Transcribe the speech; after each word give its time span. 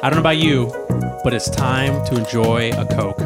I 0.00 0.10
don't 0.10 0.14
know 0.14 0.20
about 0.20 0.38
you, 0.38 0.66
but 1.24 1.34
it's 1.34 1.50
time 1.50 2.04
to 2.06 2.16
enjoy 2.16 2.70
a 2.70 2.86
Coke. 2.86 3.20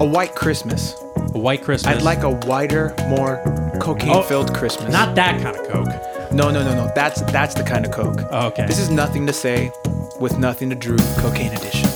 A 0.00 0.04
white 0.04 0.34
Christmas. 0.34 0.94
A 1.34 1.38
white 1.38 1.62
Christmas. 1.62 1.94
I'd 1.94 2.02
like 2.02 2.22
a 2.22 2.30
whiter, 2.30 2.94
more 3.06 3.42
oh, 3.46 3.78
cocaine-filled 3.78 4.54
Christmas. 4.54 4.90
Not 4.90 5.14
that 5.16 5.42
kind 5.42 5.54
of 5.54 5.68
Coke. 5.68 6.32
No, 6.32 6.50
no, 6.50 6.64
no, 6.64 6.74
no. 6.74 6.90
That's 6.94 7.20
that's 7.20 7.54
the 7.54 7.64
kind 7.64 7.84
of 7.84 7.92
Coke. 7.92 8.26
Oh, 8.30 8.46
okay. 8.46 8.66
This 8.66 8.78
is 8.78 8.88
nothing 8.88 9.26
to 9.26 9.32
say, 9.34 9.70
with 10.18 10.38
nothing 10.38 10.70
to 10.70 10.74
drew. 10.74 10.96
Cocaine 11.18 11.52
edition. 11.52 11.87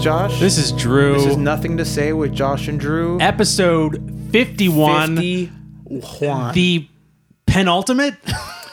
Josh. 0.00 0.40
This 0.40 0.56
is 0.56 0.72
Drew. 0.72 1.12
This 1.14 1.26
is 1.26 1.36
nothing 1.36 1.76
to 1.76 1.84
say 1.84 2.14
with 2.14 2.32
Josh 2.32 2.68
and 2.68 2.80
Drew. 2.80 3.20
episode 3.20 3.96
51. 4.32 5.16
51. 5.16 6.54
The 6.54 6.88
penultimate? 7.46 8.14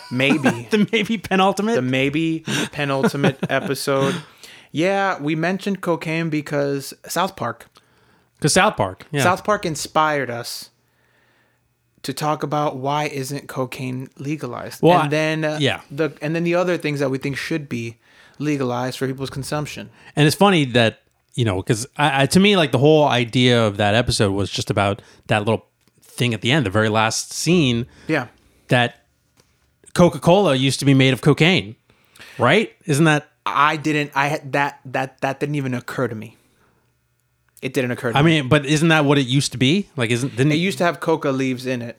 maybe. 0.10 0.38
the 0.72 0.88
maybe 0.92 1.18
penultimate? 1.18 1.76
the 1.76 1.82
maybe 1.82 2.46
penultimate 2.72 3.38
episode. 3.50 4.16
Yeah, 4.72 5.20
we 5.22 5.36
mentioned 5.36 5.82
cocaine 5.82 6.30
because 6.30 6.94
South 7.06 7.36
Park. 7.36 7.68
Because 8.38 8.54
South 8.54 8.78
Park. 8.78 9.06
Yeah. 9.12 9.24
South 9.24 9.44
Park 9.44 9.66
inspired 9.66 10.30
us 10.30 10.70
to 12.04 12.14
talk 12.14 12.42
about 12.44 12.78
why 12.78 13.06
isn't 13.06 13.48
cocaine 13.50 14.08
legalized, 14.18 14.82
Well, 14.82 15.02
and 15.02 15.12
then 15.12 15.44
uh, 15.44 15.58
yeah. 15.60 15.82
the 15.92 16.12
and 16.22 16.34
then 16.36 16.46
the 16.46 16.56
other 16.56 16.78
things 16.78 17.02
that 17.02 17.10
we 17.10 17.18
think 17.18 17.36
should 17.36 17.68
be 17.68 17.98
legalized 18.40 18.98
for 18.98 19.08
people's 19.08 19.30
consumption. 19.30 19.90
And 20.16 20.26
it's 20.26 20.36
funny 20.36 20.64
that 20.66 21.02
you 21.38 21.46
know, 21.46 21.58
because 21.58 21.88
to 21.96 22.40
me, 22.40 22.58
like 22.58 22.72
the 22.72 22.80
whole 22.80 23.06
idea 23.08 23.66
of 23.66 23.78
that 23.78 23.94
episode 23.94 24.32
was 24.34 24.50
just 24.50 24.70
about 24.72 25.02
that 25.28 25.40
little 25.40 25.68
thing 26.02 26.34
at 26.34 26.42
the 26.42 26.52
end, 26.52 26.66
the 26.66 26.70
very 26.72 26.90
last 26.90 27.32
scene, 27.32 27.86
Yeah, 28.08 28.28
that 28.70 29.06
Coca 29.94 30.20
Cola 30.20 30.56
used 30.56 30.80
to 30.80 30.86
be 30.86 30.94
made 30.96 31.14
of 31.14 31.22
cocaine, 31.22 31.76
right? 32.40 32.74
Isn't 32.86 33.06
that? 33.06 33.30
I 33.46 33.78
didn't. 33.78 34.12
I 34.16 34.28
had 34.28 34.52
that 34.54 34.80
that 34.86 35.22
that 35.22 35.40
didn't 35.40 35.56
even 35.56 35.74
occur 35.76 36.08
to 36.08 36.16
me. 36.16 36.36
It 37.62 37.74
didn't 37.74 37.92
occur. 37.92 38.12
to 38.12 38.18
I 38.18 38.22
me. 38.24 38.42
mean, 38.42 38.50
but 38.50 38.66
isn't 38.66 38.88
that 38.90 39.06
what 39.06 39.18
it 39.18 39.28
used 39.28 39.52
to 39.52 39.58
be? 39.58 39.90
Like, 39.96 40.10
isn't 40.10 40.36
didn't 40.36 40.52
it 40.52 40.56
used 40.56 40.80
to 40.80 40.84
have 40.84 41.00
coca 41.00 41.30
leaves 41.30 41.66
in 41.68 41.82
it. 41.82 41.98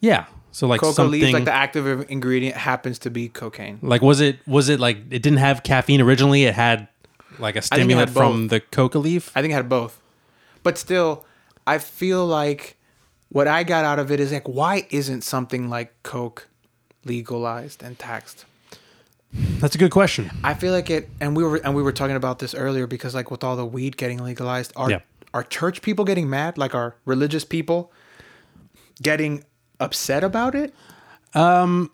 Yeah. 0.00 0.26
So 0.50 0.66
like 0.66 0.80
Coca 0.80 0.94
something 0.94 1.20
leaves, 1.20 1.32
like 1.32 1.44
the 1.44 1.52
active 1.52 2.10
ingredient, 2.10 2.56
happens 2.56 2.98
to 3.00 3.10
be 3.10 3.28
cocaine. 3.28 3.78
like 3.82 4.02
was 4.02 4.20
it 4.20 4.38
was 4.46 4.68
it 4.68 4.80
like 4.80 4.96
it 5.10 5.22
didn't 5.22 5.38
have 5.38 5.62
caffeine 5.62 6.00
originally? 6.00 6.44
It 6.44 6.54
had 6.54 6.88
like 7.38 7.56
a 7.56 7.62
stimulant 7.62 8.10
from 8.10 8.42
both. 8.42 8.50
the 8.50 8.60
coca 8.60 8.98
leaf. 8.98 9.30
I 9.34 9.40
think 9.42 9.52
it 9.52 9.56
had 9.56 9.68
both. 9.68 10.00
But 10.62 10.76
still, 10.78 11.24
I 11.66 11.78
feel 11.78 12.26
like 12.26 12.76
what 13.30 13.46
I 13.48 13.62
got 13.62 13.84
out 13.84 13.98
of 13.98 14.10
it 14.10 14.20
is 14.20 14.32
like, 14.32 14.48
why 14.48 14.86
isn't 14.90 15.22
something 15.22 15.68
like 15.68 15.94
Coke 16.02 16.48
legalized 17.04 17.82
and 17.82 17.98
taxed? 17.98 18.44
That's 19.60 19.74
a 19.74 19.78
good 19.78 19.90
question. 19.90 20.30
I 20.42 20.54
feel 20.54 20.72
like 20.72 20.88
it, 20.88 21.08
and 21.20 21.36
we 21.36 21.44
were 21.44 21.56
and 21.56 21.74
we 21.74 21.82
were 21.82 21.92
talking 21.92 22.16
about 22.16 22.38
this 22.38 22.54
earlier 22.54 22.86
because 22.86 23.14
like 23.14 23.30
with 23.30 23.44
all 23.44 23.56
the 23.56 23.66
weed 23.66 23.96
getting 23.98 24.22
legalized, 24.24 24.72
are 24.74 24.90
Yeah. 24.90 25.00
are 25.34 25.42
church 25.42 25.82
people 25.82 26.04
getting 26.06 26.30
mad? 26.30 26.56
Like 26.56 26.74
are 26.74 26.96
religious 27.04 27.44
people 27.44 27.92
getting 29.02 29.44
upset 29.78 30.24
about 30.24 30.54
it? 30.54 30.74
Um, 31.34 31.90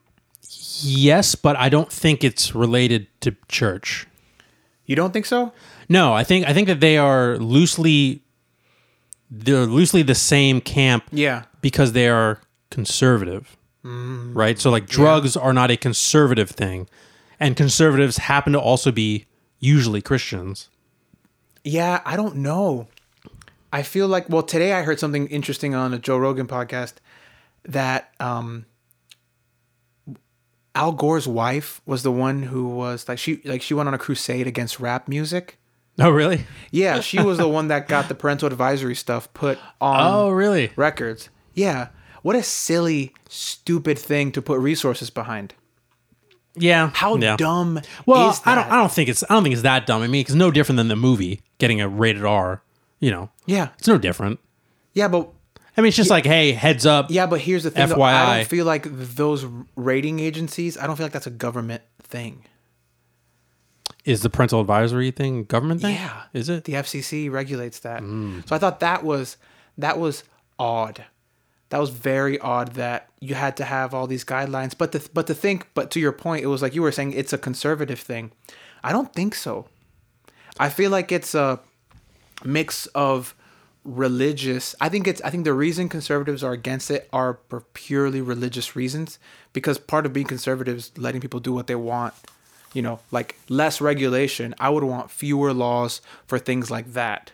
yes, 0.80 1.34
but 1.34 1.56
I 1.56 1.68
don't 1.68 1.90
think 1.90 2.22
it's 2.22 2.54
related 2.54 3.08
to 3.22 3.34
church. 3.48 4.06
You 4.86 4.96
don't 4.96 5.12
think 5.12 5.26
so? 5.26 5.52
No, 5.88 6.12
I 6.12 6.24
think 6.24 6.46
I 6.46 6.52
think 6.52 6.68
that 6.68 6.80
they 6.80 6.96
are 6.98 7.36
loosely 7.38 8.22
they're 9.30 9.66
loosely 9.66 10.02
the 10.02 10.14
same 10.14 10.60
camp 10.60 11.04
Yeah. 11.10 11.44
because 11.60 11.92
they 11.92 12.08
are 12.08 12.40
conservative. 12.70 13.56
Right? 13.86 14.58
So 14.58 14.70
like 14.70 14.86
drugs 14.86 15.36
are 15.36 15.52
not 15.52 15.70
a 15.70 15.76
conservative 15.76 16.50
thing. 16.50 16.88
And 17.38 17.54
conservatives 17.56 18.16
happen 18.16 18.52
to 18.54 18.60
also 18.60 18.90
be 18.90 19.26
usually 19.58 20.00
Christians. 20.00 20.68
Yeah, 21.64 22.00
I 22.06 22.16
don't 22.16 22.36
know. 22.36 22.88
I 23.72 23.82
feel 23.82 24.06
like 24.08 24.28
well 24.30 24.42
today 24.42 24.72
I 24.72 24.82
heard 24.82 24.98
something 25.00 25.26
interesting 25.28 25.74
on 25.74 25.92
a 25.92 25.98
Joe 25.98 26.16
Rogan 26.18 26.46
podcast 26.46 26.94
that 27.64 28.12
um 28.20 28.66
Al 30.74 30.92
Gore's 30.92 31.28
wife 31.28 31.80
was 31.86 32.02
the 32.02 32.10
one 32.12 32.42
who 32.44 32.68
was 32.68 33.08
like 33.08 33.18
she 33.18 33.40
like 33.44 33.62
she 33.62 33.74
went 33.74 33.88
on 33.88 33.94
a 33.94 33.98
crusade 33.98 34.46
against 34.46 34.80
rap 34.80 35.08
music. 35.08 35.58
Oh, 35.98 36.10
really? 36.10 36.46
Yeah, 36.72 37.00
she 37.08 37.20
was 37.22 37.38
the 37.38 37.48
one 37.48 37.68
that 37.68 37.86
got 37.86 38.08
the 38.08 38.14
parental 38.14 38.48
advisory 38.48 38.96
stuff 38.96 39.32
put 39.32 39.58
on 39.80 40.00
Oh, 40.12 40.30
really? 40.30 40.72
records. 40.76 41.28
Yeah. 41.54 41.88
What 42.22 42.34
a 42.34 42.42
silly, 42.42 43.12
stupid 43.28 43.98
thing 43.98 44.32
to 44.32 44.42
put 44.42 44.58
resources 44.58 45.10
behind. 45.10 45.54
Yeah. 46.56 46.90
How 46.94 47.16
yeah. 47.16 47.36
dumb 47.36 47.80
Well? 48.06 48.36
I 48.44 48.54
don't. 48.54 48.70
I 48.70 48.76
don't 48.76 48.90
think 48.90 49.08
it's. 49.08 49.22
I 49.24 49.34
don't 49.34 49.42
think 49.42 49.52
it's 49.52 49.62
that 49.62 49.86
dumb. 49.86 50.02
I 50.02 50.06
mean, 50.06 50.22
it's 50.22 50.34
no 50.34 50.50
different 50.50 50.78
than 50.78 50.88
the 50.88 50.96
movie 50.96 51.42
getting 51.58 51.80
a 51.80 51.88
rated 51.88 52.24
R. 52.24 52.62
You 53.00 53.10
know, 53.10 53.30
yeah. 53.44 53.68
it's 53.78 53.86
no 53.88 53.98
different. 53.98 54.40
Yeah, 54.94 55.08
but 55.08 55.28
I 55.76 55.80
mean, 55.80 55.88
it's 55.88 55.96
just 55.96 56.10
like, 56.10 56.24
hey, 56.24 56.52
heads 56.52 56.86
up. 56.86 57.10
Yeah, 57.10 57.26
but 57.26 57.40
here's 57.40 57.64
the 57.64 57.70
thing. 57.70 57.88
Though, 57.88 58.00
I 58.02 58.36
don't 58.36 58.48
feel 58.48 58.64
like 58.64 58.86
those 58.90 59.44
rating 59.74 60.20
agencies. 60.20 60.78
I 60.78 60.86
don't 60.86 60.96
feel 60.96 61.04
like 61.04 61.12
that's 61.12 61.26
a 61.26 61.30
government 61.30 61.82
thing. 62.02 62.44
Is 64.04 64.22
the 64.22 64.30
parental 64.30 64.60
advisory 64.60 65.10
thing 65.10 65.44
government 65.44 65.80
thing? 65.80 65.94
Yeah, 65.94 66.22
Is 66.32 66.48
it? 66.48 66.64
The 66.64 66.74
FCC 66.74 67.30
regulates 67.30 67.80
that. 67.80 68.02
Mm. 68.02 68.46
So 68.46 68.54
I 68.54 68.58
thought 68.58 68.80
that 68.80 69.02
was 69.02 69.36
that 69.78 69.98
was 69.98 70.24
odd. 70.58 71.04
That 71.70 71.78
was 71.78 71.90
very 71.90 72.38
odd 72.38 72.74
that 72.74 73.08
you 73.20 73.34
had 73.34 73.56
to 73.56 73.64
have 73.64 73.94
all 73.94 74.06
these 74.06 74.24
guidelines. 74.24 74.76
But 74.76 74.92
to 74.92 75.02
but 75.12 75.26
to 75.26 75.34
think, 75.34 75.68
but 75.74 75.90
to 75.92 76.00
your 76.00 76.12
point, 76.12 76.44
it 76.44 76.48
was 76.48 76.60
like 76.60 76.74
you 76.74 76.82
were 76.82 76.92
saying 76.92 77.14
it's 77.14 77.32
a 77.32 77.38
conservative 77.38 77.98
thing. 77.98 78.30
I 78.82 78.92
don't 78.92 79.12
think 79.12 79.34
so. 79.34 79.66
I 80.58 80.68
feel 80.68 80.90
like 80.90 81.10
it's 81.10 81.34
a 81.34 81.60
mix 82.44 82.86
of 82.88 83.34
religious. 83.84 84.74
I 84.80 84.88
think 84.88 85.06
it's 85.06 85.20
I 85.22 85.30
think 85.30 85.44
the 85.44 85.52
reason 85.52 85.88
conservatives 85.88 86.42
are 86.42 86.52
against 86.52 86.90
it 86.90 87.08
are 87.12 87.38
for 87.48 87.60
purely 87.60 88.20
religious 88.20 88.74
reasons 88.74 89.18
because 89.52 89.78
part 89.78 90.06
of 90.06 90.12
being 90.12 90.26
conservative 90.26 90.76
is 90.76 90.92
letting 90.96 91.20
people 91.20 91.40
do 91.40 91.52
what 91.52 91.66
they 91.66 91.74
want. 91.74 92.14
You 92.72 92.82
know, 92.82 92.98
like 93.12 93.36
less 93.48 93.80
regulation. 93.80 94.54
I 94.58 94.70
would 94.70 94.82
want 94.82 95.10
fewer 95.10 95.52
laws 95.52 96.00
for 96.26 96.38
things 96.38 96.70
like 96.70 96.94
that. 96.94 97.32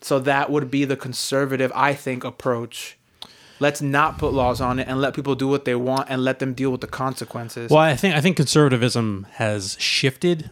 So 0.00 0.18
that 0.20 0.50
would 0.50 0.70
be 0.70 0.84
the 0.84 0.96
conservative, 0.96 1.72
I 1.74 1.92
think, 1.92 2.24
approach. 2.24 2.96
Let's 3.60 3.82
not 3.82 4.18
put 4.18 4.32
laws 4.32 4.60
on 4.60 4.78
it 4.78 4.86
and 4.86 5.00
let 5.00 5.14
people 5.14 5.34
do 5.34 5.48
what 5.48 5.64
they 5.64 5.74
want 5.74 6.08
and 6.08 6.22
let 6.22 6.38
them 6.38 6.54
deal 6.54 6.70
with 6.70 6.80
the 6.80 6.86
consequences. 6.86 7.70
Well, 7.70 7.80
I 7.80 7.96
think 7.96 8.14
I 8.14 8.20
think 8.20 8.36
conservatism 8.36 9.26
has 9.32 9.76
shifted. 9.80 10.50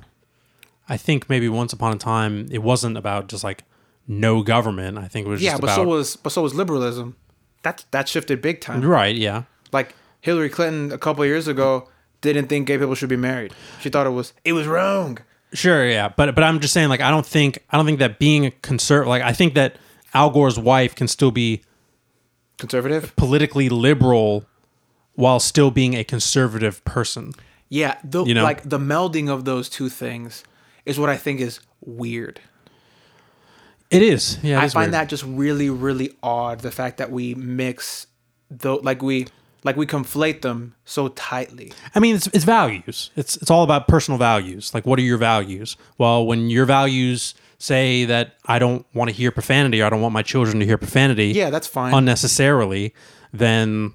I 0.89 0.97
think 0.97 1.31
maybe 1.31 1.49
once 1.49 1.73
upon 1.73 1.93
a 1.93 1.99
time 1.99 2.49
it 2.51 2.63
wasn't 2.63 2.97
about 2.97 3.29
just 3.29 3.45
like 3.45 3.63
no 4.09 4.43
government. 4.43 4.99
I 4.99 5.09
think 5.09 5.27
it 5.27 5.31
was 5.31 5.43
yeah, 5.43 5.53
just 5.53 5.61
but 5.63 5.67
about 5.69 5.77
so 5.77 5.85
was 5.85 6.17
but 6.17 6.31
so 6.31 6.43
was 6.43 6.55
liberalism. 6.55 7.17
That 7.63 7.85
that 7.91 8.09
shifted 8.09 8.41
big 8.43 8.61
time. 8.61 8.83
right. 8.83 9.15
Yeah. 9.15 9.45
Like 9.73 9.95
Hillary 10.21 10.49
Clinton 10.49 10.93
a 10.93 10.99
couple 10.99 11.23
of 11.23 11.29
years 11.29 11.49
ago 11.49 11.89
didn't 12.21 12.49
think 12.49 12.67
gay 12.67 12.79
people 12.79 12.95
should 12.95 13.09
be 13.09 13.17
married. 13.17 13.53
She 13.81 13.89
thought 13.89 14.07
it 14.07 14.11
was 14.11 14.33
it 14.45 14.53
was 14.53 14.67
wrong. 14.67 15.19
Sure, 15.53 15.89
yeah, 15.89 16.09
but 16.09 16.35
but 16.35 16.43
I'm 16.45 16.61
just 16.61 16.75
saying, 16.75 16.89
like, 16.89 17.01
I 17.01 17.11
don't 17.11 17.25
think 17.25 17.65
I 17.71 17.77
don't 17.77 17.87
think 17.87 18.01
that 18.01 18.19
being 18.19 18.47
a 18.47 18.51
conservative, 18.51 19.09
like, 19.09 19.23
I 19.23 19.33
think 19.33 19.55
that 19.55 19.77
Al 20.13 20.31
Gore's 20.31 20.59
wife 20.59 20.95
can 20.95 21.09
still 21.09 21.31
be 21.31 21.63
Conservative? 22.59 23.15
politically 23.17 23.69
liberal 23.69 24.45
while 25.15 25.39
still 25.41 25.71
being 25.71 25.95
a 25.95 26.05
conservative 26.05 26.85
person. 26.85 27.33
Yeah, 27.69 27.97
the, 28.05 28.25
You 28.25 28.35
know? 28.35 28.43
like 28.43 28.69
the 28.69 28.79
melding 28.79 29.29
of 29.29 29.45
those 29.45 29.69
two 29.69 29.89
things 29.89 30.45
is 30.85 30.99
what 30.99 31.09
I 31.09 31.17
think 31.17 31.41
is 31.41 31.61
weird. 31.81 32.41
It 33.91 34.03
is, 34.03 34.39
yeah. 34.43 34.59
it 34.59 34.63
I 34.63 34.65
is 34.67 34.73
find 34.73 34.85
weird. 34.87 34.95
that 34.95 35.09
just 35.09 35.23
really, 35.25 35.71
really 35.71 36.17
odd. 36.23 36.61
The 36.61 36.71
fact 36.73 36.99
that 36.99 37.11
we 37.11 37.35
mix, 37.35 38.07
though, 38.51 38.77
like 38.77 39.01
we, 39.03 39.27
like 39.63 39.77
we 39.77 39.87
conflate 39.87 40.43
them 40.43 40.75
so 40.85 41.09
tightly. 41.09 41.73
I 41.95 42.01
mean, 42.01 42.17
it's 42.17 42.27
it's 42.29 42.45
values. 42.45 43.11
It's 43.17 43.37
it's 43.37 43.51
all 43.51 43.63
about 43.65 43.87
personal 43.89 44.19
values. 44.19 44.75
Like, 44.75 44.87
what 44.87 44.99
are 44.99 45.03
your 45.03 45.19
values? 45.19 45.77
Well, 45.99 46.27
when 46.27 46.51
your 46.51 46.65
values 46.67 47.35
say 47.59 48.05
that 48.05 48.35
I 48.47 48.59
don't 48.59 48.85
want 48.93 49.09
to 49.09 49.15
hear 49.17 49.31
profanity, 49.31 49.81
or 49.81 49.87
I 49.87 49.91
don't 49.91 50.03
want 50.03 50.13
my 50.13 50.23
children 50.23 50.59
to 50.61 50.67
hear 50.67 50.79
profanity, 50.79 51.29
Yeah, 51.29 51.51
that's 51.51 51.67
fine. 51.67 51.95
unnecessarily, 51.95 52.93
then 53.33 53.95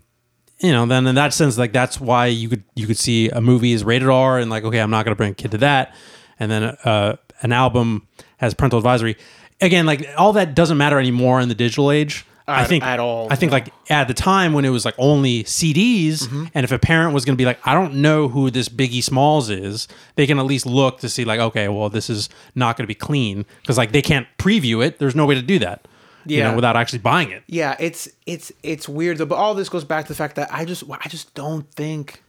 you 0.59 0.71
know, 0.71 0.85
then 0.85 1.07
in 1.07 1.15
that 1.15 1.33
sense, 1.33 1.57
like 1.57 1.73
that's 1.73 1.99
why 1.99 2.27
you 2.27 2.47
could 2.49 2.63
you 2.75 2.87
could 2.87 2.97
see 2.97 3.29
a 3.29 3.41
movie 3.41 3.73
is 3.73 3.83
rated 3.83 4.07
R 4.09 4.39
and 4.39 4.49
like, 4.49 4.63
okay, 4.63 4.79
I'm 4.79 4.91
not 4.91 5.03
going 5.05 5.11
to 5.13 5.17
bring 5.17 5.31
a 5.31 5.35
kid 5.35 5.51
to 5.51 5.57
that, 5.59 5.93
and 6.39 6.49
then 6.51 6.63
uh, 6.63 7.15
an 7.41 7.51
album 7.51 8.07
has 8.37 8.53
parental 8.53 8.77
advisory. 8.79 9.15
Again, 9.61 9.85
like 9.85 10.07
all 10.17 10.33
that 10.33 10.55
doesn't 10.55 10.77
matter 10.77 10.99
anymore 10.99 11.39
in 11.41 11.49
the 11.49 11.55
digital 11.55 11.91
age. 11.91 12.25
I 12.47 12.65
think 12.65 12.83
at 12.83 12.99
all, 12.99 13.27
I 13.31 13.35
think 13.35 13.51
like 13.53 13.69
at 13.89 14.09
the 14.09 14.13
time 14.13 14.51
when 14.51 14.65
it 14.65 14.69
was 14.69 14.83
like 14.83 14.95
only 14.97 15.43
CDs, 15.45 16.23
Mm-hmm. 16.23 16.45
and 16.53 16.63
if 16.65 16.71
a 16.73 16.79
parent 16.79 17.13
was 17.13 17.23
going 17.23 17.35
to 17.35 17.41
be 17.41 17.45
like, 17.45 17.65
I 17.65 17.73
don't 17.73 17.95
know 18.01 18.27
who 18.27 18.51
this 18.51 18.67
Biggie 18.67 19.01
Smalls 19.03 19.49
is, 19.49 19.87
they 20.15 20.27
can 20.27 20.37
at 20.37 20.45
least 20.45 20.65
look 20.65 20.99
to 20.99 21.07
see 21.07 21.23
like, 21.23 21.39
okay, 21.39 21.69
well, 21.69 21.87
this 21.89 22.09
is 22.09 22.27
not 22.55 22.75
going 22.75 22.83
to 22.83 22.87
be 22.87 22.95
clean 22.95 23.45
because 23.61 23.77
like 23.77 23.93
they 23.93 24.01
can't 24.01 24.27
preview 24.37 24.85
it. 24.85 24.99
There's 24.99 25.15
no 25.15 25.25
way 25.25 25.35
to 25.35 25.41
do 25.41 25.59
that, 25.59 25.87
you 26.25 26.39
Yeah. 26.39 26.49
know, 26.49 26.55
without 26.55 26.75
actually 26.75 26.99
buying 26.99 27.31
it. 27.31 27.43
Yeah, 27.47 27.77
it's 27.79 28.09
it's 28.25 28.51
it's 28.63 28.89
weird 28.89 29.19
though. 29.19 29.25
But 29.27 29.35
all 29.37 29.53
this 29.53 29.69
goes 29.69 29.85
back 29.85 30.05
to 30.05 30.09
the 30.09 30.17
fact 30.17 30.35
that 30.35 30.49
I 30.51 30.65
just 30.65 30.83
I 30.89 31.07
just 31.07 31.33
don't 31.35 31.71
think 31.71 32.21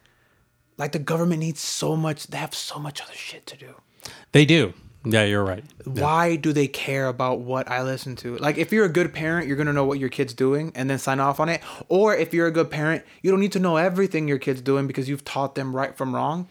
like 0.76 0.93
the 0.93 1.00
government 1.00 1.40
needs 1.40 1.61
so 1.61 1.96
much. 1.96 2.28
They 2.28 2.38
have 2.38 2.55
so 2.55 2.78
much 2.78 3.00
other 3.00 3.14
shit 3.14 3.44
to 3.46 3.56
do. 3.56 3.75
They 4.31 4.44
do. 4.44 4.75
Yeah, 5.04 5.25
you're 5.25 5.44
right. 5.44 5.64
Why 5.84 6.37
do 6.37 6.52
they 6.52 6.69
care 6.69 7.08
about 7.08 7.40
what 7.40 7.69
I 7.69 7.82
listen 7.82 8.14
to? 8.16 8.37
Like, 8.37 8.56
if 8.56 8.72
you're 8.72 8.84
a 8.84 8.88
good 8.88 9.12
parent, 9.12 9.49
you're 9.49 9.56
gonna 9.56 9.72
know 9.72 9.84
what 9.84 9.99
your 9.99 10.08
kid's 10.08 10.32
doing 10.32 10.70
and 10.75 10.88
then 10.88 10.99
sign 10.99 11.19
off 11.19 11.40
on 11.40 11.49
it. 11.49 11.60
Or 11.88 12.14
if 12.14 12.32
you're 12.32 12.46
a 12.46 12.52
good 12.52 12.70
parent, 12.70 13.04
you 13.20 13.31
don't 13.31 13.40
need 13.40 13.52
to 13.52 13.58
know 13.58 13.76
everything 13.76 14.28
your 14.28 14.38
kid's 14.38 14.60
doing 14.60 14.87
because 14.87 15.08
you've 15.08 15.25
taught 15.25 15.54
them 15.54 15.75
right 15.75 15.96
from 15.96 16.14
wrong. 16.14 16.49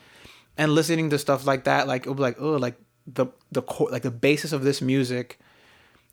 And 0.57 0.73
listening 0.73 1.09
to 1.11 1.17
stuff 1.17 1.45
like 1.45 1.63
that, 1.63 1.87
like 1.87 2.01
it'll 2.01 2.15
be 2.15 2.21
like, 2.21 2.41
oh, 2.41 2.57
like 2.57 2.75
the 3.07 3.27
the 3.51 3.61
core, 3.61 3.89
like 3.89 4.03
the 4.03 4.11
basis 4.11 4.51
of 4.51 4.63
this 4.63 4.81
music 4.81 5.39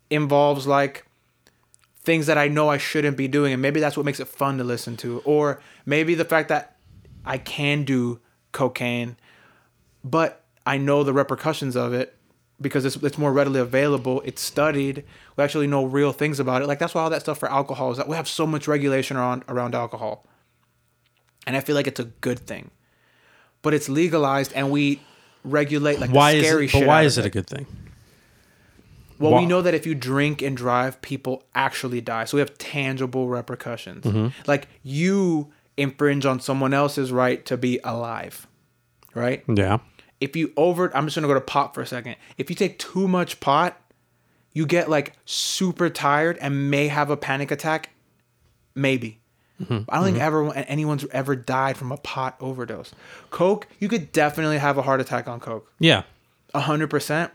involves 0.09 0.65
like 0.65 1.05
things 2.01 2.25
that 2.27 2.37
I 2.37 2.47
know 2.47 2.69
I 2.69 2.77
shouldn't 2.77 3.17
be 3.17 3.27
doing, 3.27 3.51
and 3.51 3.61
maybe 3.61 3.81
that's 3.81 3.97
what 3.97 4.05
makes 4.05 4.21
it 4.21 4.27
fun 4.27 4.57
to 4.59 4.63
listen 4.63 4.95
to. 4.97 5.21
Or 5.25 5.61
maybe 5.85 6.15
the 6.15 6.25
fact 6.25 6.47
that 6.49 6.77
I 7.25 7.37
can 7.37 7.83
do 7.83 8.21
cocaine, 8.53 9.17
but 10.03 10.43
I 10.65 10.77
know 10.77 11.03
the 11.03 11.13
repercussions 11.13 11.75
of 11.75 11.93
it 11.93 12.15
because 12.61 12.85
it's, 12.85 12.95
it's 12.97 13.17
more 13.17 13.31
readily 13.31 13.59
available. 13.59 14.21
It's 14.25 14.41
studied. 14.41 15.03
We 15.35 15.43
actually 15.43 15.67
know 15.67 15.85
real 15.85 16.11
things 16.11 16.39
about 16.39 16.61
it. 16.61 16.67
Like 16.67 16.79
that's 16.79 16.93
why 16.93 17.01
all 17.01 17.09
that 17.09 17.21
stuff 17.21 17.37
for 17.39 17.49
alcohol 17.49 17.91
is 17.91 17.97
that 17.97 18.07
we 18.07 18.15
have 18.15 18.27
so 18.27 18.45
much 18.45 18.67
regulation 18.67 19.17
around 19.17 19.43
around 19.47 19.75
alcohol, 19.75 20.25
and 21.47 21.55
I 21.55 21.61
feel 21.61 21.75
like 21.75 21.87
it's 21.87 21.99
a 21.99 22.05
good 22.05 22.39
thing. 22.39 22.71
But 23.61 23.73
it's 23.73 23.89
legalized, 23.89 24.53
and 24.53 24.71
we 24.71 25.01
regulate 25.43 25.99
like 25.99 26.11
Why 26.11 26.33
the 26.33 26.39
is 26.39 26.45
it? 26.53 26.69
shit 26.69 26.81
But 26.81 26.87
why 26.87 27.03
is 27.03 27.17
of 27.17 27.25
it 27.25 27.27
a 27.27 27.31
good 27.31 27.47
thing? 27.47 27.65
well, 29.19 29.37
we 29.37 29.45
know 29.45 29.61
that 29.61 29.73
if 29.73 29.85
you 29.85 29.95
drink 29.95 30.41
and 30.41 30.55
drive, 30.55 31.01
people 31.01 31.43
actually 31.53 31.99
die. 31.99 32.23
So 32.23 32.37
we 32.37 32.39
have 32.39 32.57
tangible 32.57 33.27
repercussions. 33.27 34.05
Mm-hmm. 34.05 34.27
Like 34.47 34.67
you 34.81 35.51
infringe 35.75 36.25
on 36.25 36.39
someone 36.39 36.73
else's 36.73 37.11
right 37.11 37.45
to 37.45 37.57
be 37.57 37.79
alive, 37.83 38.47
right? 39.13 39.43
Yeah. 39.47 39.79
If 40.21 40.35
you 40.35 40.51
over, 40.57 40.95
I'm 40.95 41.05
just 41.05 41.15
gonna 41.15 41.27
go 41.27 41.33
to 41.33 41.41
pot 41.41 41.73
for 41.73 41.81
a 41.81 41.85
second. 41.87 42.15
If 42.37 42.49
you 42.49 42.55
take 42.55 42.77
too 42.79 43.07
much 43.07 43.39
pot, 43.39 43.79
you 44.53 44.65
get 44.65 44.89
like 44.89 45.13
super 45.25 45.89
tired 45.89 46.37
and 46.39 46.69
may 46.69 46.87
have 46.87 47.09
a 47.09 47.17
panic 47.17 47.51
attack. 47.51 47.89
Maybe. 48.75 49.19
Mm-hmm. 49.61 49.89
I 49.89 49.95
don't 49.95 50.05
think 50.05 50.17
ever 50.19 50.53
anyone's 50.53 51.05
ever 51.11 51.35
died 51.35 51.75
from 51.77 51.91
a 51.91 51.97
pot 51.97 52.37
overdose. 52.39 52.93
Coke, 53.29 53.67
you 53.79 53.87
could 53.89 54.11
definitely 54.11 54.57
have 54.57 54.77
a 54.77 54.81
heart 54.81 55.01
attack 55.01 55.27
on 55.27 55.39
coke 55.39 55.69
Yeah. 55.79 56.03
a 56.53 56.61
hundred 56.61 56.89
percent. 56.89 57.31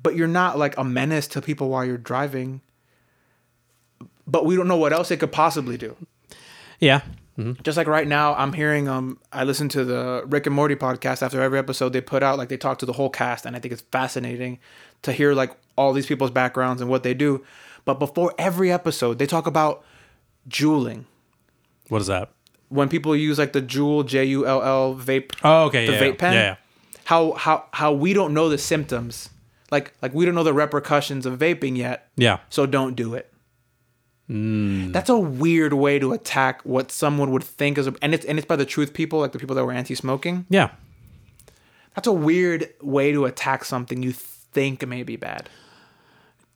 But 0.00 0.14
you're 0.14 0.28
not 0.28 0.56
like 0.56 0.76
a 0.78 0.84
menace 0.84 1.26
to 1.28 1.42
people 1.42 1.70
while 1.70 1.84
you're 1.84 1.98
driving. 1.98 2.60
But 4.28 4.46
we 4.46 4.54
don't 4.54 4.68
know 4.68 4.76
what 4.76 4.92
else 4.92 5.10
it 5.10 5.18
could 5.18 5.32
possibly 5.32 5.76
do. 5.76 5.96
Yeah. 6.78 7.00
Just 7.62 7.76
like 7.78 7.86
right 7.86 8.06
now, 8.08 8.34
I'm 8.34 8.52
hearing 8.52 8.88
um 8.88 9.18
I 9.32 9.44
listen 9.44 9.68
to 9.70 9.84
the 9.84 10.24
Rick 10.26 10.46
and 10.46 10.54
Morty 10.54 10.74
podcast 10.74 11.22
after 11.22 11.40
every 11.40 11.58
episode 11.58 11.92
they 11.92 12.00
put 12.00 12.22
out, 12.22 12.36
like 12.36 12.48
they 12.48 12.56
talk 12.56 12.78
to 12.80 12.86
the 12.86 12.92
whole 12.94 13.10
cast, 13.10 13.46
and 13.46 13.54
I 13.54 13.60
think 13.60 13.72
it's 13.72 13.82
fascinating 13.92 14.58
to 15.02 15.12
hear 15.12 15.34
like 15.34 15.52
all 15.76 15.92
these 15.92 16.06
people's 16.06 16.32
backgrounds 16.32 16.82
and 16.82 16.90
what 16.90 17.04
they 17.04 17.14
do. 17.14 17.44
But 17.84 17.94
before 18.00 18.34
every 18.38 18.72
episode, 18.72 19.18
they 19.20 19.26
talk 19.26 19.46
about 19.46 19.84
juuling. 20.48 21.04
What 21.88 22.00
is 22.00 22.08
that? 22.08 22.30
When 22.70 22.88
people 22.88 23.14
use 23.16 23.38
like 23.38 23.52
the 23.52 23.62
Juul 23.62 24.04
J 24.04 24.24
U 24.26 24.46
L 24.46 24.62
L 24.62 24.94
vape 24.96 25.32
Oh, 25.44 25.66
okay. 25.66 25.86
the 25.86 25.92
yeah, 25.92 26.00
vape 26.00 26.18
pen 26.18 26.32
Yeah. 26.34 26.40
yeah. 26.40 26.56
how 27.04 27.32
how 27.32 27.64
how 27.72 27.92
we 27.92 28.12
don't 28.12 28.34
know 28.34 28.48
the 28.48 28.58
symptoms 28.58 29.30
like 29.70 29.94
like 30.02 30.12
we 30.12 30.26
don't 30.26 30.34
know 30.34 30.42
the 30.44 30.52
repercussions 30.52 31.24
of 31.24 31.38
vaping 31.38 31.76
yet 31.76 32.08
Yeah. 32.16 32.38
so 32.50 32.66
don't 32.66 32.94
do 32.96 33.14
it 33.14 33.32
Hmm. 34.28 34.92
that's 34.92 35.08
a 35.08 35.18
weird 35.18 35.72
way 35.72 35.98
to 35.98 36.12
attack 36.12 36.60
what 36.62 36.92
someone 36.92 37.30
would 37.32 37.42
think 37.44 37.78
is 37.78 37.86
a, 37.86 37.94
and 38.02 38.12
it's 38.14 38.26
and 38.26 38.38
it's 38.38 38.46
by 38.46 38.56
the 38.56 38.66
truth 38.66 38.92
people 38.92 39.20
like 39.20 39.32
the 39.32 39.38
people 39.38 39.56
that 39.56 39.64
were 39.64 39.72
anti-smoking 39.72 40.44
Yeah. 40.50 40.70
that's 41.94 42.06
a 42.06 42.12
weird 42.12 42.68
way 42.82 43.10
to 43.12 43.24
attack 43.24 43.64
something 43.64 44.02
you 44.02 44.12
think 44.12 44.86
may 44.86 45.02
be 45.02 45.16
bad 45.16 45.48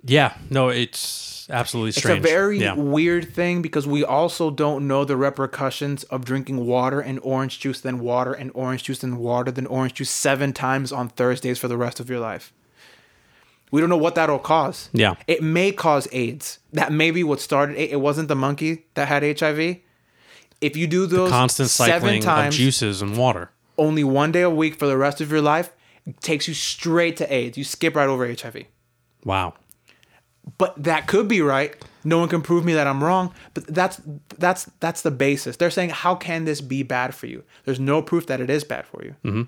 Yeah. 0.05 0.35
No, 0.51 0.69
it's 0.69 1.47
absolutely 1.49 1.93
strange. 1.93 2.19
It's 2.19 2.27
a 2.29 2.35
very 2.35 2.59
yeah. 2.59 2.75
weird 2.75 3.33
thing 3.35 3.63
because 3.63 3.87
we 3.87 4.05
also 4.05 4.51
don't 4.51 4.89
know 4.89 5.05
the 5.05 5.17
repercussions 5.17 6.03
of 6.05 6.25
drinking 6.25 6.67
water 6.67 7.01
and 7.01 7.21
orange 7.23 7.61
juice, 7.61 7.81
then 7.81 8.01
water 8.01 8.33
and 8.33 8.51
orange 8.53 8.83
juice, 8.83 8.99
then 8.99 9.17
water, 9.19 9.53
then 9.53 9.67
orange 9.67 9.95
juice 9.95 10.11
seven 10.11 10.53
times 10.53 10.91
on 10.93 11.09
Thursdays 11.09 11.59
for 11.59 11.69
the 11.69 11.77
rest 11.77 12.01
of 12.01 12.11
your 12.11 12.19
life. 12.19 12.53
We 13.73 13.81
don't 13.81 13.91
know 13.91 13.97
what 13.97 14.15
that'll 14.15 14.39
cause. 14.39 14.89
Yeah. 14.93 15.15
It 15.27 15.43
may 15.43 15.73
cause 15.73 16.07
AIDS. 16.13 16.61
That 16.73 16.93
may 16.93 17.11
be 17.11 17.25
what 17.25 17.41
started 17.41 17.77
it. 17.77 17.91
It 17.91 18.01
wasn't 18.01 18.29
the 18.29 18.37
monkey 18.37 18.85
that 18.95 19.09
had 19.09 19.23
HIV. 19.41 19.79
If 20.61 20.77
you 20.77 20.87
do 20.87 21.07
those 21.07 21.31
constant 21.31 21.71
seven 21.71 22.23
cycling 22.23 22.47
of 22.47 22.53
juices 22.53 23.03
and 23.03 23.17
water. 23.17 23.51
only 23.79 24.05
one 24.05 24.31
day 24.31 24.43
a 24.43 24.51
week 24.51 24.77
for 24.79 24.87
the 24.87 24.97
rest 24.97 25.21
of 25.21 25.33
your 25.33 25.41
life, 25.43 25.73
it 26.07 26.21
takes 26.21 26.47
you 26.47 26.55
straight 26.55 27.17
to 27.17 27.33
AIDS. 27.33 27.59
You 27.59 27.65
skip 27.65 27.97
right 27.97 28.09
over 28.09 28.27
HIV 28.27 28.65
Wow. 29.25 29.55
but 30.59 30.81
that 30.83 31.07
could 31.07 31.27
be 31.29 31.41
right. 31.41 31.75
No 32.05 32.19
one 32.19 32.29
can 32.29 32.43
prove 32.43 32.65
me 32.65 32.75
that 32.75 32.87
I'm 32.87 33.03
wrong, 33.03 33.33
but 33.55 33.67
that's 33.69 34.01
that's 34.39 34.65
that's 34.81 35.03
the 35.03 35.11
basis. 35.13 35.57
They're 35.57 35.71
saying, 35.71 35.91
how 35.91 36.15
can 36.17 36.45
this 36.45 36.61
be 36.61 36.83
bad 36.83 37.15
for 37.15 37.27
you? 37.27 37.45
There's 37.65 37.79
no 37.81 38.03
proof 38.03 38.27
that 38.27 38.41
it 38.41 38.51
is 38.51 38.65
bad 38.65 38.87
for 38.87 39.05
you. 39.05 39.15
Mm-hmm. 39.25 39.43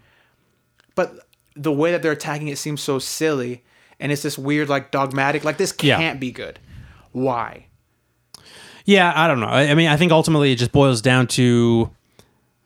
But 0.94 1.26
the 1.56 1.72
way 1.72 1.90
that 1.92 2.02
they're 2.02 2.12
attacking 2.12 2.48
it 2.48 2.58
seems 2.58 2.80
so 2.80 2.98
silly, 3.00 3.64
and 4.00 4.12
it's 4.12 4.22
this 4.22 4.38
weird, 4.38 4.68
like 4.68 4.90
dogmatic, 4.90 5.44
like 5.44 5.56
this 5.56 5.72
can't 5.72 6.20
be 6.20 6.30
good. 6.30 6.58
Why? 7.12 7.66
Yeah, 8.84 9.12
I 9.14 9.28
don't 9.28 9.40
know. 9.40 9.46
I, 9.46 9.70
I 9.70 9.74
mean, 9.74 9.88
I 9.88 9.96
think 9.96 10.12
ultimately 10.12 10.52
it 10.52 10.56
just 10.56 10.72
boils 10.72 11.00
down 11.00 11.26
to 11.28 11.90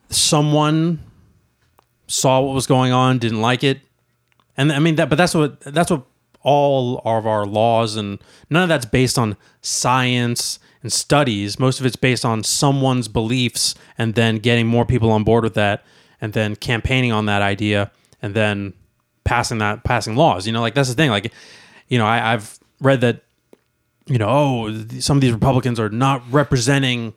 someone 0.09 0.99
saw 2.07 2.41
what 2.41 2.53
was 2.53 2.67
going 2.67 2.91
on, 2.91 3.19
didn't 3.19 3.41
like 3.41 3.63
it, 3.63 3.79
and 4.57 4.71
I 4.71 4.79
mean 4.79 4.95
that. 4.95 5.09
But 5.09 5.17
that's 5.17 5.33
what 5.33 5.59
that's 5.61 5.91
what 5.91 6.03
all 6.41 7.01
of 7.05 7.27
our 7.27 7.45
laws 7.45 7.95
and 7.95 8.17
none 8.49 8.63
of 8.63 8.69
that's 8.69 8.85
based 8.85 9.19
on 9.19 9.37
science 9.61 10.57
and 10.81 10.91
studies. 10.91 11.59
Most 11.59 11.79
of 11.79 11.85
it's 11.85 11.95
based 11.95 12.25
on 12.25 12.43
someone's 12.43 13.07
beliefs, 13.07 13.75
and 13.97 14.15
then 14.15 14.37
getting 14.37 14.67
more 14.67 14.85
people 14.85 15.11
on 15.11 15.23
board 15.23 15.43
with 15.43 15.53
that, 15.53 15.85
and 16.19 16.33
then 16.33 16.55
campaigning 16.55 17.11
on 17.11 17.27
that 17.27 17.41
idea, 17.41 17.91
and 18.21 18.33
then 18.33 18.73
passing 19.29 19.59
that 19.59 19.83
passing 19.83 20.15
laws. 20.15 20.47
You 20.47 20.53
know, 20.53 20.61
like 20.61 20.73
that's 20.73 20.89
the 20.89 20.95
thing. 20.95 21.11
Like, 21.11 21.31
you 21.87 21.99
know, 21.99 22.05
I, 22.05 22.33
I've 22.33 22.57
read 22.81 23.01
that 23.01 23.21
you 24.07 24.17
know, 24.17 24.27
oh, 24.27 24.99
some 24.99 25.17
of 25.17 25.21
these 25.21 25.31
Republicans 25.31 25.79
are 25.79 25.89
not 25.89 26.23
representing 26.31 27.13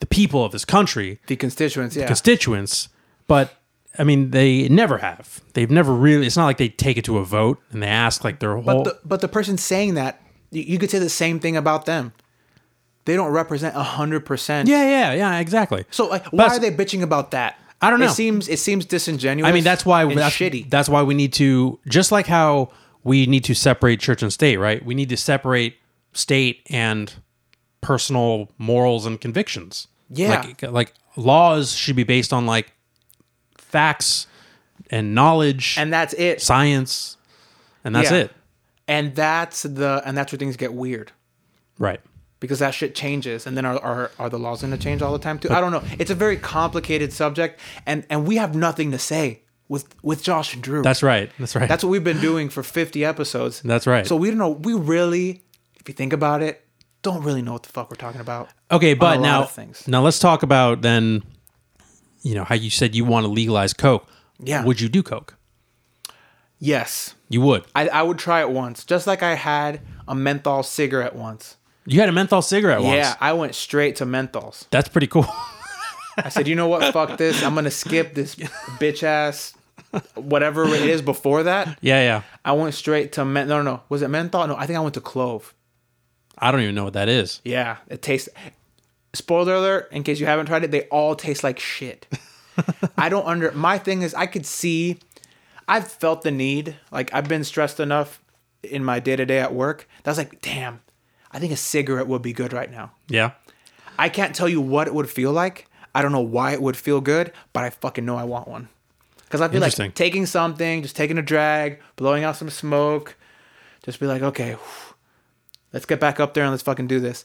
the 0.00 0.06
people 0.06 0.42
of 0.44 0.50
this 0.50 0.64
country, 0.64 1.20
The 1.26 1.36
constituents, 1.36 1.94
yeah. 1.94 2.06
constituents. 2.06 2.88
But 3.26 3.54
I 3.98 4.04
mean, 4.04 4.30
they 4.30 4.66
never 4.68 4.98
have. 4.98 5.42
They've 5.52 5.70
never 5.70 5.92
really. 5.92 6.26
It's 6.26 6.36
not 6.36 6.46
like 6.46 6.56
they 6.56 6.70
take 6.70 6.96
it 6.96 7.04
to 7.04 7.18
a 7.18 7.24
vote 7.24 7.60
and 7.70 7.82
they 7.82 7.86
ask 7.86 8.24
like 8.24 8.40
their 8.40 8.54
whole. 8.54 8.62
but 8.62 8.84
the 8.84 8.98
but 9.04 9.20
the 9.20 9.28
person 9.28 9.58
saying 9.58 9.94
that, 9.94 10.22
you, 10.50 10.62
you 10.62 10.78
could 10.78 10.90
say 10.90 10.98
the 10.98 11.10
same 11.10 11.38
thing 11.38 11.56
about 11.56 11.84
them. 11.84 12.14
They 13.04 13.14
don't 13.14 13.32
represent 13.32 13.74
hundred 13.74 14.24
percent. 14.24 14.68
yeah, 14.68 14.88
yeah, 14.88 15.12
yeah, 15.12 15.38
exactly. 15.38 15.84
So 15.90 16.06
like, 16.06 16.24
why 16.28 16.46
are 16.46 16.58
they 16.58 16.70
bitching 16.70 17.02
about 17.02 17.32
that? 17.32 17.58
I 17.82 17.90
don't 17.90 18.00
know. 18.00 18.06
It 18.06 18.12
seems 18.12 18.48
it 18.48 18.58
seems 18.58 18.84
disingenuous. 18.86 19.48
I 19.48 19.52
mean, 19.52 19.64
that's 19.64 19.84
why 19.84 20.04
that's 20.14 20.34
shitty. 20.36 20.70
That's 20.70 20.88
why 20.88 21.02
we 21.02 21.14
need 21.14 21.32
to 21.34 21.78
just 21.88 22.12
like 22.12 22.26
how 22.26 22.70
we 23.04 23.26
need 23.26 23.44
to 23.44 23.54
separate 23.54 23.98
church 24.00 24.22
and 24.22 24.32
state, 24.32 24.56
right? 24.58 24.84
We 24.84 24.94
need 24.94 25.08
to 25.08 25.16
separate 25.16 25.76
state 26.12 26.64
and 26.70 27.12
personal 27.80 28.50
morals 28.58 29.04
and 29.06 29.20
convictions. 29.20 29.88
Yeah. 30.08 30.28
like 30.40 30.62
like 30.62 30.94
laws 31.16 31.72
should 31.72 31.96
be 31.96 32.04
based 32.04 32.32
on 32.32 32.46
like 32.46 32.72
facts 33.58 34.26
and 34.90 35.14
knowledge 35.14 35.76
and 35.78 35.92
that's 35.92 36.12
it. 36.14 36.40
science, 36.42 37.16
and 37.84 37.94
that's 37.96 38.10
Yeah. 38.10 38.18
it. 38.18 38.32
And 38.88 39.14
that's 39.14 39.62
the 39.62 40.02
and 40.04 40.16
that's 40.16 40.32
where 40.32 40.38
things 40.38 40.56
get 40.56 40.72
weird 40.74 41.12
Right. 41.78 42.00
Because 42.42 42.58
that 42.58 42.74
shit 42.74 42.94
changes. 42.94 43.46
And 43.46 43.56
then 43.56 43.64
are 43.64 43.78
are, 43.78 44.10
are 44.18 44.28
the 44.28 44.38
laws 44.38 44.60
going 44.62 44.72
to 44.72 44.82
change 44.82 45.00
all 45.00 45.12
the 45.12 45.18
time 45.20 45.38
too? 45.38 45.48
I 45.50 45.60
don't 45.60 45.70
know. 45.70 45.82
It's 45.98 46.10
a 46.10 46.14
very 46.14 46.36
complicated 46.36 47.12
subject, 47.12 47.58
and 47.86 48.04
and 48.10 48.26
we 48.26 48.36
have 48.36 48.54
nothing 48.54 48.90
to 48.90 48.98
say 48.98 49.42
with 49.68 49.94
with 50.02 50.22
Josh 50.24 50.52
and 50.52 50.62
Drew. 50.62 50.82
That's 50.82 51.02
right. 51.04 51.30
That's 51.38 51.54
right. 51.54 51.68
That's 51.68 51.84
what 51.84 51.90
we've 51.90 52.04
been 52.04 52.20
doing 52.20 52.50
for 52.50 52.62
50 52.64 53.04
episodes. 53.04 53.62
That's 53.62 53.86
right. 53.86 54.06
So 54.06 54.16
we 54.16 54.28
don't 54.28 54.38
know. 54.38 54.50
We 54.50 54.74
really, 54.74 55.44
if 55.80 55.88
you 55.88 55.94
think 55.94 56.12
about 56.12 56.42
it, 56.42 56.66
don't 57.02 57.22
really 57.22 57.42
know 57.42 57.52
what 57.52 57.62
the 57.62 57.70
fuck 57.70 57.88
we're 57.88 57.96
talking 57.96 58.20
about. 58.20 58.50
okay, 58.70 58.94
but 58.94 59.20
now 59.20 59.48
now 59.86 60.02
let's 60.02 60.18
talk 60.18 60.42
about 60.42 60.82
then. 60.82 61.22
You 62.24 62.34
know 62.34 62.44
how 62.44 62.54
you 62.56 62.70
said 62.70 62.94
you 62.94 63.04
want 63.04 63.24
to 63.24 63.32
legalize 63.32 63.72
coke. 63.72 64.06
Yeah. 64.40 64.64
Would 64.64 64.80
you 64.80 64.88
do 64.88 65.02
coke? 65.02 65.36
Yes. 66.58 67.14
You 67.28 67.40
would. 67.40 67.64
I, 67.74 67.88
I 67.88 68.02
would 68.02 68.18
try 68.18 68.40
it 68.40 68.50
once, 68.50 68.84
just 68.84 69.08
like 69.08 69.22
I 69.22 69.34
had 69.34 69.80
a 70.06 70.14
menthol 70.14 70.62
cigarette 70.62 71.16
once. 71.16 71.56
You 71.84 72.00
had 72.00 72.08
a 72.08 72.12
menthol 72.12 72.42
cigarette 72.42 72.80
once. 72.82 72.96
Yeah, 72.96 73.16
I 73.20 73.32
went 73.32 73.54
straight 73.54 73.96
to 73.96 74.06
menthols. 74.06 74.66
That's 74.70 74.88
pretty 74.88 75.08
cool. 75.08 75.26
I 76.16 76.28
said, 76.28 76.46
you 76.46 76.54
know 76.54 76.68
what? 76.68 76.92
Fuck 76.92 77.18
this. 77.18 77.42
I'm 77.42 77.54
gonna 77.54 77.70
skip 77.70 78.14
this 78.14 78.36
bitch 78.36 79.02
ass 79.02 79.54
whatever 80.14 80.64
it 80.64 80.82
is 80.82 81.02
before 81.02 81.42
that. 81.44 81.78
yeah, 81.80 82.00
yeah. 82.02 82.22
I 82.44 82.52
went 82.52 82.74
straight 82.74 83.12
to 83.12 83.24
men. 83.24 83.48
No, 83.48 83.62
no, 83.62 83.74
no. 83.74 83.82
Was 83.88 84.02
it 84.02 84.08
menthol? 84.08 84.46
No, 84.46 84.56
I 84.56 84.66
think 84.66 84.78
I 84.78 84.80
went 84.80 84.94
to 84.94 85.00
clove. 85.00 85.54
I 86.38 86.50
don't 86.50 86.60
even 86.62 86.74
know 86.74 86.84
what 86.84 86.94
that 86.94 87.08
is. 87.08 87.40
Yeah, 87.44 87.76
it 87.88 88.02
tastes. 88.02 88.28
Spoiler 89.14 89.54
alert! 89.54 89.88
In 89.92 90.02
case 90.02 90.18
you 90.20 90.26
haven't 90.26 90.46
tried 90.46 90.64
it, 90.64 90.70
they 90.70 90.82
all 90.84 91.14
taste 91.14 91.44
like 91.44 91.58
shit. 91.58 92.06
I 92.96 93.08
don't 93.08 93.26
under. 93.26 93.52
My 93.52 93.78
thing 93.78 94.02
is, 94.02 94.14
I 94.14 94.26
could 94.26 94.46
see. 94.46 94.98
I've 95.68 95.88
felt 95.88 96.22
the 96.22 96.30
need. 96.30 96.76
Like 96.90 97.12
I've 97.12 97.28
been 97.28 97.44
stressed 97.44 97.78
enough 97.78 98.22
in 98.62 98.84
my 98.84 99.00
day 99.00 99.16
to 99.16 99.26
day 99.26 99.38
at 99.38 99.54
work. 99.54 99.88
That's 100.02 100.18
like, 100.18 100.40
damn. 100.40 100.80
I 101.32 101.38
think 101.38 101.52
a 101.52 101.56
cigarette 101.56 102.06
would 102.06 102.22
be 102.22 102.32
good 102.32 102.52
right 102.52 102.70
now. 102.70 102.92
Yeah. 103.08 103.32
I 103.98 104.08
can't 104.08 104.34
tell 104.34 104.48
you 104.48 104.60
what 104.60 104.86
it 104.86 104.94
would 104.94 105.08
feel 105.10 105.32
like. 105.32 105.66
I 105.94 106.02
don't 106.02 106.12
know 106.12 106.20
why 106.20 106.52
it 106.52 106.62
would 106.62 106.76
feel 106.76 107.00
good, 107.00 107.32
but 107.52 107.64
I 107.64 107.70
fucking 107.70 108.04
know 108.04 108.16
I 108.16 108.24
want 108.24 108.48
one. 108.48 108.68
Because 109.24 109.40
I 109.40 109.48
feel 109.48 109.60
like 109.60 109.94
taking 109.94 110.26
something, 110.26 110.82
just 110.82 110.96
taking 110.96 111.16
a 111.18 111.22
drag, 111.22 111.80
blowing 111.96 112.22
out 112.24 112.36
some 112.36 112.50
smoke, 112.50 113.16
just 113.82 113.98
be 114.00 114.06
like, 114.06 114.22
okay, 114.22 114.52
whew, 114.52 114.94
let's 115.72 115.86
get 115.86 116.00
back 116.00 116.20
up 116.20 116.34
there 116.34 116.44
and 116.44 116.50
let's 116.52 116.62
fucking 116.62 116.86
do 116.86 117.00
this. 117.00 117.24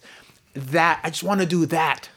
That, 0.54 1.00
I 1.04 1.10
just 1.10 1.24
want 1.24 1.42
to 1.42 1.46
do 1.46 1.66
that. 1.68 2.10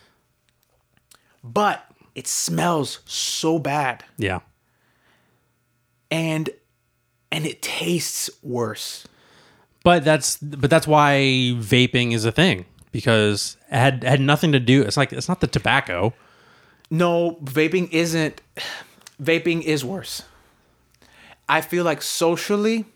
But 1.43 1.85
it 2.15 2.27
smells 2.27 3.01
so 3.05 3.59
bad 3.59 4.05
Yeah. 4.17 4.41
and 6.11 6.51
and 7.33 7.47
it 7.47 7.63
tastes 7.63 8.29
worse. 8.43 9.07
But 9.83 10.05
that's 10.05 10.37
but 10.39 10.69
that's 10.71 10.87
why 10.87 11.17
vaping 11.57 12.13
is 12.13 12.25
a 12.25 12.33
thing 12.33 12.67
because 12.93 13.57
it 13.71 13.77
had 13.77 14.05
had 14.05 14.21
nothing 14.21 14.53
to 14.53 14.61
do. 14.61 14.83
It's 14.83 14.97
like 14.97 15.13
it's 15.13 15.29
not 15.29 15.41
the 15.41 15.47
tobacco. 15.47 16.13
No, 16.91 17.39
vaping 17.45 17.91
isn't. 17.93 18.41
Vaping 19.23 19.61
is 19.63 19.85
worse. 19.85 20.23
I 21.47 21.61
feel 21.61 21.85
like 21.85 22.01
socially, 22.01 22.87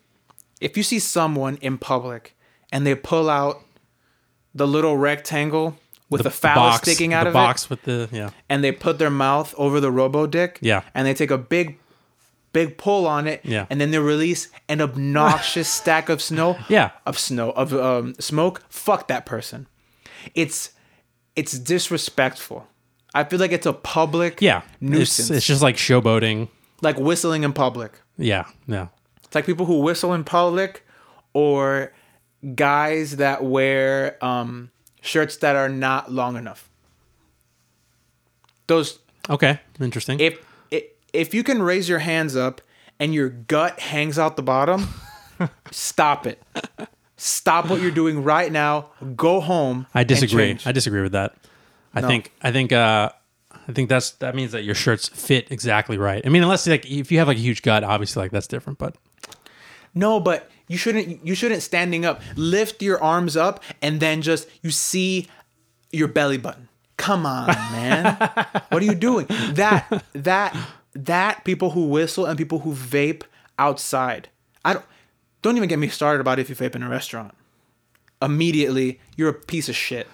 if 0.59 0.75
you 0.75 0.83
see 0.83 0.99
someone 0.99 1.59
in 1.61 1.77
public 1.77 2.35
and 2.73 2.87
they 2.87 2.95
pull 2.95 3.29
out 3.29 3.61
the 4.55 4.67
little 4.67 4.97
rectangle 4.97 5.77
with 6.09 6.23
the, 6.23 6.31
phallus 6.31 6.77
box, 6.77 6.83
sticking 6.89 7.13
out 7.13 7.25
the 7.25 7.29
of 7.29 7.35
box 7.35 7.65
it, 7.65 7.71
with 7.71 7.83
the 7.83 8.09
yeah. 8.11 8.31
and 8.49 8.65
they 8.65 8.73
put 8.73 8.99
their 8.99 9.11
mouth 9.11 9.55
over 9.59 9.81
the 9.81 9.91
robo 9.91 10.27
dick, 10.27 10.59
Yeah. 10.63 10.83
and 10.95 11.07
they 11.07 11.13
take 11.13 11.31
a 11.31 11.37
big, 11.37 11.79
big 12.55 12.79
pull 12.79 13.07
on 13.07 13.27
it, 13.27 13.41
Yeah. 13.45 13.67
and 13.69 13.79
then 13.79 13.91
they 13.91 13.99
release 13.99 14.49
an 14.71 14.81
obnoxious 14.81 15.69
stack 15.81 16.09
of 16.09 16.23
snow, 16.23 16.57
Yeah. 16.71 16.93
of 17.05 17.19
snow 17.19 17.51
of 17.51 17.75
um, 17.75 18.15
smoke. 18.19 18.63
Fuck 18.71 19.09
that 19.09 19.27
person. 19.27 19.67
It's 20.35 20.71
it's 21.37 21.59
disrespectful. 21.59 22.67
I 23.13 23.25
feel 23.25 23.39
like 23.39 23.53
it's 23.53 23.67
a 23.67 23.73
public 23.75 24.41
Yeah. 24.41 24.63
nuisance. 24.81 25.29
It's, 25.29 25.39
it's 25.39 25.47
just 25.47 25.63
like 25.63 25.77
showboating. 25.77 26.49
like 26.81 26.97
whistling 26.99 27.43
in 27.45 27.53
public. 27.53 27.93
Yeah. 28.17 28.45
Yeah. 28.67 28.89
It's 29.25 29.35
like 29.35 29.45
people 29.47 29.67
who 29.67 29.81
whistle 29.81 30.15
in 30.15 30.25
public 30.25 30.83
or 31.33 31.93
guys 32.55 33.17
that 33.17 33.43
wear 33.45 34.17
um, 34.25 34.71
shirts 35.01 35.37
that 35.39 35.57
are 35.57 35.69
not 35.69 36.11
long 36.13 36.37
enough. 36.37 36.69
Those 38.67 38.99
Okay. 39.29 39.61
Interesting. 39.81 40.21
if 40.21 40.39
if 41.15 41.33
you 41.35 41.43
can 41.43 41.63
raise 41.63 41.89
your 41.89 42.01
hands 42.01 42.37
up 42.37 42.61
and 42.99 43.15
your 43.15 43.29
gut 43.29 43.81
hangs 43.81 44.19
out 44.19 44.37
the 44.37 44.43
bottom, 44.43 44.89
stop 45.71 46.27
it. 46.27 46.43
Stop 47.17 47.71
what 47.71 47.81
you're 47.81 47.91
doing 47.91 48.23
right 48.25 48.51
now. 48.51 48.87
Go 49.17 49.41
home. 49.41 49.87
I 49.95 50.05
disagree. 50.05 50.59
I 50.67 50.73
disagree 50.73 51.01
with 51.03 51.13
that. 51.13 51.35
I 51.95 52.01
No. 52.01 52.09
think 52.09 52.33
I 52.43 52.51
think 52.53 52.73
uh 52.73 53.11
I 53.69 53.73
think 53.73 53.89
that's 53.89 54.11
that 54.13 54.35
means 54.35 54.53
that 54.53 54.65
your 54.65 54.75
shirts 54.75 55.09
fit 55.09 55.51
exactly 55.51 55.97
right. 55.97 56.25
I 56.27 56.29
mean, 56.29 56.43
unless 56.43 56.67
like 56.67 56.85
if 56.85 57.11
you 57.13 57.19
have 57.19 57.29
like 57.29 57.37
a 57.39 57.41
huge 57.41 57.63
gut, 57.63 57.85
obviously 57.85 58.23
like 58.23 58.33
that's 58.33 58.47
different. 58.49 58.79
But 58.79 58.97
No, 59.95 60.19
but 60.21 60.51
you 60.69 60.77
shouldn't 60.77 61.25
you 61.27 61.35
shouldn't 61.35 61.63
standing 61.63 62.05
up. 62.05 62.21
Lift 62.37 62.83
your 62.83 63.03
arms 63.03 63.37
up 63.37 63.63
and 63.81 64.01
then 64.01 64.21
just 64.23 64.49
you 64.63 64.71
see 64.71 65.29
your 65.93 66.09
belly 66.09 66.37
button. 66.39 66.69
Come 66.97 67.27
on, 67.27 67.47
man. 67.73 68.17
what 68.71 68.83
are 68.83 68.87
you 68.87 68.95
doing? 68.95 69.27
That 69.53 70.05
that 70.15 70.57
that 70.95 71.45
people 71.45 71.71
who 71.71 71.87
whistle 71.87 72.27
and 72.27 72.39
people 72.39 72.61
who 72.61 72.73
vape 72.73 73.23
outside. 73.59 74.29
I 74.65 74.73
don't 74.75 74.85
don't 75.43 75.57
even 75.57 75.69
get 75.69 75.79
me 75.79 75.89
started 75.89 76.21
about 76.21 76.39
if 76.39 76.49
you 76.49 76.55
vape 76.55 76.75
in 76.75 76.83
a 76.83 76.89
restaurant. 76.89 77.35
Immediately, 78.23 79.01
you're 79.17 79.29
a 79.29 79.35
piece 79.35 79.69
of 79.69 79.77
shit. 79.77 80.07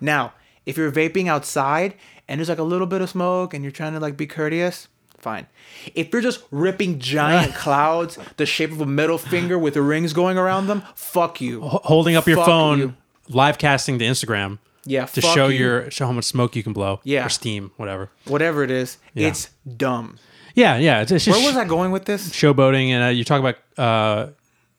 Now, 0.00 0.32
if 0.64 0.76
you're 0.76 0.90
vaping 0.90 1.26
outside 1.28 1.94
and 2.26 2.38
there's 2.38 2.48
like 2.48 2.58
a 2.58 2.62
little 2.62 2.86
bit 2.86 3.00
of 3.02 3.10
smoke 3.10 3.52
and 3.52 3.62
you're 3.64 3.72
trying 3.72 3.92
to 3.92 4.00
like 4.00 4.16
be 4.16 4.26
courteous, 4.26 4.88
fine. 5.18 5.46
If 5.94 6.10
you're 6.12 6.22
just 6.22 6.42
ripping 6.50 6.98
giant 7.00 7.54
clouds 7.56 8.18
the 8.36 8.46
shape 8.46 8.70
of 8.72 8.80
a 8.80 8.86
middle 8.86 9.18
finger 9.18 9.58
with 9.58 9.76
rings 9.76 10.12
going 10.12 10.38
around 10.38 10.68
them, 10.68 10.82
fuck 10.94 11.40
you. 11.40 11.62
H- 11.64 11.70
holding 11.84 12.16
up 12.16 12.26
your 12.26 12.36
Fuck 12.36 12.46
phone, 12.46 12.78
you. 12.78 12.94
live 13.28 13.58
casting 13.58 13.98
to 13.98 14.04
Instagram 14.06 14.58
Yeah, 14.86 15.04
to 15.06 15.20
show 15.20 15.48
you. 15.48 15.58
your 15.58 15.90
show 15.90 16.06
how 16.06 16.12
much 16.12 16.24
smoke 16.24 16.56
you 16.56 16.62
can 16.62 16.72
blow. 16.72 17.00
Yeah. 17.04 17.26
or 17.26 17.28
steam, 17.28 17.72
whatever. 17.76 18.10
whatever 18.24 18.62
it 18.64 18.70
is, 18.70 18.96
Yeah. 19.14 19.28
it's 19.28 19.50
dumb. 19.76 20.18
Yeah, 20.58 20.76
yeah. 20.78 21.02
It's, 21.02 21.12
it's 21.12 21.24
just 21.24 21.38
Where 21.38 21.46
was 21.48 21.56
I 21.56 21.64
going 21.64 21.92
with 21.92 22.04
this? 22.04 22.30
showboating, 22.30 22.88
and 22.88 23.04
uh, 23.04 23.08
you 23.08 23.22
talk 23.22 23.38
about 23.38 23.56
uh, 23.78 24.32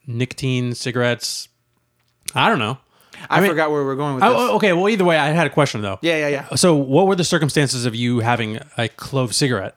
nicotine 0.06 0.74
cigarettes. 0.74 1.48
I 2.34 2.50
don't 2.50 2.58
know. 2.58 2.76
I, 3.30 3.40
mean- 3.40 3.50
forgot 3.50 3.70
where 3.70 3.80
we 3.80 3.86
were 3.86 3.96
going 3.96 4.14
with 4.16 4.22
this. 4.22 4.30
Oh, 4.32 4.56
okay. 4.56 4.72
Well, 4.74 4.88
either 4.90 5.04
way, 5.04 5.16
I 5.18 5.28
had 5.30 5.46
a 5.46 5.50
question 5.50 5.80
though. 5.80 5.98
Yeah, 6.02 6.16
yeah, 6.18 6.28
yeah. 6.28 6.54
So, 6.54 6.74
what 6.74 7.06
were 7.06 7.16
the 7.16 7.24
circumstances 7.24 7.86
of 7.86 7.94
you 7.94 8.20
having 8.20 8.58
a 8.76 8.88
clove 8.88 9.34
cigarette? 9.34 9.74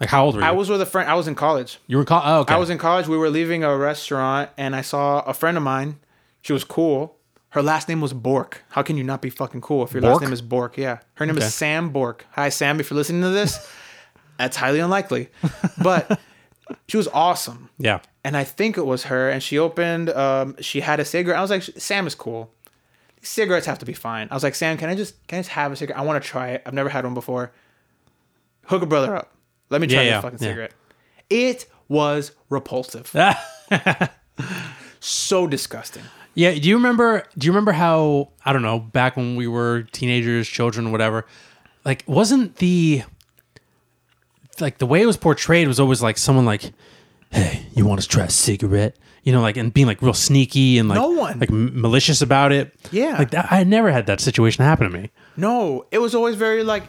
Like, 0.00 0.08
how 0.10 0.24
old 0.26 0.34
were 0.34 0.40
you? 0.42 0.46
I 0.46 0.50
was 0.50 0.68
with 0.68 0.80
a 0.82 0.86
friend. 0.86 1.08
I 1.08 1.14
was 1.14 1.28
in 1.28 1.34
college. 1.36 1.78
You 1.86 1.96
were 1.96 2.02
in 2.02 2.06
college. 2.06 2.24
Oh, 2.26 2.40
okay. 2.40 2.54
I 2.54 2.58
was 2.58 2.68
in 2.70 2.78
college. 2.78 3.06
We 3.06 3.16
were 3.16 3.30
leaving 3.30 3.62
a 3.64 3.76
restaurant, 3.76 4.50
and 4.58 4.74
I 4.74 4.80
saw 4.82 5.20
a 5.20 5.32
friend 5.32 5.56
of 5.56 5.62
mine. 5.62 5.98
She 6.42 6.52
was 6.52 6.64
cool. 6.64 7.16
Her 7.50 7.62
last 7.62 7.88
name 7.88 8.00
was 8.00 8.12
Bork. 8.12 8.62
How 8.70 8.82
can 8.82 8.96
you 8.98 9.04
not 9.04 9.22
be 9.22 9.30
fucking 9.30 9.60
cool 9.62 9.84
if 9.84 9.92
your 9.92 10.02
Bork? 10.02 10.14
last 10.14 10.22
name 10.22 10.32
is 10.32 10.42
Bork? 10.42 10.76
Yeah. 10.76 10.98
Her 11.14 11.24
name 11.24 11.36
Okay. 11.36 11.46
is 11.46 11.54
Sam 11.54 11.88
Bork. 11.90 12.26
Hi, 12.32 12.50
Sam. 12.50 12.78
If 12.80 12.90
you're 12.90 12.96
listening 12.96 13.22
to 13.22 13.30
this, 13.30 13.66
that's 14.38 14.56
highly 14.56 14.78
unlikely. 14.80 15.28
But 15.82 16.20
she 16.88 16.96
was 16.96 17.08
awesome. 17.08 17.70
yeah. 17.78 18.00
And 18.24 18.36
I 18.36 18.42
think 18.42 18.76
it 18.76 18.84
was 18.84 19.04
her. 19.04 19.30
And 19.30 19.40
she 19.42 19.56
opened, 19.58 20.10
um, 20.10 20.56
she 20.60 20.80
had 20.80 20.98
a 20.98 21.04
cigarette. 21.04 21.38
I 21.38 21.42
was 21.42 21.50
like, 21.50 21.62
Sam 21.62 22.06
is 22.08 22.14
cool. 22.16 22.52
These 23.20 23.28
cigarettes 23.28 23.66
have 23.66 23.78
to 23.78 23.86
be 23.86 23.92
fine. 23.92 24.26
I 24.32 24.34
was 24.34 24.42
like, 24.42 24.56
Sam, 24.56 24.76
can 24.76 24.88
I 24.88 24.96
just, 24.96 25.14
can 25.28 25.38
I 25.38 25.40
just 25.42 25.50
have 25.50 25.70
a 25.70 25.76
cigarette? 25.76 26.00
I 26.00 26.04
want 26.04 26.20
to 26.22 26.28
try 26.28 26.48
it. 26.50 26.62
I've 26.66 26.74
never 26.74 26.88
had 26.88 27.04
one 27.04 27.14
before. 27.14 27.52
Hook 28.66 28.82
a 28.82 28.86
brother 28.86 29.14
up. 29.14 29.32
Let 29.70 29.80
me 29.80 29.86
try 29.86 29.98
Yeah, 29.98 30.02
this 30.04 30.10
yeah, 30.10 30.20
fucking 30.22 30.38
yeah. 30.40 30.48
cigarette. 30.48 30.72
It 31.30 31.66
was 31.88 32.32
repulsive. 32.50 33.14
so 35.00 35.46
disgusting. 35.46 36.02
Yeah. 36.34 36.52
Do 36.54 36.68
you 36.68 36.74
remember? 36.76 37.24
Do 37.38 37.46
you 37.46 37.52
remember 37.52 37.72
how 37.72 38.30
I 38.44 38.52
don't 38.52 38.62
know 38.62 38.78
back 38.80 39.16
when 39.16 39.36
we 39.36 39.46
were 39.46 39.82
teenagers, 39.92 40.48
children, 40.48 40.92
whatever? 40.92 41.26
Like, 41.84 42.02
wasn't 42.06 42.56
the 42.56 43.04
like 44.60 44.78
the 44.78 44.86
way 44.86 45.02
it 45.02 45.06
was 45.06 45.16
portrayed 45.16 45.66
was 45.68 45.78
always 45.80 46.02
like 46.02 46.18
someone 46.18 46.44
like, 46.46 46.72
"Hey, 47.30 47.66
you 47.74 47.84
want 47.86 48.00
to 48.00 48.08
try 48.08 48.24
a 48.24 48.30
cigarette?" 48.30 48.96
You 49.22 49.32
know, 49.32 49.40
like 49.40 49.56
and 49.56 49.74
being 49.74 49.86
like 49.88 50.02
real 50.02 50.14
sneaky 50.14 50.78
and 50.78 50.88
like 50.88 50.96
No 50.98 51.10
one. 51.10 51.40
like 51.40 51.50
m- 51.50 51.80
malicious 51.80 52.22
about 52.22 52.52
it. 52.52 52.72
Yeah. 52.92 53.16
Like 53.18 53.30
that, 53.32 53.50
I 53.50 53.64
never 53.64 53.90
had 53.90 54.06
that 54.06 54.20
situation 54.20 54.64
happen 54.64 54.88
to 54.90 54.96
me. 54.96 55.10
No, 55.36 55.84
it 55.90 55.98
was 55.98 56.14
always 56.14 56.36
very 56.36 56.62
like, 56.62 56.84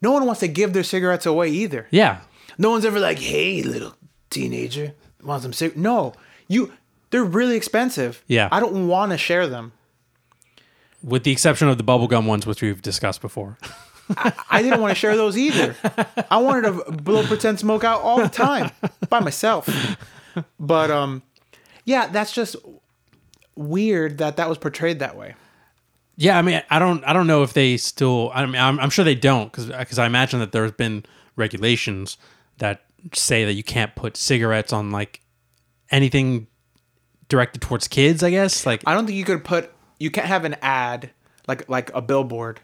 no 0.00 0.12
one 0.12 0.24
wants 0.26 0.40
to 0.40 0.48
give 0.48 0.72
their 0.74 0.84
cigarettes 0.84 1.26
away 1.26 1.48
either. 1.50 1.88
Yeah. 1.90 2.20
No 2.56 2.70
one's 2.70 2.84
ever 2.84 3.00
like, 3.00 3.18
hey, 3.18 3.62
little 3.64 3.96
teenager, 4.30 4.92
want 5.24 5.42
some 5.42 5.52
cigarettes? 5.52 5.80
No, 5.80 6.14
you, 6.46 6.72
they're 7.10 7.24
really 7.24 7.56
expensive. 7.56 8.22
Yeah. 8.28 8.48
I 8.52 8.60
don't 8.60 8.86
want 8.86 9.10
to 9.10 9.18
share 9.18 9.48
them. 9.48 9.72
With 11.02 11.24
the 11.24 11.32
exception 11.32 11.68
of 11.68 11.78
the 11.78 11.84
bubblegum 11.84 12.26
ones, 12.26 12.46
which 12.46 12.62
we've 12.62 12.80
discussed 12.80 13.20
before. 13.20 13.58
I 14.50 14.62
didn't 14.62 14.80
want 14.80 14.92
to 14.92 14.94
share 14.94 15.16
those 15.16 15.36
either. 15.36 15.74
I 16.30 16.38
wanted 16.38 16.62
to 16.62 16.92
blow 16.92 17.24
pretend 17.24 17.58
smoke 17.58 17.84
out 17.84 18.02
all 18.02 18.18
the 18.18 18.28
time 18.28 18.70
by 19.08 19.20
myself. 19.20 19.68
But 20.60 20.90
um, 20.90 21.22
yeah, 21.84 22.06
that's 22.06 22.32
just 22.32 22.56
weird 23.56 24.18
that 24.18 24.36
that 24.36 24.48
was 24.48 24.58
portrayed 24.58 24.98
that 25.00 25.16
way. 25.16 25.34
Yeah, 26.16 26.38
I 26.38 26.42
mean, 26.42 26.62
I 26.70 26.78
don't, 26.78 27.04
I 27.04 27.12
don't 27.12 27.26
know 27.26 27.42
if 27.42 27.52
they 27.52 27.76
still. 27.76 28.30
I 28.34 28.46
mean, 28.46 28.56
I'm, 28.56 28.80
I'm 28.80 28.90
sure 28.90 29.04
they 29.04 29.14
don't, 29.14 29.50
because, 29.50 29.66
because 29.66 29.98
I 29.98 30.06
imagine 30.06 30.40
that 30.40 30.52
there's 30.52 30.72
been 30.72 31.04
regulations 31.36 32.16
that 32.58 32.84
say 33.12 33.44
that 33.44 33.52
you 33.52 33.62
can't 33.62 33.94
put 33.94 34.16
cigarettes 34.16 34.72
on 34.72 34.90
like 34.90 35.20
anything 35.90 36.46
directed 37.28 37.60
towards 37.60 37.86
kids. 37.86 38.22
I 38.22 38.30
guess, 38.30 38.64
like, 38.64 38.82
I 38.86 38.94
don't 38.94 39.06
think 39.06 39.18
you 39.18 39.24
could 39.24 39.44
put. 39.44 39.72
You 39.98 40.10
can't 40.10 40.26
have 40.26 40.44
an 40.44 40.56
ad 40.62 41.10
like 41.48 41.68
like 41.68 41.90
a 41.94 42.02
billboard 42.02 42.60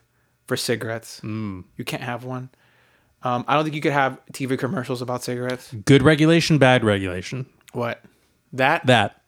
for 0.47 0.57
cigarettes. 0.57 1.21
Mm. 1.23 1.65
You 1.77 1.85
can't 1.85 2.03
have 2.03 2.25
one. 2.25 2.51
Um, 3.23 3.45
I 3.47 3.55
don't 3.55 3.65
think 3.65 3.77
you 3.77 3.81
could 3.81 3.93
have 3.93 4.19
TV 4.33 4.59
commercials 4.59 5.01
about 5.01 5.23
cigarettes. 5.23 5.73
good 5.85 6.03
regulation, 6.03 6.59
bad 6.59 6.85
regulation. 6.85 7.47
What? 7.73 8.03
That? 8.53 8.85
That 8.87 9.23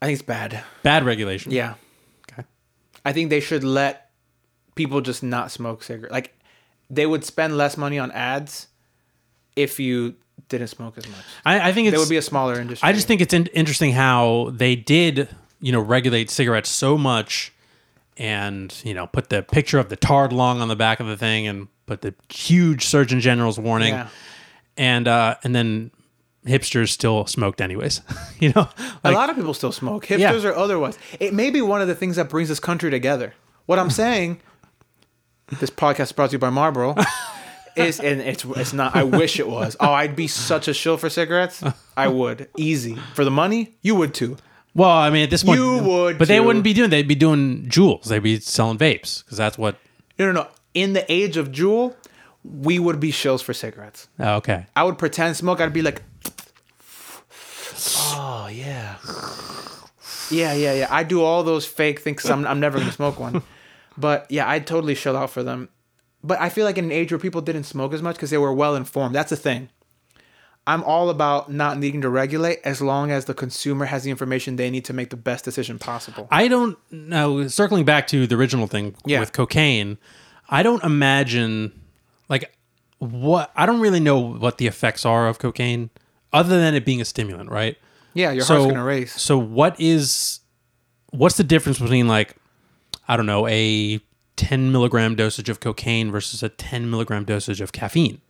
I 0.00 0.06
think 0.06 0.14
it's 0.14 0.26
bad. 0.26 0.62
bad 0.82 1.04
regulation. 1.04 1.52
Yeah. 1.52 1.74
Okay. 2.30 2.42
I 3.04 3.12
think 3.12 3.30
they 3.30 3.38
should 3.40 3.62
let 3.62 4.10
people 4.74 5.00
just 5.00 5.22
not 5.22 5.52
smoke 5.52 5.84
cigarettes. 5.84 6.12
Like 6.12 6.34
they 6.90 7.06
would 7.06 7.24
spend 7.24 7.56
less 7.56 7.76
money 7.76 8.00
on 8.00 8.10
ads 8.10 8.66
if 9.54 9.78
you 9.78 10.16
didn't 10.48 10.68
smoke 10.68 10.98
as 10.98 11.06
much. 11.08 11.24
I, 11.44 11.68
I 11.68 11.72
think 11.72 11.86
it 11.92 11.96
would 11.96 12.08
be 12.08 12.16
a 12.16 12.22
smaller 12.22 12.58
industry. 12.60 12.88
I 12.88 12.92
just 12.92 13.06
think 13.06 13.20
it's 13.20 13.32
in- 13.32 13.46
interesting 13.46 13.92
how 13.92 14.50
they 14.52 14.74
did, 14.74 15.28
you 15.60 15.70
know, 15.70 15.80
regulate 15.80 16.30
cigarettes 16.30 16.70
so 16.70 16.98
much, 16.98 17.52
and 18.22 18.72
you 18.84 18.94
know, 18.94 19.06
put 19.08 19.28
the 19.30 19.42
picture 19.42 19.78
of 19.80 19.88
the 19.88 19.96
tarred 19.96 20.32
lung 20.32 20.60
on 20.60 20.68
the 20.68 20.76
back 20.76 21.00
of 21.00 21.08
the 21.08 21.16
thing, 21.16 21.46
and 21.48 21.66
put 21.86 22.02
the 22.02 22.14
huge 22.28 22.86
Surgeon 22.86 23.20
General's 23.20 23.58
warning, 23.58 23.94
Yeah. 23.94 24.08
and 24.76 25.08
uh, 25.08 25.34
and 25.42 25.54
then 25.54 25.90
hipsters 26.46 26.88
still 26.90 27.26
smoked 27.26 27.60
anyways. 27.60 28.00
you 28.40 28.52
know, 28.54 28.68
a 29.04 29.10
lot 29.10 29.28
of 29.28 29.36
people 29.36 29.54
still 29.54 29.72
smoke, 29.72 30.06
hipsters 30.06 30.42
Yeah. 30.44 30.50
or 30.50 30.54
otherwise. 30.56 30.96
It 31.20 31.34
may 31.34 31.50
be 31.50 31.60
one 31.62 31.82
of 31.82 31.88
the 31.88 31.94
things 31.96 32.16
that 32.16 32.28
brings 32.28 32.48
this 32.48 32.60
country 32.60 32.90
together. 32.90 33.34
What 33.66 33.78
I'm 33.80 33.90
saying, 34.02 34.40
this 35.58 35.70
podcast 35.70 36.00
is 36.04 36.12
brought 36.12 36.30
to 36.30 36.34
you 36.34 36.38
by 36.38 36.50
Marlboro, 36.50 36.94
is 37.76 37.98
and 37.98 38.20
it's 38.20 38.44
it's 38.44 38.72
not. 38.72 38.94
I 38.94 39.02
wish 39.02 39.40
it 39.40 39.48
was. 39.48 39.76
Oh, 39.80 39.92
I'd 39.92 40.14
be 40.14 40.28
such 40.28 40.68
a 40.68 40.74
shill 40.74 40.96
for 40.96 41.10
cigarettes. 41.10 41.62
I 41.96 42.06
would 42.06 42.48
easy 42.56 42.96
for 43.14 43.24
the 43.24 43.30
money. 43.32 43.74
You 43.82 43.96
would 43.96 44.14
too. 44.14 44.36
Well, 44.74 44.90
I 44.90 45.10
mean, 45.10 45.22
at 45.24 45.30
this 45.30 45.44
point, 45.44 45.58
You 45.60 45.78
would, 45.82 46.18
but 46.18 46.28
they 46.28 46.38
too. 46.38 46.44
wouldn't 46.44 46.64
be 46.64 46.72
doing. 46.72 46.88
They'd 46.90 47.06
be 47.08 47.14
doing 47.14 47.66
Juuls. 47.68 48.04
They'd 48.04 48.22
be 48.22 48.40
selling 48.40 48.78
vapes 48.78 49.22
because 49.24 49.36
that's 49.38 49.58
what. 49.58 49.76
No, 50.18 50.26
no, 50.26 50.32
no. 50.32 50.48
In 50.74 50.94
the 50.94 51.04
age 51.12 51.36
of 51.36 51.50
Juul, 51.50 51.94
we 52.42 52.78
would 52.78 52.98
be 52.98 53.12
shills 53.12 53.42
for 53.42 53.52
cigarettes. 53.52 54.08
Oh, 54.18 54.36
okay. 54.36 54.66
I 54.74 54.84
would 54.84 54.96
pretend 54.98 55.36
smoke. 55.36 55.60
I'd 55.60 55.72
be 55.74 55.82
like, 55.82 56.02
oh 58.14 58.48
yeah, 58.50 58.96
yeah, 60.30 60.52
yeah, 60.54 60.72
yeah. 60.74 60.86
I 60.90 61.02
do 61.04 61.22
all 61.22 61.42
those 61.42 61.66
fake 61.66 62.00
things. 62.00 62.24
I'm 62.28 62.46
I'm 62.46 62.60
never 62.60 62.78
gonna 62.78 62.92
smoke 62.92 63.18
one, 63.20 63.42
but 63.98 64.26
yeah, 64.30 64.48
I'd 64.48 64.66
totally 64.66 64.94
shell 64.94 65.16
out 65.16 65.30
for 65.30 65.42
them. 65.42 65.68
But 66.24 66.40
I 66.40 66.48
feel 66.50 66.64
like 66.64 66.78
in 66.78 66.84
an 66.86 66.92
age 66.92 67.10
where 67.12 67.18
people 67.18 67.40
didn't 67.40 67.64
smoke 67.64 67.92
as 67.92 68.00
much 68.00 68.14
because 68.16 68.30
they 68.30 68.38
were 68.38 68.52
well 68.52 68.76
informed. 68.76 69.14
That's 69.14 69.30
the 69.30 69.36
thing. 69.36 69.68
I'm 70.66 70.84
all 70.84 71.10
about 71.10 71.50
not 71.50 71.78
needing 71.78 72.02
to 72.02 72.08
regulate 72.08 72.60
as 72.64 72.80
long 72.80 73.10
as 73.10 73.24
the 73.24 73.34
consumer 73.34 73.86
has 73.86 74.04
the 74.04 74.10
information 74.10 74.56
they 74.56 74.70
need 74.70 74.84
to 74.84 74.92
make 74.92 75.10
the 75.10 75.16
best 75.16 75.44
decision 75.44 75.78
possible. 75.78 76.28
I 76.30 76.46
don't 76.46 76.78
know. 76.92 77.48
Circling 77.48 77.84
back 77.84 78.06
to 78.08 78.26
the 78.28 78.36
original 78.36 78.68
thing 78.68 78.94
Yeah. 79.04 79.18
with 79.20 79.32
cocaine, 79.32 79.98
I 80.48 80.62
don't 80.62 80.82
imagine 80.84 81.72
like 82.28 82.54
what 82.98 83.50
I 83.56 83.66
don't 83.66 83.80
really 83.80 83.98
know 84.00 84.18
what 84.18 84.58
the 84.58 84.68
effects 84.68 85.04
are 85.04 85.26
of 85.26 85.40
cocaine, 85.40 85.90
other 86.32 86.60
than 86.60 86.74
it 86.74 86.84
being 86.84 87.00
a 87.00 87.04
stimulant, 87.04 87.50
right? 87.50 87.76
Yeah, 88.14 88.30
your 88.30 88.44
heart's 88.44 88.66
gonna 88.66 88.84
race. 88.84 89.20
So 89.20 89.36
what 89.38 89.74
is 89.80 90.40
what's 91.10 91.36
the 91.36 91.44
difference 91.44 91.80
between 91.80 92.06
like 92.06 92.36
I 93.08 93.16
don't 93.16 93.26
know 93.26 93.48
a 93.48 94.00
10 94.36 94.70
milligram 94.70 95.16
dosage 95.16 95.48
of 95.48 95.58
cocaine 95.58 96.12
versus 96.12 96.42
a 96.44 96.48
10 96.48 96.88
milligram 96.88 97.24
dosage 97.24 97.60
of 97.60 97.72
caffeine? 97.72 98.20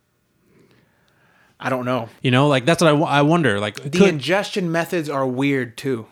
I 1.59 1.69
don't 1.69 1.85
know. 1.85 2.09
You 2.21 2.31
know, 2.31 2.47
like 2.47 2.65
that's 2.65 2.81
what 2.81 2.93
I, 2.93 2.97
I 2.99 3.21
wonder. 3.21 3.59
Like, 3.59 3.75
the 3.75 3.89
could- 3.89 4.09
ingestion 4.09 4.71
methods 4.71 5.09
are 5.09 5.25
weird 5.25 5.77
too. 5.77 6.07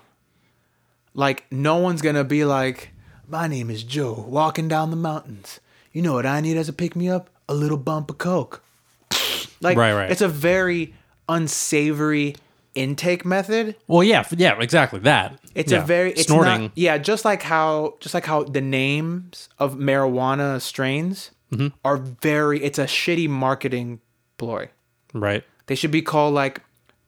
Like 1.14 1.46
no 1.52 1.78
one's 1.78 2.02
gonna 2.02 2.24
be 2.24 2.46
like, 2.46 2.92
"My 3.28 3.48
name 3.48 3.70
is 3.70 3.84
Joe, 3.84 4.14
walking 4.28 4.68
down 4.68 4.92
the 4.92 4.96
mountains. 4.98 5.60
You 5.92 6.02
know 6.02 6.14
what 6.14 6.26
I 6.26 6.40
need 6.40 6.56
as 6.58 6.70
a 6.70 6.74
pick 6.74 6.96
me 6.96 7.10
up? 7.10 7.30
A 7.50 7.54
little 7.54 7.78
bump 7.78 8.10
of 8.10 8.18
coke." 8.18 8.64
Like, 9.64 9.78
Right, 9.78 9.94
right. 9.94 10.10
It's 10.10 10.22
a 10.22 10.28
very 10.28 10.96
unsavory 11.30 12.36
intake 12.74 13.24
method. 13.26 13.76
well, 13.88 14.04
yeah, 14.04 14.26
yeah, 14.36 14.60
exactly 14.60 15.00
that. 15.02 15.38
It's 15.54 15.72
Yeah. 15.72 15.84
a 15.84 15.86
very 15.86 16.12
it's 16.14 16.24
snorting. 16.24 16.62
Not, 16.64 16.72
yeah, 16.76 16.98
just 16.98 17.26
like 17.26 17.44
how 17.44 17.96
just 18.00 18.16
like 18.16 18.26
how 18.26 18.44
the 18.44 18.62
names 18.62 19.50
of 19.60 19.76
marijuana 19.76 20.60
strains 20.62 21.32
Mm-hmm. 21.52 21.68
are 21.84 21.98
very. 21.98 22.64
It's 22.64 22.80
a 22.80 22.86
shitty 22.86 23.28
marketing 23.28 24.00
ploy. 24.38 24.70
Right. 25.14 25.44
They 25.68 25.76
should 25.76 25.92
be 25.92 26.02
called 26.02 26.34
like 26.34 26.62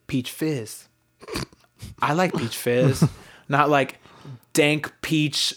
peach 0.06 0.30
fizz. 0.30 0.88
I 2.00 2.12
like 2.14 2.32
peach 2.34 2.56
fizz, 2.56 3.08
not 3.48 3.68
like 3.70 3.98
dank 4.52 4.92
peach 5.02 5.54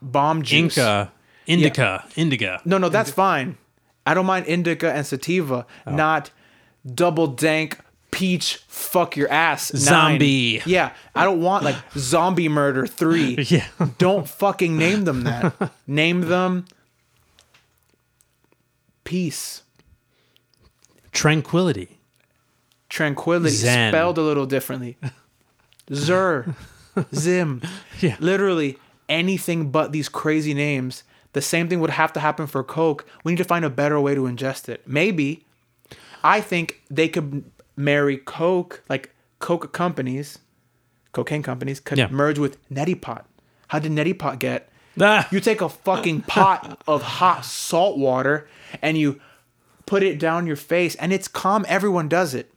bomb 0.00 0.42
juice. 0.42 0.76
Inca, 0.78 1.12
indica, 1.46 2.04
indica. 2.16 2.60
No, 2.64 2.78
no, 2.78 2.88
that's 2.88 3.10
fine. 3.10 3.56
I 4.06 4.14
don't 4.14 4.26
mind 4.26 4.46
indica 4.46 4.92
and 4.92 5.06
sativa, 5.06 5.66
Oh. 5.86 5.94
not 5.94 6.30
double 6.94 7.26
dank 7.26 7.78
peach 8.10 8.56
fuck 8.68 9.16
your 9.16 9.30
ass 9.30 9.72
nine. 9.74 9.82
Zombie. 9.82 10.62
Yeah, 10.64 10.92
I 11.14 11.24
don't 11.24 11.42
want 11.42 11.64
like 11.64 11.76
zombie 11.96 12.48
murder 12.48 12.86
three. 12.86 13.36
Yeah. 13.48 13.66
don't 13.98 14.26
fucking 14.26 14.78
name 14.78 15.04
them 15.04 15.24
that. 15.24 15.72
name 15.86 16.22
them 16.22 16.64
peace. 19.04 19.62
Tranquility. 21.18 21.98
tranquility 22.88 23.50
Zen. 23.54 23.90
spelled 23.92 24.18
a 24.18 24.22
little 24.22 24.46
differently 24.46 24.96
zer 25.92 26.54
zim 27.14 27.60
Yeah. 28.00 28.16
literally 28.20 28.78
anything 29.08 29.70
but 29.70 29.90
these 29.92 30.08
crazy 30.08 30.54
names 30.54 31.02
the 31.32 31.42
same 31.42 31.68
thing 31.68 31.80
would 31.80 31.90
have 31.90 32.12
to 32.12 32.20
happen 32.20 32.46
for 32.46 32.62
coke 32.62 33.04
we 33.24 33.32
need 33.32 33.38
to 33.38 33.44
find 33.44 33.64
a 33.64 33.70
better 33.70 34.00
way 34.00 34.14
to 34.14 34.22
ingest 34.22 34.68
it 34.68 34.86
maybe 34.86 35.44
i 36.22 36.40
think 36.40 36.82
they 36.88 37.08
could 37.08 37.44
marry 37.76 38.16
coke 38.16 38.82
like 38.88 39.12
coke 39.40 39.72
companies 39.72 40.38
cocaine 41.12 41.42
companies 41.42 41.80
could 41.80 41.98
Yeah. 41.98 42.08
merge 42.10 42.38
with 42.38 42.56
neti 42.70 42.94
pot 42.98 43.26
how 43.68 43.80
did 43.80 43.90
neti 43.92 44.16
pot 44.16 44.38
get 44.38 44.68
Ah, 45.00 45.28
you 45.30 45.38
take 45.40 45.60
a 45.60 45.68
fucking 45.68 46.22
pot 46.36 46.82
of 46.88 47.02
hot 47.02 47.44
salt 47.44 47.98
water 47.98 48.48
and 48.82 48.98
you 48.98 49.20
put 49.88 50.02
it 50.02 50.18
down 50.18 50.46
your 50.46 50.56
face 50.56 50.94
and 50.96 51.12
it's 51.12 51.28
calm. 51.28 51.64
Everyone 51.68 52.08
does 52.08 52.34
it. 52.34 52.52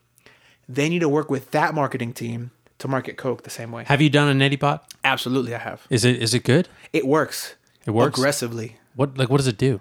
They 0.68 0.88
need 0.88 1.00
to 1.00 1.08
work 1.08 1.30
with 1.30 1.50
that 1.50 1.74
marketing 1.74 2.12
team 2.12 2.50
to 2.78 2.88
market 2.88 3.16
Coke 3.16 3.42
the 3.44 3.50
same 3.50 3.72
way. 3.72 3.84
have 3.84 4.00
you 4.00 4.10
done 4.10 4.28
a 4.28 4.34
neti 4.48 4.58
pot? 4.58 4.92
Absolutely, 5.04 5.54
I 5.54 5.58
have. 5.58 5.86
Is 5.90 6.04
it 6.04 6.22
is 6.22 6.34
it 6.34 6.44
good? 6.44 6.68
It 6.92 7.06
works. 7.06 7.54
It 7.86 7.90
works? 7.92 8.18
aggressively. 8.18 8.76
What 8.94 9.16
like 9.18 9.28
what 9.30 9.38
does 9.38 9.46
it 9.48 9.58
do? 9.58 9.80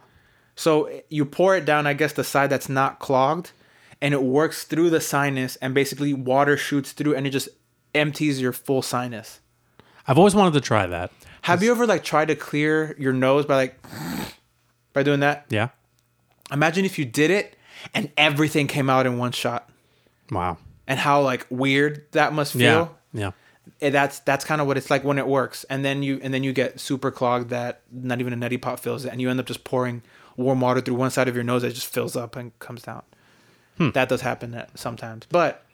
So 0.56 0.90
you 1.10 1.26
pour 1.26 1.56
it 1.56 1.66
down, 1.66 1.88
I 1.88 1.94
guess, 1.94 2.14
the 2.14 2.24
side 2.24 2.50
that's 2.50 2.70
not 2.70 3.00
clogged, 3.00 3.52
and 4.02 4.14
it 4.14 4.22
works 4.22 4.64
through 4.64 4.90
the 4.90 5.02
sinus, 5.02 5.56
and 5.58 5.74
basically 5.74 6.14
water 6.14 6.58
shoots 6.58 6.92
through, 6.92 7.16
and 7.16 7.26
it 7.26 7.32
just 7.32 7.50
empties 7.96 8.40
your 8.42 8.54
full 8.54 8.82
sinus. 8.82 9.40
I've 10.08 10.18
always 10.18 10.36
wanted 10.36 10.54
to 10.54 10.62
try 10.62 10.88
that. 10.88 11.12
Have 11.44 11.64
you 11.64 11.72
ever 11.72 11.88
like 11.88 12.04
tried 12.04 12.28
to 12.28 12.36
clear 12.36 12.96
your 13.00 13.14
nose 13.14 13.46
by 13.46 13.56
like 13.56 13.80
by 14.94 15.04
doing 15.04 15.22
that? 15.22 15.46
Yeah. 15.50 15.70
Imagine 16.52 16.86
if 16.86 17.00
you 17.00 17.06
did 17.06 17.32
it 17.32 17.56
and 17.94 18.12
everything 18.18 18.68
came 18.68 18.90
out 18.90 19.06
in 19.06 19.18
one 19.18 19.32
shot. 19.32 19.70
Wow. 20.30 20.58
And 20.88 21.00
how 21.00 21.22
like 21.22 21.46
weird 21.50 22.06
that 22.12 22.34
must 22.34 22.54
feel. 22.54 22.96
Yeah. 23.14 23.32
Eh, 23.82 23.90
That's 23.90 24.20
that's 24.20 24.44
kind 24.44 24.60
of 24.62 24.68
what 24.68 24.78
it's 24.78 24.90
like 24.90 25.04
when 25.04 25.18
it 25.18 25.28
works. 25.28 25.64
And 25.70 25.86
then 25.86 26.04
you 26.04 26.20
and 26.24 26.34
then 26.34 26.44
you 26.44 26.52
get 26.54 26.80
super 26.80 27.12
clogged 27.12 27.50
that 27.50 27.82
not 27.92 28.20
even 28.20 28.34
a 28.34 28.38
neti 28.38 28.62
pot 28.62 28.80
fills 28.80 29.06
it 29.06 29.12
and 29.12 29.22
you 29.22 29.30
end 29.30 29.40
up 29.40 29.46
just 29.46 29.64
pouring 29.64 30.02
warm 30.38 30.62
water 30.62 30.82
through 30.82 30.96
one 30.96 31.12
side 31.12 31.28
of 31.28 31.36
your 31.36 31.44
nose 31.44 31.62
that 31.62 31.74
just 31.74 31.88
fills 31.88 32.16
up 32.16 32.36
and 32.36 32.58
comes 32.60 32.82
down. 32.84 33.04
That 33.94 34.10
does 34.10 34.22
happen 34.22 34.64
sometimes. 34.76 35.26
But 35.30 35.66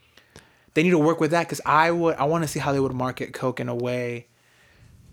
they 0.73 0.83
need 0.83 0.91
to 0.91 0.99
work 0.99 1.19
with 1.19 1.31
that 1.31 1.49
cuz 1.49 1.59
I 1.65 1.91
would 1.91 2.15
I 2.15 2.23
want 2.23 2.43
to 2.43 2.47
see 2.47 2.59
how 2.59 2.71
they 2.71 2.79
would 2.79 2.93
market 2.93 3.33
coke 3.33 3.59
in 3.59 3.67
a 3.67 3.75
way 3.75 4.27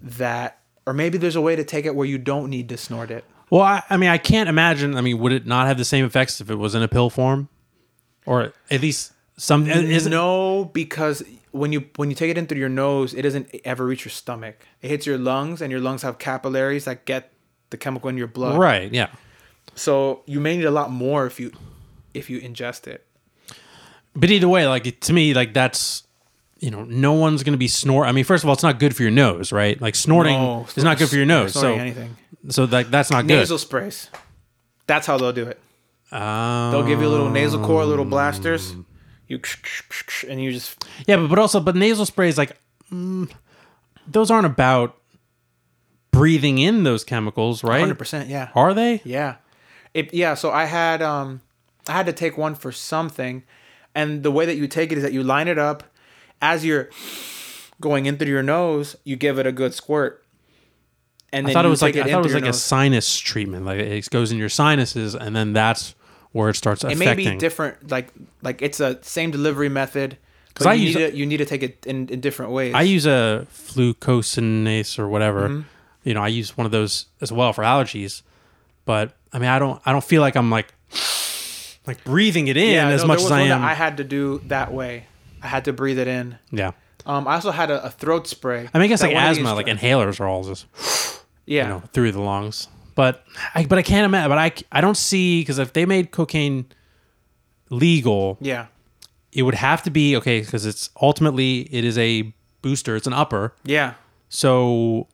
that 0.02 0.58
or 0.86 0.92
maybe 0.92 1.18
there's 1.18 1.36
a 1.36 1.40
way 1.40 1.56
to 1.56 1.64
take 1.64 1.86
it 1.86 1.94
where 1.94 2.06
you 2.06 2.18
don't 2.18 2.50
need 2.50 2.68
to 2.68 2.76
snort 2.76 3.10
it. 3.10 3.24
Well, 3.54 3.62
I, 3.62 3.84
I 3.88 3.98
mean, 3.98 4.10
I 4.10 4.18
can't 4.18 4.48
imagine. 4.48 4.96
I 4.96 5.00
mean, 5.00 5.20
would 5.20 5.30
it 5.30 5.46
not 5.46 5.68
have 5.68 5.78
the 5.78 5.84
same 5.84 6.04
effects 6.04 6.40
if 6.40 6.50
it 6.50 6.56
was 6.56 6.74
in 6.74 6.82
a 6.82 6.88
pill 6.88 7.08
form, 7.08 7.48
or 8.26 8.52
at 8.68 8.82
least 8.82 9.12
some? 9.36 9.68
Is 9.68 10.08
no, 10.08 10.64
because 10.64 11.22
when 11.52 11.70
you 11.70 11.84
when 11.94 12.10
you 12.10 12.16
take 12.16 12.32
it 12.32 12.36
in 12.36 12.48
through 12.48 12.58
your 12.58 12.68
nose, 12.68 13.14
it 13.14 13.22
doesn't 13.22 13.54
ever 13.64 13.86
reach 13.86 14.04
your 14.04 14.10
stomach. 14.10 14.66
It 14.82 14.88
hits 14.88 15.06
your 15.06 15.18
lungs, 15.18 15.62
and 15.62 15.70
your 15.70 15.80
lungs 15.80 16.02
have 16.02 16.18
capillaries 16.18 16.84
that 16.86 17.04
get 17.04 17.32
the 17.70 17.76
chemical 17.76 18.08
in 18.08 18.16
your 18.16 18.26
blood. 18.26 18.58
right? 18.58 18.92
Yeah. 18.92 19.10
So 19.76 20.24
you 20.26 20.40
may 20.40 20.56
need 20.56 20.64
a 20.64 20.72
lot 20.72 20.90
more 20.90 21.24
if 21.24 21.38
you 21.38 21.52
if 22.12 22.28
you 22.28 22.40
ingest 22.40 22.88
it. 22.88 23.06
But 24.16 24.32
either 24.32 24.48
way, 24.48 24.66
like 24.66 24.98
to 24.98 25.12
me, 25.12 25.32
like 25.32 25.54
that's 25.54 26.03
you 26.64 26.70
know, 26.70 26.82
no 26.84 27.12
one's 27.12 27.42
gonna 27.42 27.58
be 27.58 27.68
snort. 27.68 28.08
I 28.08 28.12
mean, 28.12 28.24
first 28.24 28.42
of 28.42 28.48
all, 28.48 28.54
it's 28.54 28.62
not 28.62 28.78
good 28.78 28.96
for 28.96 29.02
your 29.02 29.10
nose, 29.10 29.52
right? 29.52 29.78
Like 29.78 29.94
snorting 29.94 30.32
No, 30.32 30.66
is 30.74 30.82
not 30.82 30.96
good 30.96 31.10
for 31.10 31.16
your 31.16 31.26
nose. 31.26 31.52
So, 31.52 31.74
anything. 31.74 32.16
so 32.48 32.64
like 32.64 32.88
that's 32.88 33.10
not 33.10 33.26
good. 33.26 33.36
Nasal 33.36 33.58
sprays. 33.58 34.08
That's 34.86 35.06
how 35.06 35.18
they'll 35.18 35.34
do 35.34 35.46
it. 35.46 35.60
Um, 36.10 36.70
They'll 36.70 36.86
give 36.86 37.02
you 37.02 37.06
a 37.06 37.10
little 37.10 37.28
nasal 37.28 37.62
core, 37.62 37.84
little 37.84 38.06
blasters. 38.06 38.74
You 39.28 39.40
and 40.28 40.42
you 40.42 40.52
just 40.52 40.82
yeah, 41.06 41.16
but 41.16 41.28
but 41.28 41.38
also, 41.38 41.60
but 41.60 41.76
nasal 41.76 42.06
sprays, 42.06 42.38
like 42.38 42.56
mm, 42.90 43.30
those 44.06 44.30
aren't 44.30 44.46
about 44.46 44.96
breathing 46.12 46.58
in 46.58 46.84
those 46.84 47.04
chemicals, 47.04 47.62
right? 47.62 47.80
hundred 47.80 47.98
percent. 47.98 48.30
Yeah. 48.30 48.50
Are 48.54 48.72
they? 48.72 49.02
Yeah. 49.04 49.36
It 49.92 50.14
yeah, 50.14 50.32
so 50.32 50.50
I 50.50 50.64
had 50.64 51.02
um 51.02 51.42
I 51.88 51.92
had 51.92 52.06
to 52.06 52.12
take 52.14 52.38
one 52.38 52.54
for 52.54 52.72
something 52.72 53.42
and 53.94 54.22
the 54.22 54.30
way 54.30 54.46
that 54.46 54.56
you 54.56 54.66
take 54.66 54.92
it 54.92 54.98
is 54.98 55.02
that 55.04 55.12
you 55.12 55.22
line 55.22 55.48
it 55.48 55.58
up 55.58 55.84
as 56.44 56.64
you're 56.64 56.88
going 57.80 58.06
in 58.06 58.16
through 58.18 58.28
your 58.28 58.42
nose, 58.42 58.96
you 59.04 59.16
give 59.16 59.38
it 59.38 59.46
a 59.46 59.52
good 59.52 59.72
squirt. 59.74 60.22
and 61.32 61.46
I 61.48 61.52
thought 61.52 61.64
it 61.66 61.68
was 61.76 61.82
like 61.82 61.96
I 61.96 62.04
thought 62.10 62.20
it 62.20 62.30
was 62.32 62.34
like 62.34 62.46
a 62.46 62.52
sinus 62.52 63.18
treatment. 63.18 63.64
Like 63.64 63.80
it 63.80 64.10
goes 64.10 64.30
in 64.32 64.38
your 64.38 64.48
sinuses, 64.50 65.14
and 65.14 65.34
then 65.34 65.52
that's 65.52 65.94
where 66.32 66.48
it 66.50 66.56
starts 66.56 66.84
It 66.84 66.92
affecting. 66.92 67.24
may 67.24 67.32
be 67.32 67.38
different, 67.38 67.90
like 67.90 68.08
like 68.42 68.62
it's 68.62 68.80
a 68.80 68.98
same 69.02 69.30
delivery 69.30 69.68
method. 69.68 70.18
Because 70.48 70.66
I 70.66 70.74
you 70.74 70.86
use 70.86 70.94
need 70.94 71.10
to, 71.10 71.16
you 71.16 71.26
need 71.26 71.36
to 71.38 71.44
take 71.46 71.62
it 71.64 71.84
in, 71.84 72.08
in 72.08 72.20
different 72.20 72.52
ways. 72.52 72.74
I 72.74 72.82
use 72.82 73.06
a 73.06 73.46
flucosinase 73.52 74.98
or 75.00 75.08
whatever. 75.08 75.48
Mm-hmm. 75.48 75.60
You 76.08 76.14
know, 76.14 76.22
I 76.22 76.28
use 76.28 76.56
one 76.56 76.66
of 76.66 76.70
those 76.72 77.06
as 77.20 77.32
well 77.32 77.52
for 77.52 77.64
allergies. 77.64 78.22
But 78.84 79.16
I 79.32 79.38
mean, 79.40 79.48
I 79.48 79.58
don't 79.58 79.80
I 79.84 79.90
don't 79.92 80.04
feel 80.04 80.20
like 80.20 80.36
I'm 80.36 80.50
like 80.50 80.72
like 81.86 82.04
breathing 82.04 82.46
it 82.48 82.56
in 82.56 82.74
yeah, 82.74 82.88
as 82.88 83.02
no, 83.02 83.08
much 83.08 83.20
as 83.22 83.30
I 83.32 83.40
am. 83.42 83.60
That 83.60 83.70
I 83.70 83.74
had 83.74 83.96
to 83.96 84.04
do 84.04 84.40
that 84.46 84.72
way. 84.72 85.06
I 85.44 85.48
had 85.48 85.64
to 85.66 85.72
breathe 85.72 85.98
it 85.98 86.08
in. 86.08 86.38
yeah. 86.50 86.72
Um, 87.06 87.28
I 87.28 87.34
also 87.34 87.50
had 87.50 87.70
a, 87.70 87.84
a 87.84 87.90
throat 87.90 88.26
spray. 88.26 88.60
I 88.72 88.78
mean, 88.78 88.84
I 88.84 88.86
guess 88.86 89.02
like 89.02 89.12
one 89.12 89.22
of 89.22 89.36
the 89.36 89.42
asthma, 89.42 89.54
like 89.54 89.66
inhalers 89.66 90.20
are 90.20 90.26
all 90.26 90.42
just 90.42 90.66
yeah, 91.46 91.62
you 91.64 91.68
know 91.68 91.82
through 91.92 92.12
the 92.12 92.20
lungs. 92.22 92.68
But 92.94 93.24
I 93.54 93.66
but 93.66 93.76
I 93.78 93.82
can't 93.82 94.06
imagine. 94.06 94.30
But 94.30 94.38
I 94.38 94.52
I 94.72 94.80
don't 94.80 94.96
see 94.96 95.42
because 95.42 95.58
if 95.58 95.74
they 95.74 95.84
made 95.84 96.12
cocaine 96.12 96.64
legal, 97.70 98.38
yeah, 98.40 98.66
it 99.32 99.42
would 99.42 99.54
have 99.54 99.82
to 99.82 99.90
be 99.90 100.16
okay 100.16 100.40
because 100.40 100.64
it's 100.64 100.90
ultimately 101.00 101.62
it 101.70 101.84
is 101.84 101.98
a 101.98 102.32
booster. 102.62 102.96
It's 102.96 103.06
an 103.06 103.12
upper. 103.12 103.54
yeah. 103.64 103.94
So 104.30 105.06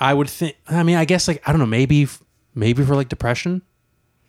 I 0.00 0.14
would 0.14 0.30
think. 0.30 0.56
I 0.68 0.82
mean, 0.82 0.96
I 0.96 1.04
guess 1.04 1.26
like 1.28 1.42
I 1.46 1.52
don't 1.52 1.58
know. 1.58 1.66
Maybe 1.66 2.06
maybe 2.54 2.84
for 2.84 2.94
like 2.94 3.08
depression. 3.08 3.62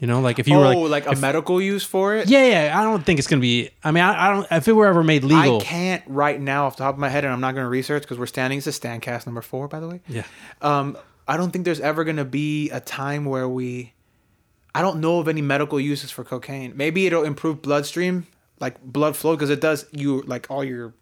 You 0.04 0.08
know, 0.08 0.20
like 0.20 0.38
if 0.38 0.50
you 0.50 0.56
oh, 0.56 0.60
were 0.82 0.90
like, 0.90 1.06
like, 1.06 1.18
a 1.18 1.22
medical 1.22 1.62
use 1.62 1.86
for 1.86 2.14
it. 2.14 2.28
yeah, 2.28 2.46
yeah. 2.46 2.78
I 2.78 2.84
don't 2.84 3.06
think 3.06 3.20
it's 3.20 3.28
gonna 3.30 3.40
be. 3.40 3.70
I 3.86 3.92
mean, 3.92 4.04
I, 4.04 4.28
I 4.28 4.32
don't. 4.34 4.46
If 4.52 4.68
it 4.68 4.74
were 4.74 4.86
ever 4.86 5.02
made 5.02 5.24
legal, 5.24 5.62
I 5.62 5.64
can't 5.64 6.04
right 6.08 6.42
now 6.42 6.66
off 6.66 6.76
the 6.76 6.84
top 6.84 6.96
of 6.96 7.00
my 7.00 7.08
head, 7.08 7.24
and 7.24 7.32
I'm 7.32 7.40
not 7.40 7.54
going 7.54 7.64
to 7.64 7.70
research 7.70 8.04
because 8.04 8.20
we're 8.20 8.26
standing. 8.26 8.58
It's 8.58 8.68
a 8.68 8.72
standcast 8.72 9.26
number 9.28 9.42
four, 9.42 9.70
by 9.70 9.80
the 9.80 9.88
way. 9.88 10.02
yeah, 10.10 10.26
Um, 10.62 10.98
I 11.26 11.38
don't 11.38 11.52
think 11.52 11.64
there's 11.64 11.80
ever 11.80 12.04
to 12.04 12.26
be 12.26 12.70
a 12.72 12.82
time 12.82 13.24
where 13.24 13.48
we. 13.48 13.94
I 14.76 14.82
don't 14.82 15.00
know 15.00 15.20
of 15.20 15.30
any 15.30 15.42
medical 15.42 15.80
uses 15.80 16.12
for 16.12 16.26
cocaine. 16.26 16.74
Maybe 16.76 17.08
it'll 17.08 17.24
improve 17.24 17.62
bloodstream, 17.62 18.28
like 18.60 18.84
blood 18.84 19.16
flow, 19.16 19.38
because 19.38 19.52
it 19.52 19.62
does. 19.62 19.86
You 19.94 20.22
like 20.24 20.48
all 20.50 20.66
your, 20.66 20.94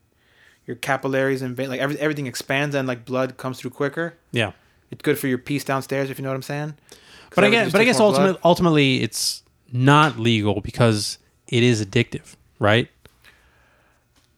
your 0.68 0.76
capillaries 0.76 1.42
and 1.42 1.58
vein, 1.58 1.70
like 1.70 1.80
every, 1.80 1.98
everything 1.98 2.28
expands 2.28 2.76
and 2.76 2.88
like 2.88 3.06
blood 3.06 3.38
comes 3.38 3.60
through 3.62 3.72
quicker. 3.72 4.14
yeah. 4.32 4.52
It's 4.92 5.02
good 5.02 5.18
for 5.18 5.28
your 5.28 5.38
piece 5.40 5.64
downstairs, 5.64 6.12
if 6.12 6.20
you 6.20 6.24
know 6.24 6.30
what 6.30 6.36
I'm 6.36 6.44
saying. 6.44 6.76
But 7.36 7.44
I 7.46 7.50
guess, 7.50 7.72
but 7.72 7.82
I 7.82 7.86
guess 7.86 8.00
ultimately, 8.00 8.40
ultimately, 8.44 9.02
it's 9.02 9.44
not 9.72 10.20
legal 10.20 10.62
because 10.62 11.18
it 11.48 11.64
is 11.64 11.84
addictive, 11.86 12.36
right? 12.60 12.90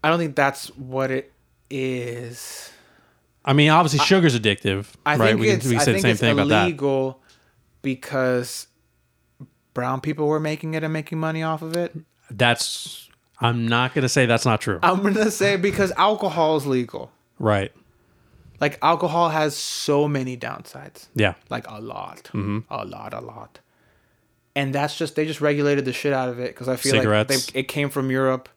I 0.03 0.09
don't 0.09 0.19
think 0.19 0.35
that's 0.35 0.67
what 0.77 1.11
it 1.11 1.31
is. 1.69 2.71
I 3.45 3.53
mean, 3.53 3.69
obviously, 3.69 3.99
sugar's 3.99 4.37
addictive, 4.39 4.87
I 5.05 5.15
right? 5.17 5.27
think 5.29 5.39
we 5.41 5.49
it's 5.49 5.65
we 5.65 5.75
I 5.77 5.79
said 5.79 5.95
the 5.95 5.99
same 5.99 6.15
thing 6.17 6.33
about 6.33 6.49
that. 6.49 6.63
illegal 6.63 7.19
because 7.81 8.67
brown 9.73 9.99
people 10.01 10.27
were 10.27 10.39
making 10.39 10.75
it 10.75 10.83
and 10.83 10.93
making 10.93 11.19
money 11.19 11.43
off 11.43 11.61
of 11.61 11.75
it. 11.75 11.95
That's. 12.29 13.09
I'm 13.39 13.67
not 13.67 13.93
gonna 13.93 14.07
say 14.07 14.25
that's 14.25 14.45
not 14.45 14.61
true, 14.61 14.79
I'm 14.83 15.01
gonna 15.03 15.29
say 15.31 15.57
because 15.57 15.91
alcohol 15.97 16.55
is 16.55 16.65
legal. 16.65 17.11
right? 17.39 17.73
Like 18.61 18.77
alcohol 18.81 19.29
has 19.29 19.55
so 19.57 20.07
many 20.07 20.37
downsides, 20.37 21.07
Yeah, 21.15 21.33
like 21.49 21.65
a 21.67 21.81
lot, 21.81 22.23
Mm-hmm. 22.33 22.59
a 22.69 22.85
lot, 22.85 23.13
a 23.13 23.19
lot. 23.19 23.59
And 24.55 24.73
that's 24.73 24.97
just 24.97 25.15
they 25.15 25.25
just 25.25 25.41
regulated 25.41 25.83
the 25.85 25.93
shit 25.93 26.13
out 26.13 26.29
of 26.29 26.39
it 26.39 26.49
because 26.49 26.69
I 26.69 26.75
feel 26.75 26.91
Cigarettes. 26.93 27.29
like 27.47 27.53
they, 27.53 27.59
it 27.61 27.63
came 27.67 27.89
from 27.89 28.09
Europe 28.11 28.47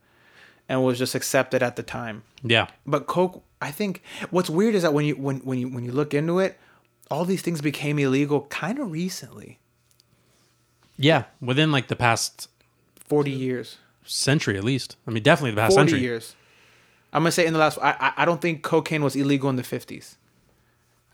and 0.69 0.85
was 0.85 0.99
just 0.99 1.15
accepted 1.15 1.63
at 1.63 1.77
the 1.77 1.83
time. 1.83 2.23
yeah, 2.43 2.67
But 2.87 3.07
Coke, 3.07 3.43
I 3.63 3.71
think 3.71 4.03
what's 4.31 4.51
weird 4.51 4.75
is 4.75 4.83
that 4.83 4.93
when 4.93 5.07
you 5.07 5.15
when 5.17 5.39
when 5.39 5.59
you 5.59 5.69
when 5.69 5.85
you 5.85 5.93
look 5.93 6.13
into 6.13 6.39
it, 6.39 6.59
all 7.11 7.25
these 7.25 7.41
things 7.43 7.61
became 7.63 7.99
illegal 7.99 8.43
kind 8.51 8.79
of 8.79 8.91
recently, 8.93 9.59
yeah. 10.99 11.25
Within 11.41 11.73
like 11.73 11.89
the 11.89 11.97
past 11.97 12.49
forty 13.07 13.31
years. 13.31 13.79
century, 14.05 14.57
at 14.59 14.65
least. 14.65 14.97
I 15.07 15.11
mean, 15.11 15.23
definitely 15.23 15.53
the 15.53 15.57
past 15.63 15.75
40 15.77 15.91
century. 15.91 16.05
years. 16.05 16.35
I'm 17.13 17.23
gonna 17.23 17.33
say 17.33 17.47
in 17.47 17.53
the 17.53 17.59
last. 17.59 17.79
I, 17.83 18.13
I 18.17 18.25
don't 18.25 18.41
think 18.41 18.63
cocaine 18.63 19.03
was 19.03 19.17
illegal 19.17 19.49
in 19.49 19.57
the 19.57 19.63
50s. 19.63 20.17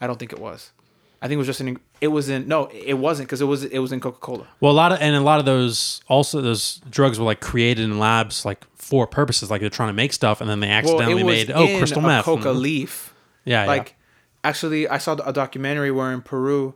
I 0.00 0.07
don't 0.07 0.18
think 0.18 0.33
it 0.33 0.38
was. 0.38 0.72
I 1.20 1.26
think 1.28 1.35
it 1.37 1.38
was 1.38 1.46
just 1.46 1.61
in. 1.61 1.78
It 2.00 2.09
was 2.09 2.28
in. 2.28 2.48
No, 2.48 2.66
it 2.72 2.94
wasn't 2.94 3.28
because 3.28 3.40
it 3.40 3.44
was 3.44 3.62
it 3.64 3.78
was 3.78 3.92
in 3.92 4.00
Coca 4.00 4.18
Cola. 4.18 4.48
Well, 4.61 4.72
a 4.72 4.74
lot 4.74 4.90
of 4.90 5.00
and 5.00 5.14
a 5.14 5.20
lot 5.20 5.38
of 5.38 5.44
those 5.44 6.00
also 6.09 6.40
those 6.40 6.81
drugs 6.90 7.18
were 7.20 7.24
like 7.24 7.40
created 7.40 7.85
in 7.85 7.98
labs 8.00 8.44
like 8.44 8.64
for 8.74 9.07
purposes, 9.07 9.48
like 9.50 9.61
they're 9.61 9.70
trying 9.70 9.90
to 9.90 9.92
make 9.94 10.12
stuff, 10.12 10.40
and 10.40 10.50
then 10.50 10.59
they 10.59 10.68
accidentally 10.70 11.22
was 11.22 11.46
made 11.46 11.50
oh 11.52 11.78
crystal 11.78 12.05
a 12.05 12.07
meth. 12.09 12.24
coca 12.24 12.50
and- 12.50 12.59
leaf. 12.59 13.14
yeah, 13.44 13.64
Like, 13.66 13.90
yeah. 13.90 14.48
actually, 14.50 14.88
I 14.88 14.98
saw 14.98 15.14
a 15.24 15.33
documentary 15.33 15.92
where 15.92 16.12
in 16.12 16.22
Peru, 16.22 16.74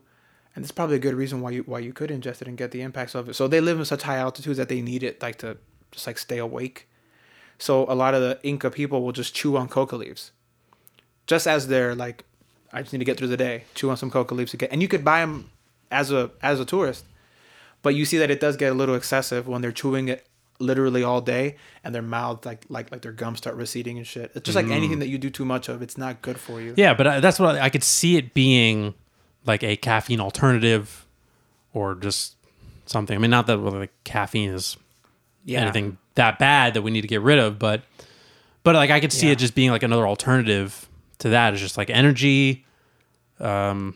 and 0.54 0.62
this 0.62 0.68
is 0.68 0.72
probably 0.72 0.94
a 0.96 1.00
good 1.00 1.14
reason 1.14 1.40
why 1.40 1.50
you 1.50 1.62
why 1.62 1.80
you 1.80 1.92
could 1.92 2.10
ingest 2.10 2.40
it 2.42 2.46
and 2.46 2.56
get 2.56 2.70
the 2.70 2.82
impacts 2.82 3.16
of 3.16 3.28
it. 3.28 3.34
So 3.34 3.48
they 3.48 3.60
live 3.60 3.80
in 3.80 3.84
such 3.84 4.02
high 4.02 4.18
altitudes 4.18 4.58
that 4.58 4.68
they 4.68 4.80
need 4.80 5.02
it 5.02 5.20
like 5.20 5.38
to 5.38 5.56
just 5.90 6.06
like 6.06 6.18
stay 6.18 6.38
awake. 6.38 6.86
So 7.58 7.84
a 7.90 7.94
lot 7.94 8.14
of 8.14 8.20
the 8.20 8.38
Inca 8.42 8.70
people 8.70 9.02
will 9.02 9.12
just 9.12 9.34
chew 9.34 9.56
on 9.56 9.68
coca 9.68 9.96
leaves, 9.96 10.32
just 11.26 11.46
as 11.46 11.68
they're 11.68 11.94
like, 11.94 12.24
I 12.72 12.82
just 12.82 12.92
need 12.92 12.98
to 12.98 13.04
get 13.04 13.16
through 13.16 13.28
the 13.28 13.36
day. 13.36 13.64
Chew 13.74 13.90
on 13.90 13.96
some 13.96 14.10
coca 14.10 14.34
leaves 14.34 14.50
to 14.50 14.56
get, 14.56 14.72
and 14.72 14.82
you 14.82 14.88
could 14.88 15.04
buy 15.04 15.20
them 15.20 15.50
as 15.90 16.12
a 16.12 16.30
as 16.42 16.60
a 16.60 16.64
tourist, 16.64 17.04
but 17.82 17.94
you 17.94 18.04
see 18.04 18.18
that 18.18 18.30
it 18.30 18.40
does 18.40 18.56
get 18.56 18.72
a 18.72 18.74
little 18.74 18.94
excessive 18.94 19.48
when 19.48 19.62
they're 19.62 19.72
chewing 19.72 20.08
it 20.08 20.26
literally 20.58 21.02
all 21.02 21.20
day 21.20 21.56
and 21.84 21.94
their 21.94 22.02
mouth 22.02 22.46
like 22.46 22.64
like 22.68 22.90
like 22.90 23.02
their 23.02 23.12
gums 23.12 23.38
start 23.38 23.56
receding 23.56 23.98
and 23.98 24.06
shit. 24.06 24.32
It's 24.34 24.44
just 24.44 24.56
like 24.56 24.66
mm. 24.66 24.72
anything 24.72 24.98
that 25.00 25.08
you 25.08 25.18
do 25.18 25.30
too 25.30 25.44
much 25.44 25.68
of, 25.68 25.82
it's 25.82 25.98
not 25.98 26.22
good 26.22 26.38
for 26.38 26.60
you. 26.60 26.74
Yeah, 26.76 26.94
but 26.94 27.06
I, 27.06 27.20
that's 27.20 27.38
what 27.38 27.56
I, 27.56 27.66
I 27.66 27.70
could 27.70 27.84
see 27.84 28.16
it 28.16 28.34
being 28.34 28.94
like 29.44 29.62
a 29.62 29.76
caffeine 29.76 30.20
alternative, 30.20 31.06
or 31.72 31.94
just 31.94 32.36
something. 32.86 33.14
I 33.14 33.18
mean, 33.18 33.30
not 33.30 33.46
that 33.46 33.60
well, 33.60 33.72
like 33.72 33.92
caffeine 34.04 34.50
is 34.50 34.76
Yeah. 35.46 35.62
anything 35.62 35.96
that 36.16 36.38
bad 36.38 36.74
that 36.74 36.82
we 36.82 36.90
need 36.90 37.00
to 37.02 37.08
get 37.08 37.22
rid 37.22 37.38
of, 37.38 37.58
but 37.58 37.82
but 38.64 38.74
like 38.74 38.90
I 38.90 39.00
could 39.00 39.12
see 39.12 39.26
Yeah. 39.28 39.32
it 39.32 39.38
just 39.38 39.54
being 39.54 39.70
like 39.70 39.82
another 39.82 40.06
alternative 40.06 40.86
to 41.20 41.30
that. 41.30 41.54
It's 41.54 41.62
just 41.62 41.78
like 41.78 41.88
energy, 41.88 42.64
um, 43.40 43.94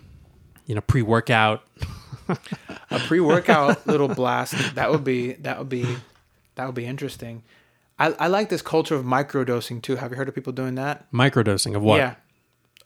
you 0.66 0.74
know, 0.74 0.80
pre 0.80 1.02
workout. 1.02 1.62
a 2.90 2.98
pre-workout 3.00 3.84
little 3.88 4.06
blast 4.06 4.54
that 4.76 4.88
would 4.90 5.02
be 5.02 5.32
that 5.34 5.58
would 5.58 5.68
be 5.68 5.84
that 6.54 6.66
would 6.66 6.76
be 6.76 6.86
interesting 6.86 7.42
I, 7.98 8.12
I 8.12 8.26
like 8.28 8.50
this 8.50 8.62
culture 8.62 8.94
of 8.94 9.04
microdosing 9.04 9.82
too 9.82 9.96
have 9.96 10.12
you 10.12 10.16
heard 10.16 10.28
of 10.28 10.34
people 10.36 10.52
doing 10.52 10.76
that 10.76 11.10
Microdosing 11.10 11.74
of 11.74 11.82
what? 11.82 11.96
yeah 11.96 12.14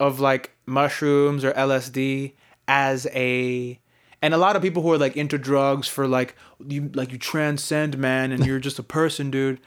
of 0.01 0.19
like 0.19 0.53
mushrooms 0.65 1.45
or 1.45 1.53
lsd 1.53 2.33
as 2.67 3.07
a 3.13 3.79
and 4.25 4.35
a 4.35 4.39
lot 4.39 4.57
of 4.57 4.63
people 4.63 4.83
who 4.83 4.91
are 4.93 4.99
like 4.99 5.17
into 5.17 5.39
drugs 5.39 5.87
for 5.87 6.09
like 6.09 6.35
you 6.67 6.91
like 6.95 7.13
you 7.13 7.19
transcend 7.19 7.99
man 7.99 8.33
and 8.33 8.45
you're 8.47 8.59
just 8.59 8.79
a 8.79 8.83
person 8.83 9.31
dude 9.31 9.61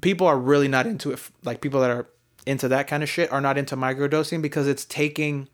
people 0.00 0.26
are 0.26 0.38
really 0.38 0.68
not 0.68 0.86
into 0.86 1.12
it 1.12 1.20
like 1.44 1.60
people 1.60 1.80
that 1.80 1.90
are 1.90 2.06
into 2.46 2.68
that 2.68 2.86
kind 2.86 3.02
of 3.02 3.08
shit 3.08 3.30
are 3.32 3.40
not 3.40 3.58
into 3.58 3.76
microdosing 3.76 4.40
because 4.40 4.68
it's 4.68 4.84
taking 4.84 5.48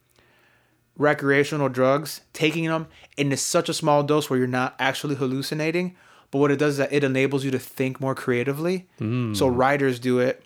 recreational 0.97 1.69
drugs, 1.69 2.21
taking 2.33 2.67
them 2.67 2.87
in 3.17 3.35
such 3.37 3.69
a 3.69 3.75
small 3.75 4.03
dose 4.03 4.29
where 4.29 4.39
you're 4.39 4.47
not 4.47 4.75
actually 4.79 5.15
hallucinating. 5.15 5.97
But 6.31 6.39
what 6.39 6.51
it 6.51 6.59
does 6.59 6.75
is 6.75 6.79
that 6.79 6.93
it 6.93 7.05
enables 7.05 7.45
you 7.45 7.51
to 7.51 7.59
think 7.59 8.01
more 8.01 8.15
creatively. 8.15 8.89
Mm. 9.01 9.37
So 9.37 9.49
writers 9.49 9.99
do 9.99 10.19
it, 10.19 10.45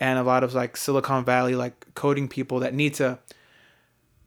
and 0.00 0.18
a 0.18 0.22
lot 0.22 0.42
of 0.42 0.54
like 0.54 0.76
Silicon 0.76 1.24
Valley, 1.24 1.54
like 1.54 1.94
coding 1.94 2.28
people 2.28 2.60
that 2.60 2.72
need 2.72 2.94
to, 2.94 3.18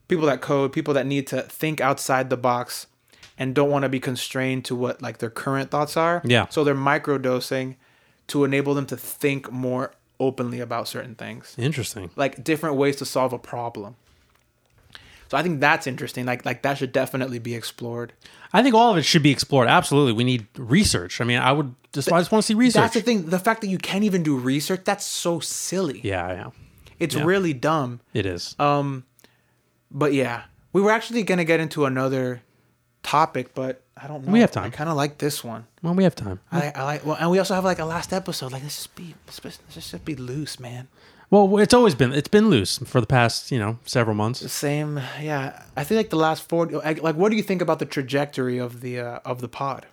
people 0.07 0.27
that 0.27 0.41
code, 0.41 0.73
people 0.73 0.93
that 0.93 1.07
need 1.07 1.25
to 1.27 1.41
think 1.41 1.81
outside 1.81 2.29
the 2.29 2.38
box, 2.38 2.86
and 3.37 3.55
don't 3.55 3.69
want 3.69 3.83
to 3.83 3.89
be 3.89 3.99
constrained 3.99 4.65
to 4.65 4.75
what 4.75 5.01
like 5.01 5.17
their 5.19 5.29
current 5.29 5.71
thoughts 5.71 5.97
are. 5.97 6.21
Yeah. 6.25 6.47
So 6.49 6.63
they're 6.63 6.75
microdosing 6.75 7.75
to 8.27 8.43
enable 8.43 8.73
them 8.73 8.85
to 8.87 8.97
think 8.97 9.51
more 9.51 9.93
openly 10.19 10.59
about 10.59 10.87
certain 10.87 11.15
things 11.15 11.55
Interesting. 11.57 12.11
like 12.15 12.43
different 12.43 12.75
ways 12.75 12.95
to 12.97 13.05
solve 13.05 13.33
a 13.33 13.39
problem. 13.39 13.95
So 15.29 15.37
I 15.37 15.43
think 15.43 15.59
that's 15.61 15.87
interesting. 15.87 16.25
Like 16.25 16.45
like 16.45 16.61
that 16.63 16.77
should 16.77 16.91
definitely 16.91 17.39
be 17.39 17.55
explored. 17.55 18.11
I 18.53 18.61
think 18.61 18.75
all 18.75 18.91
of 18.91 18.97
it 18.97 19.03
should 19.03 19.23
be 19.23 19.31
explored. 19.31 19.67
Absolutely, 19.69 20.11
we 20.13 20.25
need 20.25 20.45
research. 20.57 21.21
I 21.21 21.23
mean, 21.23 21.39
I 21.39 21.53
would 21.53 21.73
just 21.93 22.11
I 22.11 22.19
just 22.19 22.31
want 22.33 22.43
to 22.43 22.47
see 22.47 22.53
research. 22.53 22.81
That's 22.81 22.93
the 22.95 23.01
thing. 23.01 23.29
The 23.29 23.39
fact 23.39 23.61
that 23.61 23.67
you 23.67 23.77
can't 23.77 24.03
even 24.03 24.23
do 24.23 24.35
research, 24.37 24.81
that's 24.83 25.05
so 25.05 25.39
silly. 25.39 26.01
yeah, 26.03 26.31
yeah, 26.33 26.49
It's 26.99 27.15
Yeah. 27.15 27.23
really 27.23 27.53
dumb. 27.53 28.01
it 28.13 28.25
is. 28.25 28.55
Um 28.59 29.05
but 29.89 30.13
yeah, 30.13 30.43
we 30.73 30.81
were 30.81 30.91
actually 30.91 31.23
going 31.23 31.37
to 31.37 31.43
get 31.45 31.59
into 31.59 31.85
another 31.85 32.41
topic, 33.03 33.53
but 33.53 33.83
I 33.97 34.07
don't 34.07 34.25
know. 34.25 34.31
We 34.31 34.39
have 34.41 34.51
time. 34.51 34.65
I 34.65 34.69
kind 34.69 34.89
of 34.89 34.95
like 34.95 35.17
this 35.17 35.43
one. 35.43 35.65
well, 35.81 35.93
we 35.93 36.03
have 36.03 36.15
time. 36.15 36.39
I, 36.51 36.71
I 36.75 36.83
like 36.83 37.05
well, 37.05 37.17
and 37.19 37.29
we 37.31 37.39
also 37.39 37.53
have 37.55 37.63
like 37.65 37.79
a 37.79 37.85
last 37.85 38.13
episode. 38.13 38.51
Like 38.51 38.63
let's 38.63 38.75
just 38.77 38.95
be 38.95 39.15
let's 39.27 39.39
just, 39.39 39.61
let's 39.75 39.91
just 39.91 40.05
be 40.05 40.15
loose, 40.15 40.59
man. 40.59 40.87
Well, 41.29 41.59
it's 41.59 41.73
always 41.73 41.95
been 41.95 42.11
it's 42.13 42.27
been 42.27 42.49
loose 42.49 42.77
for 42.79 42.99
the 42.99 43.07
past 43.07 43.51
you 43.51 43.59
know 43.59 43.79
several 43.85 44.15
months. 44.15 44.51
Same, 44.51 44.99
yeah. 45.21 45.63
I 45.77 45.83
think 45.83 45.97
like 45.97 46.09
the 46.09 46.17
last 46.17 46.47
four. 46.49 46.65
Like, 46.67 47.01
like 47.01 47.15
what 47.15 47.29
do 47.29 47.37
you 47.37 47.43
think 47.43 47.61
about 47.61 47.79
the 47.79 47.85
trajectory 47.85 48.57
of 48.57 48.81
the 48.81 48.99
uh, 48.99 49.19
of 49.23 49.39
the 49.41 49.47
pod? 49.47 49.85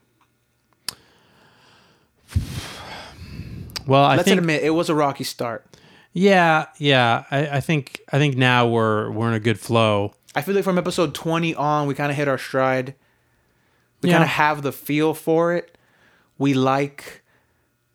Well, 3.87 4.05
I 4.05 4.17
Let's 4.17 4.29
think 4.29 4.39
admit 4.41 4.63
it 4.63 4.71
was 4.71 4.91
a 4.91 4.95
rocky 4.95 5.25
start. 5.25 5.65
yeah, 6.13 6.67
yeah. 6.79 7.25
I, 7.31 7.47
I 7.57 7.61
think 7.61 8.01
I 8.13 8.19
think 8.19 8.37
now 8.37 8.67
we're 8.69 9.11
we're 9.11 9.29
in 9.29 9.35
a 9.35 9.41
good 9.41 9.59
flow. 9.59 10.13
I 10.35 10.43
feel 10.43 10.55
like 10.55 10.65
from 10.65 10.79
episode 10.79 11.15
20 11.15 11.55
on, 11.55 11.87
we 11.87 11.95
kind 11.95 12.11
of 12.11 12.17
hit 12.17 12.29
our 12.29 12.39
stride. 12.39 12.95
We 14.03 14.09
Yeah. 14.11 14.17
kind 14.17 14.25
of 14.25 14.31
have 14.31 14.63
the 14.63 14.73
feel 14.73 15.15
for 15.15 15.55
it. 15.55 15.77
We 16.39 16.55
like, 16.55 17.23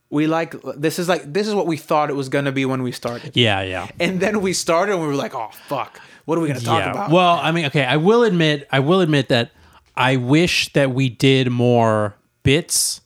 we 0.09 0.27
like, 0.27 0.55
this 0.75 0.99
is 0.99 1.07
like, 1.07 1.31
this 1.31 1.47
is 1.47 1.55
what 1.55 1.65
we 1.67 1.77
thought 1.77 2.09
it 2.09 2.15
was 2.15 2.29
going 2.29 2.45
to 2.45 2.51
be 2.51 2.65
when 2.65 2.83
we 2.83 2.91
started. 2.91 3.31
Yeah, 3.35 3.61
yeah. 3.61 3.87
And 3.99 4.19
then 4.19 4.41
we 4.41 4.51
started 4.53 4.93
and 4.93 5.01
we 5.01 5.07
were 5.07 5.15
like, 5.15 5.33
oh, 5.33 5.49
fuck. 5.67 5.99
What 6.25 6.37
are 6.37 6.41
we 6.41 6.47
going 6.47 6.59
to 6.59 6.65
talk 6.65 6.83
about? 6.85 7.11
Well, 7.11 7.39
I 7.41 7.51
mean, 7.51 7.65
okay, 7.65 7.83
I 7.85 7.97
will 7.97 8.23
admit, 8.23 8.67
I 8.71 8.79
will 8.79 9.01
admit 9.01 9.29
that 9.29 9.51
I 9.95 10.15
wish 10.17 10.71
that 10.73 10.91
we 10.91 11.09
did 11.09 11.49
more 11.51 12.15
bits, 12.43 13.01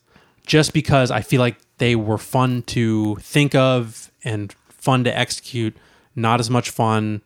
just 0.46 0.72
because 0.72 1.10
I 1.10 1.20
feel 1.20 1.40
like 1.40 1.56
they 1.78 1.94
were 1.96 2.18
fun 2.18 2.62
to 2.62 3.16
think 3.16 3.54
of 3.54 4.10
and 4.24 4.52
fun 4.68 5.04
to 5.04 5.16
execute. 5.16 5.76
Not 6.16 6.40
as 6.40 6.48
much 6.50 6.70
fun, 6.70 7.20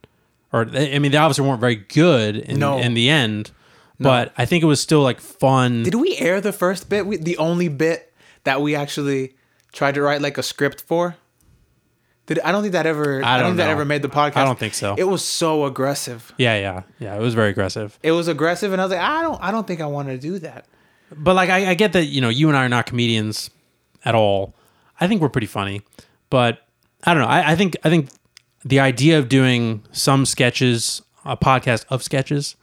or 0.52 0.66
I 0.74 0.98
mean, 0.98 1.12
they 1.12 1.18
obviously 1.18 1.46
weren't 1.48 1.60
very 1.60 1.76
good 1.76 2.36
in, 2.36 2.58
No. 2.58 2.78
in 2.78 2.94
the 2.94 3.08
end. 3.08 3.50
But 3.98 4.32
I 4.36 4.46
think 4.46 4.64
it 4.64 4.66
was 4.66 4.80
still 4.80 5.02
like 5.02 5.20
fun. 5.20 5.84
Did 5.84 5.94
we 5.94 6.16
air 6.16 6.40
the 6.40 6.52
first 6.52 6.88
bit? 6.88 7.06
We, 7.06 7.18
the 7.18 7.36
only 7.38 7.68
bit 7.68 8.12
that 8.42 8.60
we 8.60 8.74
actually 8.74 9.34
tried 9.72 9.94
to 9.94 10.02
write 10.02 10.20
like 10.20 10.38
a 10.38 10.42
script 10.42 10.80
for? 10.82 11.14
Did 12.26 12.40
I 12.40 12.50
don't 12.52 12.62
think 12.62 12.72
that 12.72 12.84
ever 12.86 13.24
I 13.24 13.36
don't, 13.36 13.40
don't 13.40 13.46
think 13.50 13.56
that 13.58 13.68
ever 13.70 13.84
made 13.84 14.02
the 14.02 14.08
podcast. 14.08 14.36
I 14.36 14.44
don't 14.44 14.58
think 14.58 14.74
so. 14.74 14.94
It 14.98 15.04
was 15.04 15.24
so 15.24 15.66
aggressive. 15.66 16.32
yeah, 16.36 16.56
yeah, 16.58 16.82
yeah. 16.98 17.14
It 17.16 17.20
was 17.20 17.34
very 17.34 17.50
aggressive. 17.50 17.96
It 18.02 18.12
was 18.12 18.26
aggressive 18.28 18.72
and 18.72 18.80
I 18.80 18.84
was 18.84 18.92
like, 18.92 19.00
I 19.00 19.22
don't 19.22 19.40
I 19.40 19.50
don't 19.52 19.66
think 19.66 19.80
I 19.80 19.86
want 19.86 20.08
to 20.08 20.18
do 20.18 20.38
that. 20.40 20.66
But 21.14 21.34
like, 21.34 21.50
I, 21.50 21.70
I 21.70 21.74
get 21.74 21.92
that 21.92 22.06
you 22.06 22.20
know 22.20 22.28
you 22.28 22.48
and 22.48 22.56
I 22.56 22.64
are 22.64 22.68
not 22.68 22.86
comedians 22.86 23.50
at 24.04 24.14
all. 24.16 24.54
I 25.00 25.06
think 25.08 25.20
we're 25.20 25.28
pretty 25.28 25.46
funny, 25.46 25.82
but 26.30 26.66
I 27.04 27.12
don't 27.14 27.22
know. 27.22 27.28
I, 27.28 27.52
I 27.52 27.56
think 27.56 27.76
I 27.84 27.88
think 27.90 28.08
the 28.64 28.80
idea 28.80 29.18
of 29.18 29.28
doing 29.28 29.82
some 29.92 30.26
sketches, 30.26 31.02
a 31.24 31.36
podcast 31.36 31.84
of 31.88 32.02
sketches, 32.02 32.56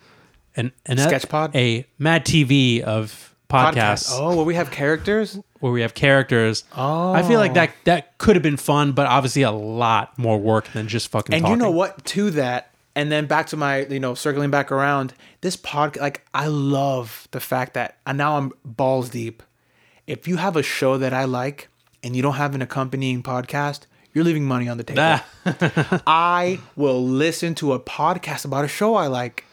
and 0.55 0.71
and 0.85 0.99
Sketch 0.99 1.29
pod? 1.29 1.55
a 1.55 1.85
Mad 1.97 2.25
TV 2.25 2.81
of 2.81 3.35
podcasts 3.49 4.09
Oh, 4.11 4.35
well 4.35 4.45
we 4.45 4.55
have 4.55 4.69
characters? 4.71 5.39
where 5.59 5.71
we 5.71 5.81
have 5.81 5.93
characters. 5.93 6.63
Oh, 6.75 7.13
I 7.13 7.23
feel 7.23 7.39
like 7.39 7.53
that 7.55 7.71
that 7.83 8.17
could 8.17 8.35
have 8.35 8.43
been 8.43 8.57
fun, 8.57 8.93
but 8.93 9.07
obviously 9.07 9.41
a 9.41 9.51
lot 9.51 10.17
more 10.17 10.37
work 10.37 10.67
than 10.73 10.87
just 10.87 11.09
fucking. 11.09 11.33
And 11.33 11.43
talking. 11.43 11.57
you 11.57 11.61
know 11.63 11.71
what? 11.71 12.05
To 12.05 12.31
that, 12.31 12.71
and 12.95 13.11
then 13.11 13.25
back 13.25 13.47
to 13.47 13.57
my, 13.57 13.85
you 13.85 13.99
know, 13.99 14.13
circling 14.13 14.51
back 14.51 14.71
around, 14.71 15.13
this 15.41 15.57
podcast, 15.57 15.99
like, 15.99 16.25
I 16.33 16.47
love 16.47 17.27
the 17.31 17.39
fact 17.39 17.73
that, 17.73 17.97
and 18.05 18.17
now 18.17 18.37
I'm 18.37 18.51
balls 18.63 19.09
deep. 19.09 19.43
If 20.07 20.27
you 20.27 20.37
have 20.37 20.55
a 20.55 20.63
show 20.63 20.97
that 20.97 21.13
I 21.13 21.25
like 21.25 21.67
and 22.03 22.15
you 22.15 22.21
don't 22.21 22.35
have 22.35 22.55
an 22.55 22.61
accompanying 22.61 23.21
podcast, 23.21 23.81
you're 24.13 24.23
leaving 24.23 24.45
money 24.45 24.67
on 24.67 24.77
the 24.77 24.83
table. 24.83 25.19
I 26.07 26.59
will 26.75 27.03
listen 27.05 27.55
to 27.55 27.73
a 27.73 27.79
podcast 27.79 28.45
about 28.45 28.65
a 28.65 28.67
show 28.67 28.95
I 28.95 29.07
like. 29.07 29.45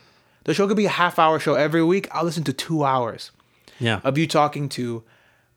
The 0.44 0.54
show 0.54 0.66
could 0.68 0.76
be 0.76 0.86
a 0.86 0.90
half 0.90 1.18
hour 1.18 1.38
show 1.38 1.54
every 1.54 1.82
week. 1.84 2.08
I'll 2.12 2.24
listen 2.24 2.44
to 2.44 2.52
two 2.52 2.84
hours 2.84 3.32
Yeah, 3.80 4.00
of 4.04 4.16
you 4.16 4.26
talking 4.26 4.68
to 4.70 5.02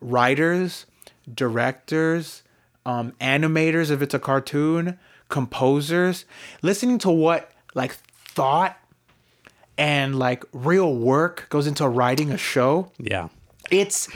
writers, 0.01 0.85
directors, 1.33 2.43
um, 2.85 3.13
animators 3.21 3.91
if 3.91 4.01
it's 4.01 4.13
a 4.13 4.19
cartoon, 4.19 4.97
composers, 5.29 6.25
listening 6.61 6.97
to 6.99 7.09
what 7.09 7.51
like 7.75 7.93
thought 7.93 8.77
and 9.77 10.17
like 10.19 10.43
real 10.53 10.93
work 10.95 11.47
goes 11.49 11.67
into 11.67 11.87
writing 11.87 12.31
a 12.31 12.37
show. 12.37 12.91
yeah. 12.97 13.29
It's 13.71 14.09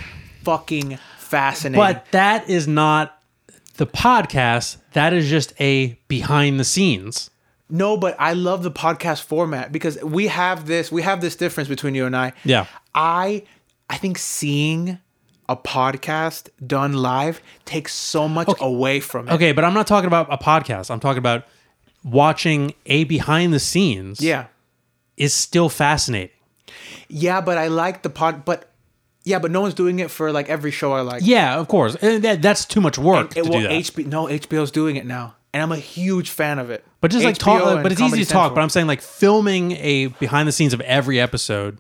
fucking 0.43 0.98
fascinating. 1.19 1.80
But 1.80 2.08
that 2.12 2.50
is 2.50 2.67
not 2.67 3.22
the 3.77 3.88
podcast. 3.88 4.77
That 4.93 5.13
is 5.13 5.29
just 5.29 5.53
a 5.59 5.97
behind 6.07 6.59
the 6.59 6.63
scenes. 6.63 7.29
no, 7.69 7.97
but 7.97 8.15
I 8.19 8.33
love 8.33 8.62
the 8.63 8.71
podcast 8.71 9.23
format 9.23 9.71
because 9.71 10.01
we 10.03 10.27
have 10.27 10.67
this 10.67 10.91
we 10.91 11.01
have 11.01 11.21
this 11.21 11.36
difference 11.36 11.69
between 11.69 11.95
you 11.95 12.05
and 12.05 12.15
I. 12.15 12.33
Yeah. 12.43 12.65
I 12.93 13.43
I 13.89 13.97
think 13.97 14.17
seeing 14.17 14.99
a 15.49 15.57
podcast 15.57 16.49
done 16.65 16.93
live 16.93 17.41
takes 17.65 17.93
so 17.93 18.27
much 18.27 18.49
away 18.62 18.99
from 18.99 19.27
it. 19.27 19.33
Okay, 19.33 19.51
but 19.51 19.63
I'm 19.65 19.73
not 19.73 19.88
talking 19.88 20.07
about 20.07 20.27
a 20.31 20.38
podcast. 20.38 20.89
I'm 20.89 20.99
talking 20.99 21.17
about 21.17 21.45
watching 22.03 22.73
a 22.86 23.03
behind 23.05 23.53
the 23.53 23.59
scenes. 23.59 24.21
Yeah. 24.21 24.47
is 25.17 25.33
still 25.33 25.69
fascinating. 25.69 26.29
Yeah, 27.07 27.41
but 27.41 27.57
I 27.57 27.67
like 27.67 28.03
the 28.03 28.09
pod 28.09 28.45
but 28.45 28.69
yeah, 29.23 29.39
but 29.39 29.51
no 29.51 29.62
one's 29.62 29.73
doing 29.73 29.99
it 29.99 30.12
for 30.12 30.31
like 30.31 30.49
every 30.49 30.71
show 30.71 30.93
I 30.93 31.01
like. 31.01 31.21
Yeah, 31.25 31.59
of 31.59 31.67
course. 31.67 31.95
And 31.95 32.23
that, 32.23 32.41
that's 32.41 32.65
too 32.65 32.81
much 32.81 32.97
work 32.97 33.36
It, 33.38 33.43
to 33.43 33.49
well, 33.49 33.62
do 33.62 33.67
that. 33.67 33.71
HBO 33.71 34.05
no, 34.07 34.25
HBO's 34.27 34.71
doing 34.71 34.95
it 34.95 35.05
now. 35.05 35.36
And 35.53 35.62
I'm 35.62 35.71
a 35.71 35.77
huge 35.77 36.31
fan 36.31 36.57
of 36.57 36.71
it. 36.71 36.83
but 36.99 37.12
just 37.12 37.23
like 37.23 37.36
HBO 37.36 37.39
talk, 37.39 37.83
but 37.83 37.91
it's 37.91 38.01
easy 38.01 38.23
to 38.25 38.29
talk. 38.29 38.55
But 38.55 38.62
I'm 38.62 38.69
saying 38.69 38.88
like 38.88 39.01
filming 39.01 39.73
a 39.73 40.07
behind 40.07 40.47
the 40.47 40.51
scenes 40.51 40.73
of 40.73 40.81
every 40.81 41.19
episode 41.19 41.77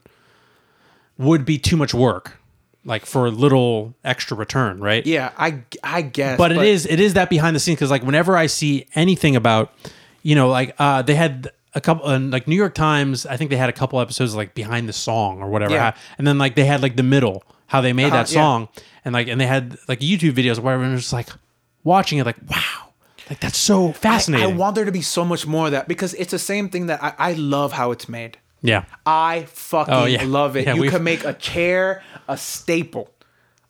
would 1.17 1.43
be 1.45 1.57
too 1.57 1.75
much 1.75 1.93
work, 1.93 2.37
like 2.85 3.05
for 3.05 3.25
a 3.25 3.31
little 3.31 3.95
extra 4.03 4.37
return, 4.37 4.79
right? 4.79 5.05
Yeah, 5.05 5.31
I 5.37 5.63
I 5.83 6.03
guess. 6.03 6.37
but, 6.37 6.51
it 6.51 6.61
is 6.61 6.85
it 6.85 6.99
is 6.99 7.15
that 7.15 7.29
behind 7.29 7.55
the 7.55 7.59
scenes 7.59 7.77
because 7.77 7.89
like 7.91 8.03
whenever 8.03 8.37
I 8.37 8.45
see 8.45 8.85
anything 8.95 9.35
about, 9.35 9.73
you 10.21 10.35
know, 10.35 10.49
like 10.49 10.75
uh, 10.77 11.01
they 11.01 11.15
had 11.15 11.51
a 11.75 11.81
couple 11.81 12.07
and 12.09 12.31
like 12.31 12.47
New 12.47 12.55
York 12.55 12.73
Times, 12.75 13.25
I 13.25 13.37
think 13.37 13.49
they 13.49 13.57
had 13.57 13.69
a 13.69 13.73
couple 13.73 13.99
episodes 13.99 14.35
like 14.35 14.53
behind 14.55 14.87
the 14.89 14.93
song 14.93 15.41
or 15.41 15.49
whatever, 15.49 15.73
Yeah. 15.73 15.95
and 16.17 16.25
then 16.27 16.37
like 16.37 16.55
they 16.55 16.65
had 16.65 16.81
like 16.81 16.95
the 16.95 17.03
middle 17.03 17.43
how 17.67 17.81
they 17.81 17.93
made 17.93 18.07
Uh-huh, 18.07 18.17
that 18.23 18.31
yeah. 18.31 18.41
song, 18.41 18.67
and 19.03 19.13
like 19.13 19.27
and 19.27 19.39
they 19.41 19.47
had 19.47 19.77
like 19.87 19.99
YouTube 19.99 20.33
videos 20.33 20.57
or 20.59 20.61
whatever, 20.61 20.83
and 20.83 20.97
just 20.97 21.13
like 21.13 21.29
watching 21.83 22.19
it 22.19 22.25
like 22.25 22.37
wow, 22.49 22.89
like 23.29 23.39
that's 23.39 23.57
so 23.57 23.91
fascinating. 23.93 24.53
I 24.53 24.55
want 24.55 24.75
there 24.75 24.85
to 24.85 24.91
be 24.91 25.01
so 25.01 25.25
much 25.25 25.47
more 25.47 25.65
of 25.67 25.71
that 25.71 25.87
because 25.87 26.13
it's 26.15 26.31
the 26.31 26.39
same 26.39 26.69
thing 26.69 26.87
that 26.87 27.03
I, 27.03 27.13
I 27.17 27.33
love 27.33 27.71
how 27.73 27.91
it's 27.91 28.07
made. 28.07 28.37
yeah, 28.61 28.85
I 29.05 29.45
fucking 29.49 29.93
Oh, 29.93 30.05
yeah. 30.05 30.23
love 30.25 30.55
it. 30.55 30.67
Yeah, 30.67 30.75
you 30.75 30.89
can 30.89 31.03
make 31.03 31.23
a 31.25 31.33
chair 31.33 32.03
a 32.27 32.37
staple. 32.37 33.09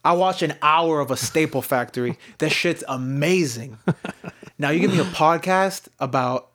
I 0.05 0.11
watched 0.11 0.41
an 0.41 0.55
hour 0.61 0.99
of 0.99 1.11
a 1.11 1.15
staple 1.17 1.61
factory. 1.61 2.17
that 2.39 2.51
shit's 2.51 2.83
amazing. 2.89 3.77
now 4.59 4.69
you 4.69 4.79
give 4.81 4.91
me 4.91 4.99
a 4.99 5.05
podcast 5.05 5.87
about, 5.97 6.49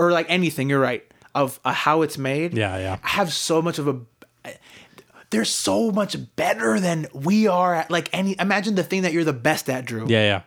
or 0.00 0.10
like 0.12 0.26
anything. 0.28 0.70
You're 0.70 0.80
right 0.80 1.04
of 1.34 1.60
uh, 1.64 1.72
how 1.72 2.02
it's 2.02 2.16
made. 2.18 2.56
Yeah, 2.56 2.78
yeah. 2.78 2.98
I 3.04 3.08
have 3.08 3.32
so 3.32 3.60
much 3.60 3.78
of 3.78 3.86
a. 3.86 4.00
They're 5.30 5.44
so 5.44 5.92
much 5.92 6.16
better 6.34 6.80
than 6.80 7.06
we 7.12 7.46
are 7.46 7.74
at 7.74 7.90
like 7.90 8.08
any. 8.12 8.34
Imagine 8.40 8.74
the 8.74 8.82
thing 8.82 9.02
that 9.02 9.12
you're 9.12 9.24
the 9.24 9.32
best 9.32 9.68
at, 9.70 9.84
Drew. 9.84 10.06
yeah, 10.08 10.24
yeah, 10.24 10.42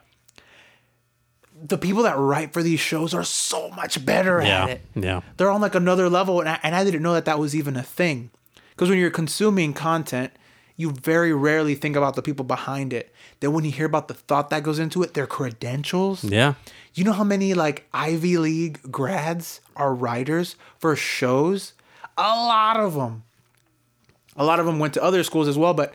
The 1.64 1.78
people 1.78 2.04
that 2.04 2.18
write 2.18 2.52
for 2.52 2.62
these 2.62 2.82
shows 2.82 3.14
are 3.14 3.24
so 3.24 3.70
much 3.70 4.04
better 4.06 4.42
yeah, 4.42 4.64
at 4.64 4.70
it 4.70 4.82
yeah. 4.96 5.22
they're 5.38 5.50
on 5.50 5.62
like 5.62 5.76
another 5.76 6.10
level 6.10 6.42
and 6.42 6.50
I, 6.50 6.60
and 6.64 6.76
I 6.76 6.84
didn't 6.84 7.02
know 7.02 7.14
that 7.14 7.24
that 7.26 7.40
was 7.40 7.56
even 7.56 7.78
a 7.78 7.84
thing 7.84 8.30
because 8.72 8.90
when 8.90 8.98
you're 9.00 9.10
consuming 9.10 9.74
content 9.74 10.34
you 10.76 10.92
very 10.92 11.34
rarely 11.34 11.76
think 11.76 11.96
about 11.96 12.16
the 12.16 12.22
people 12.22 12.44
behind 12.46 12.94
it 12.94 13.14
then 13.40 13.52
when 13.54 13.64
you 13.66 13.72
hear 13.72 13.86
about 13.86 14.08
the 14.08 14.14
thought 14.14 14.50
that 14.50 14.64
goes 14.64 14.80
into 14.80 15.04
it 15.04 15.14
their 15.14 15.28
credentials 15.28 16.24
Yeah. 16.24 16.54
you 16.94 17.04
know 17.04 17.14
how 17.14 17.24
many 17.24 17.54
like 17.54 17.88
ivy 17.94 18.38
league 18.38 18.80
grads 18.92 19.62
are 19.76 19.94
writers 19.94 20.56
for 20.80 20.96
shows 20.96 21.74
a 22.18 22.22
lot 22.22 22.78
of 22.78 22.94
them 22.96 23.24
a 24.36 24.44
lot 24.44 24.60
of 24.60 24.66
them 24.66 24.80
went 24.80 24.94
to 24.96 25.04
other 25.04 25.24
schools 25.24 25.48
as 25.48 25.58
well 25.58 25.74
but 25.74 25.94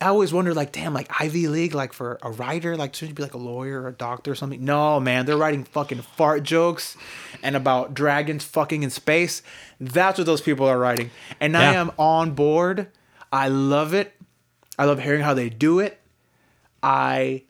I 0.00 0.06
always 0.10 0.32
wondered, 0.32 0.54
like, 0.54 0.70
damn, 0.70 0.94
like 0.94 1.10
Ivy 1.20 1.48
League, 1.48 1.74
like 1.74 1.92
for 1.92 2.20
a 2.22 2.30
writer, 2.30 2.76
like 2.76 2.94
shouldn't 2.94 3.10
you 3.10 3.14
be 3.16 3.22
like 3.24 3.34
a 3.34 3.38
lawyer 3.38 3.82
or 3.82 3.88
a 3.88 3.92
doctor 3.92 4.30
or 4.30 4.36
something? 4.36 4.64
No, 4.64 5.00
man, 5.00 5.26
they're 5.26 5.36
writing 5.36 5.64
fucking 5.64 6.02
fart 6.02 6.44
jokes 6.44 6.96
and 7.42 7.56
about 7.56 7.94
dragons 7.94 8.44
fucking 8.44 8.84
in 8.84 8.90
space. 8.90 9.42
That's 9.80 10.16
what 10.16 10.24
those 10.26 10.40
people 10.40 10.66
are 10.68 10.78
writing, 10.78 11.10
and 11.40 11.56
I 11.56 11.74
am 11.74 11.90
on 11.98 12.30
board. 12.36 12.86
I 13.32 13.48
love 13.48 13.94
it. 13.94 14.14
I 14.78 14.84
love 14.84 15.00
hearing 15.00 15.22
how 15.22 15.34
they 15.34 15.48
do 15.48 15.80
it. 15.80 15.98
I, 16.82 17.44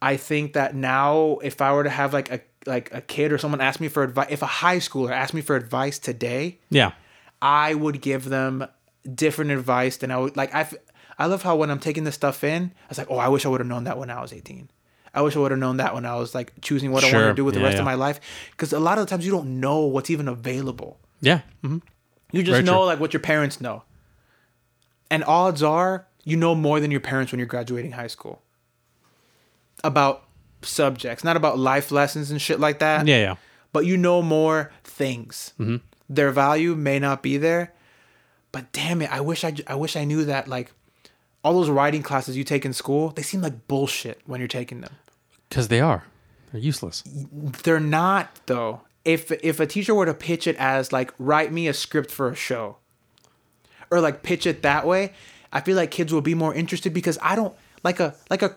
I 0.00 0.16
think 0.16 0.54
that 0.54 0.74
now, 0.74 1.38
if 1.42 1.60
I 1.60 1.72
were 1.72 1.84
to 1.84 1.90
have 1.90 2.12
like 2.12 2.30
a 2.32 2.40
like 2.64 2.92
a 2.94 3.00
kid 3.00 3.32
or 3.32 3.38
someone 3.38 3.60
ask 3.60 3.80
me 3.80 3.88
for 3.88 4.02
advice, 4.04 4.28
if 4.30 4.42
a 4.42 4.46
high 4.46 4.76
schooler 4.78 5.10
asked 5.10 5.34
me 5.34 5.40
for 5.40 5.56
advice 5.56 5.98
today, 5.98 6.58
Yeah. 6.70 6.92
I 7.40 7.74
would 7.74 8.00
give 8.00 8.26
them 8.28 8.66
different 9.14 9.50
advice 9.50 9.96
than 9.96 10.10
I 10.12 10.16
would 10.18 10.36
like. 10.36 10.54
I 10.54 10.68
I 11.18 11.26
love 11.26 11.42
how 11.42 11.56
when 11.56 11.70
I'm 11.70 11.78
taking 11.80 12.04
this 12.04 12.14
stuff 12.14 12.42
in, 12.44 12.72
I 12.84 12.88
was 12.88 12.98
like, 12.98 13.10
oh, 13.10 13.18
I 13.18 13.28
wish 13.28 13.44
I 13.44 13.48
would 13.48 13.60
have 13.60 13.68
known 13.68 13.84
that 13.84 13.98
when 13.98 14.10
I 14.10 14.20
was 14.20 14.32
18. 14.32 14.68
I 15.14 15.22
wish 15.22 15.36
I 15.36 15.40
would 15.40 15.50
have 15.50 15.60
known 15.60 15.76
that 15.76 15.92
when 15.94 16.06
I 16.06 16.16
was 16.16 16.34
like 16.34 16.52
choosing 16.62 16.90
what 16.90 17.04
I 17.04 17.08
wanted 17.12 17.28
to 17.28 17.34
do 17.34 17.44
with 17.44 17.54
the 17.54 17.60
Yeah, 17.60 17.66
rest 17.66 17.74
yeah. 17.74 17.80
of 17.80 17.84
my 17.84 17.94
life. 17.94 18.18
Because 18.52 18.72
a 18.72 18.80
lot 18.80 18.98
of 18.98 19.06
the 19.06 19.10
times 19.10 19.24
you 19.26 19.30
don't 19.32 19.60
know 19.60 19.80
what's 19.80 20.08
even 20.10 20.26
available. 20.26 20.98
Yeah. 21.20 21.40
hmm 21.62 21.78
You 22.32 22.42
just 22.42 22.52
Very 22.52 22.62
know 22.62 22.78
true. 22.78 22.86
like 22.86 22.98
what 23.00 23.12
your 23.12 23.20
parents 23.20 23.60
know. 23.60 23.82
And 25.12 25.22
odds 25.24 25.62
are 25.62 26.06
you 26.24 26.36
know 26.36 26.54
more 26.54 26.80
than 26.80 26.90
your 26.90 27.00
parents 27.00 27.30
when 27.32 27.38
you're 27.38 27.46
graduating 27.54 27.92
high 27.92 28.06
school 28.08 28.42
about 29.84 30.24
subjects, 30.62 31.24
not 31.24 31.36
about 31.36 31.58
life 31.58 31.90
lessons 31.90 32.30
and 32.30 32.40
shit 32.40 32.60
like 32.60 32.78
that 32.78 33.06
Yeah. 33.06 33.18
Yeah. 33.18 33.34
but 33.72 33.84
you 33.86 33.96
know 33.96 34.22
more 34.22 34.72
things. 34.84 35.52
Mm-hmm. 35.58 35.76
Their 36.08 36.30
value 36.30 36.74
may 36.74 36.98
not 36.98 37.22
be 37.22 37.36
there, 37.38 37.72
but 38.52 38.70
damn 38.72 39.02
it, 39.02 39.10
I 39.12 39.20
wish 39.20 39.44
I 39.44 39.54
I 39.66 39.74
wish 39.74 39.96
I 39.96 40.04
knew 40.04 40.24
that 40.24 40.46
like 40.48 40.72
all 41.44 41.54
those 41.54 41.70
writing 41.70 42.02
classes 42.02 42.36
you 42.36 42.44
take 42.44 42.64
in 42.64 42.72
school, 42.72 43.08
they 43.10 43.22
seem 43.22 43.40
like 43.42 43.66
bullshit 43.66 44.20
when 44.26 44.40
you're 44.40 44.48
taking 44.48 44.80
them. 44.80 44.94
Because 45.48 45.68
they 45.68 45.80
are. 45.80 46.04
They're 46.52 46.60
useless. 46.60 47.02
They're 47.64 47.80
not 47.80 48.40
though. 48.46 48.82
if 49.04 49.32
if 49.32 49.58
a 49.58 49.66
teacher 49.66 49.94
were 49.94 50.06
to 50.06 50.14
pitch 50.14 50.46
it 50.46 50.56
as 50.56 50.92
like 50.92 51.12
write 51.18 51.50
me 51.52 51.66
a 51.66 51.74
script 51.74 52.10
for 52.10 52.28
a 52.30 52.34
show 52.36 52.76
or 53.92 54.00
like 54.00 54.22
pitch 54.22 54.46
it 54.46 54.62
that 54.62 54.86
way 54.86 55.12
i 55.52 55.60
feel 55.60 55.76
like 55.76 55.90
kids 55.90 56.12
will 56.12 56.20
be 56.22 56.34
more 56.34 56.54
interested 56.54 56.92
because 56.92 57.18
i 57.22 57.34
don't 57.36 57.54
like 57.84 58.00
a 58.00 58.14
like 58.30 58.42
a 58.42 58.56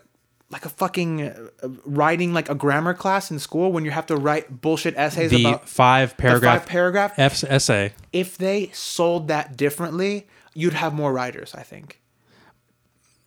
like 0.51 0.63
a 0.65 0.69
fucking 0.69 1.21
uh, 1.23 1.47
writing 1.85 2.33
like 2.33 2.49
a 2.49 2.55
grammar 2.55 2.93
class 2.93 3.29
in 3.31 3.37
school 3.39 3.71
when 3.71 3.83
you 3.85 3.91
have 3.91 4.05
to 4.05 4.15
write 4.15 4.61
bullshit 4.61 4.93
essays 4.95 5.31
The 5.31 5.45
about 5.45 5.67
five 5.69 6.11
the 6.11 6.15
paragraph 6.15 6.59
five 6.61 6.67
paragraph 6.67 7.13
F 7.17 7.43
essay. 7.43 7.93
if 8.13 8.37
they 8.37 8.69
sold 8.73 9.27
that 9.27 9.57
differently 9.57 10.27
you'd 10.53 10.73
have 10.73 10.93
more 10.93 11.11
writers 11.13 11.53
i 11.55 11.63
think 11.63 11.99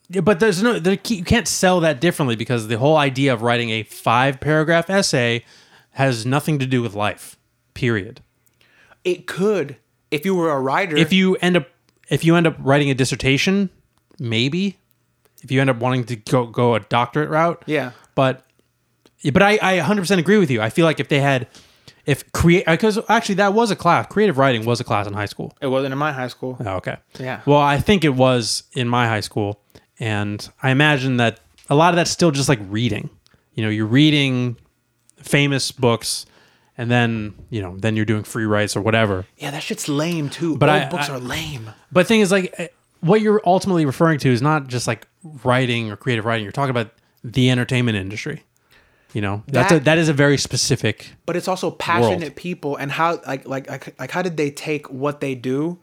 Yeah, 0.09 0.23
but 0.23 0.41
there's 0.41 0.63
no 0.63 0.79
there, 0.79 0.99
you 1.07 1.25
can't 1.25 1.47
sell 1.49 1.81
that 1.81 2.01
differently 2.01 2.37
because 2.37 2.69
the 2.69 2.79
whole 2.79 2.97
idea 2.97 3.33
of 3.35 3.43
writing 3.43 3.71
a 3.71 3.83
five 3.83 4.41
paragraph 4.41 4.89
essay 4.89 5.45
has 5.93 6.25
nothing 6.25 6.59
to 6.61 6.67
do 6.67 6.81
with 6.81 6.95
life. 6.95 7.37
Period. 7.75 8.21
it 9.05 9.27
could 9.27 9.77
if 10.11 10.25
you 10.25 10.35
were 10.35 10.51
a 10.51 10.61
writer 10.61 10.97
If 10.97 11.13
you 11.13 11.37
end 11.43 11.57
up 11.57 11.67
if 12.11 12.25
you 12.25 12.37
end 12.37 12.47
up 12.47 12.57
writing 12.59 12.91
a 12.91 12.95
dissertation, 12.95 13.71
maybe. 14.19 14.79
If 15.43 15.53
you 15.53 15.61
end 15.61 15.71
up 15.71 15.77
wanting 15.79 16.05
to 16.05 16.17
go 16.17 16.47
go 16.47 16.75
a 16.75 16.81
doctorate 16.81 17.31
route, 17.31 17.63
yeah 17.67 17.93
but 18.17 18.45
but 19.33 19.43
I, 19.43 19.59
I 19.63 19.79
100% 19.79 20.19
agree 20.19 20.39
with 20.39 20.51
you. 20.51 20.61
I 20.61 20.71
feel 20.71 20.85
like 20.85 20.99
if 20.99 21.09
they 21.09 21.21
had 21.21 21.47
if 22.05 22.33
create 22.33 22.67
because 22.67 22.99
uh, 22.99 23.03
actually 23.09 23.37
that 23.37 23.53
was 23.55 23.71
a 23.71 23.77
class. 23.77 24.07
Creative 24.09 24.37
writing 24.37 24.65
was 24.65 24.81
a 24.81 24.85
class 24.85 25.07
in 25.07 25.13
high 25.13 25.27
school. 25.27 25.55
it 25.61 25.69
wasn't 25.69 25.93
in 25.93 25.99
my 25.99 26.11
high 26.13 26.27
school 26.29 26.57
Oh, 26.59 26.77
okay. 26.77 26.97
Yeah. 27.21 27.43
Well, 27.47 27.61
I 27.61 27.79
think 27.79 28.05
it 28.05 28.15
was 28.15 28.65
in 28.73 28.89
my 28.89 29.07
high 29.07 29.21
school, 29.21 29.61
and 30.01 30.49
I 30.63 30.71
imagine 30.71 31.19
that 31.19 31.39
a 31.71 31.77
lot 31.77 31.91
of 31.91 31.97
that's 31.97 32.11
still 32.11 32.33
just 32.33 32.49
like 32.49 32.59
reading. 32.69 33.09
You 33.55 33.63
know, 33.63 33.71
you're 33.71 33.87
reading 33.87 34.57
famous 35.23 35.71
books, 35.71 36.27
and 36.79 36.91
then 36.91 37.35
you 37.51 37.61
know, 37.61 37.77
then 37.77 37.97
you're 37.97 38.05
doing 38.07 38.23
free 38.25 38.45
writes 38.47 38.77
or 38.77 38.81
whatever. 38.81 39.27
yeah 39.37 39.51
that 39.51 39.63
shit's 39.63 39.89
lame 39.89 40.31
too 40.31 40.57
But 40.57 40.69
Old 40.71 40.83
I- 40.83 40.89
books 40.89 41.11
I- 41.11 41.15
are 41.15 41.19
lame 41.21 41.71
But 41.93 42.07
thing 42.07 42.21
is, 42.21 42.31
like, 42.33 42.55
eh, 42.59 42.69
what 43.01 43.21
you're 43.21 43.43
ultimately 43.45 43.85
referring 43.85 44.19
to 44.21 44.31
is 44.31 44.41
not 44.41 44.69
just 44.69 44.87
like 44.87 45.07
writing 45.45 45.91
or 45.91 45.97
creative 45.97 46.25
writing. 46.25 46.45
You're 46.45 46.53
talking 46.53 46.71
about 46.71 46.91
the 47.23 47.51
entertainment 47.51 47.97
industry. 47.99 48.43
You 49.13 49.21
know, 49.23 49.43
that's 49.47 49.73
a, 49.73 49.75
That- 49.77 49.85
that 49.85 49.99
is 49.99 50.09
a 50.09 50.13
very 50.13 50.37
specific. 50.39 51.11
but 51.27 51.35
it's 51.37 51.49
also 51.49 51.71
passionate 51.71 52.37
people 52.37 52.77
and 52.77 52.91
how 52.93 53.21
like, 53.27 53.47
like 53.47 53.69
like 53.71 53.99
like 54.01 54.11
how 54.11 54.23
did 54.23 54.37
they 54.37 54.51
take 54.51 54.89
what 54.91 55.21
they 55.21 55.35
do 55.35 55.79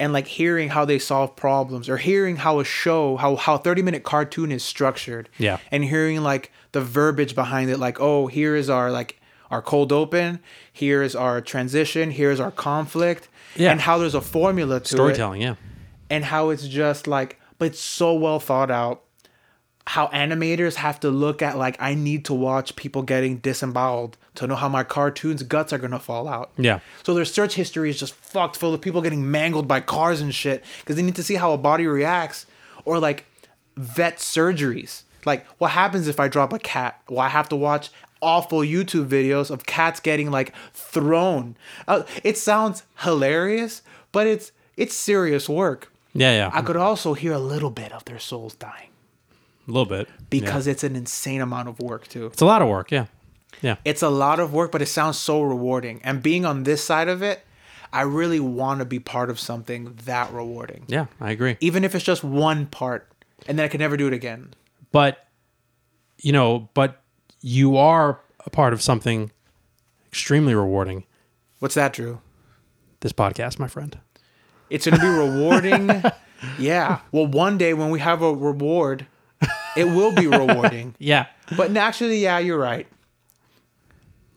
and 0.00 0.12
like 0.12 0.26
hearing 0.26 0.70
how 0.70 0.84
they 0.84 0.98
solve 0.98 1.36
problems 1.36 1.88
or 1.88 1.96
hearing 1.98 2.36
how 2.36 2.58
a 2.60 2.64
show 2.64 3.16
how 3.16 3.36
how 3.36 3.56
30 3.58 3.82
minute 3.82 4.02
cartoon 4.04 4.50
is 4.50 4.64
structured 4.64 5.28
Yeah. 5.38 5.58
and 5.70 5.84
hearing 5.84 6.22
like 6.22 6.50
the 6.72 6.80
verbiage 6.80 7.34
behind 7.34 7.70
it 7.70 7.78
like 7.78 8.00
oh 8.00 8.26
here 8.26 8.56
is 8.56 8.68
our 8.70 8.90
like 8.90 9.20
our 9.52 9.62
cold 9.62 9.92
open 9.92 10.40
here 10.72 11.00
is 11.02 11.14
our 11.14 11.40
transition 11.40 12.10
here's 12.10 12.40
our 12.40 12.50
conflict 12.50 13.28
Yeah. 13.54 13.70
and 13.70 13.80
how 13.80 13.98
there's 13.98 14.14
a 14.16 14.20
formula 14.20 14.80
to 14.80 14.84
it 14.84 14.88
Storytelling, 14.88 15.42
yeah. 15.42 15.54
and 16.10 16.24
how 16.24 16.50
it's 16.50 16.66
just 16.66 17.06
like 17.06 17.38
but 17.58 17.66
it's 17.66 17.80
so 17.80 18.12
well 18.14 18.40
thought 18.40 18.70
out 18.72 19.02
how 19.88 20.06
animators 20.08 20.76
have 20.76 20.98
to 21.00 21.10
look 21.10 21.42
at 21.42 21.58
like 21.58 21.76
i 21.80 21.92
need 21.94 22.24
to 22.24 22.32
watch 22.34 22.76
people 22.76 23.02
getting 23.02 23.38
disemboweled 23.38 24.16
to 24.36 24.46
know 24.46 24.54
how 24.54 24.68
my 24.68 24.84
cartoon's 24.84 25.42
guts 25.42 25.72
are 25.72 25.78
gonna 25.78 25.98
fall 25.98 26.28
out 26.28 26.50
Yeah. 26.56 26.78
so 27.02 27.12
their 27.14 27.24
search 27.24 27.54
history 27.54 27.90
is 27.90 27.98
just 27.98 28.14
fucked 28.14 28.56
full 28.56 28.72
of 28.74 28.80
people 28.80 29.02
getting 29.02 29.28
mangled 29.30 29.66
by 29.68 29.80
cars 29.80 30.20
and 30.20 30.32
shit 30.34 30.64
because 30.80 30.96
they 30.96 31.02
need 31.02 31.16
to 31.16 31.22
see 31.24 31.34
how 31.34 31.52
a 31.52 31.58
body 31.58 31.86
reacts 31.86 32.46
or 32.84 32.98
like 33.00 33.26
vet 33.76 34.18
surgeries 34.18 35.02
like 35.26 35.44
what 35.58 35.72
happens 35.72 36.06
if 36.08 36.20
i 36.20 36.28
drop 36.28 36.52
a 36.52 36.58
cat 36.60 37.00
well 37.08 37.20
i 37.20 37.28
have 37.28 37.48
to 37.48 37.56
watch 37.56 37.90
awful 38.22 38.60
youtube 38.60 39.06
videos 39.08 39.50
of 39.50 39.66
cats 39.66 40.00
getting 40.00 40.30
like 40.30 40.54
thrown 40.72 41.56
uh, 41.88 42.02
it 42.24 42.38
sounds 42.38 42.84
hilarious 43.00 43.82
but 44.12 44.26
it's 44.26 44.52
it's 44.76 44.94
serious 44.94 45.48
work 45.48 45.92
Yeah, 46.14 46.32
yeah. 46.32 46.50
I 46.52 46.62
could 46.62 46.76
also 46.76 47.14
hear 47.14 47.32
a 47.32 47.38
little 47.38 47.70
bit 47.70 47.92
of 47.92 48.04
their 48.04 48.18
souls 48.18 48.54
dying 48.54 48.90
a 49.68 49.70
little 49.70 49.86
bit. 49.86 50.08
because 50.30 50.66
Yeah. 50.66 50.72
it's 50.72 50.84
an 50.84 50.96
insane 50.96 51.40
amount 51.40 51.68
of 51.68 51.78
work 51.80 52.08
too. 52.08 52.26
it's 52.26 52.42
a 52.42 52.46
lot 52.46 52.62
of 52.62 52.68
work. 52.68 52.90
Yeah. 52.90 53.06
Yeah. 53.60 53.76
It's 53.84 54.02
a 54.02 54.08
lot 54.10 54.40
of 54.40 54.52
work, 54.52 54.72
but 54.72 54.82
it 54.82 54.86
sounds 54.88 55.18
so 55.18 55.40
rewarding. 55.42 56.00
And 56.02 56.20
being 56.22 56.44
on 56.44 56.64
this 56.64 56.82
side 56.82 57.08
of 57.08 57.22
it, 57.22 57.44
I 57.92 58.02
really 58.02 58.40
want 58.40 58.80
to 58.80 58.84
be 58.84 58.98
part 58.98 59.30
of 59.30 59.38
something 59.38 59.94
that 60.04 60.32
rewarding. 60.32 60.84
Yeah, 60.88 61.06
I 61.20 61.30
agree. 61.30 61.56
Even 61.60 61.84
if 61.84 61.94
it's 61.94 62.04
just 62.04 62.24
one 62.24 62.66
part 62.66 63.06
and 63.46 63.58
then 63.58 63.64
I 63.64 63.68
could 63.68 63.80
never 63.80 63.96
do 63.96 64.06
it 64.08 64.12
again. 64.14 64.54
but 64.90 65.26
you 66.18 66.32
know 66.32 66.68
but 66.74 67.01
you 67.42 67.76
are 67.76 68.20
a 68.46 68.50
part 68.50 68.72
of 68.72 68.80
something 68.82 69.30
extremely 70.08 70.54
rewarding 70.54 71.04
What's 71.58 71.74
that, 71.76 71.92
Drew? 71.92 72.20
this 73.00 73.12
podcast 73.12 73.58
my 73.58 73.68
friend 73.68 73.98
It's 74.70 74.86
going 74.86 74.98
to 74.98 75.02
be 75.02 75.08
rewarding. 75.08 76.02
yeah. 76.58 77.00
Well, 77.12 77.26
one 77.26 77.58
day 77.58 77.74
when 77.74 77.90
we 77.90 78.00
have 78.00 78.22
a 78.22 78.32
reward, 78.34 79.06
it 79.76 79.84
will 79.84 80.12
be 80.14 80.26
rewarding. 80.26 80.94
yeah 80.98 81.26
But 81.56 81.76
actually, 81.76 82.18
yeah, 82.22 82.38
you're 82.38 82.58
right. 82.58 82.86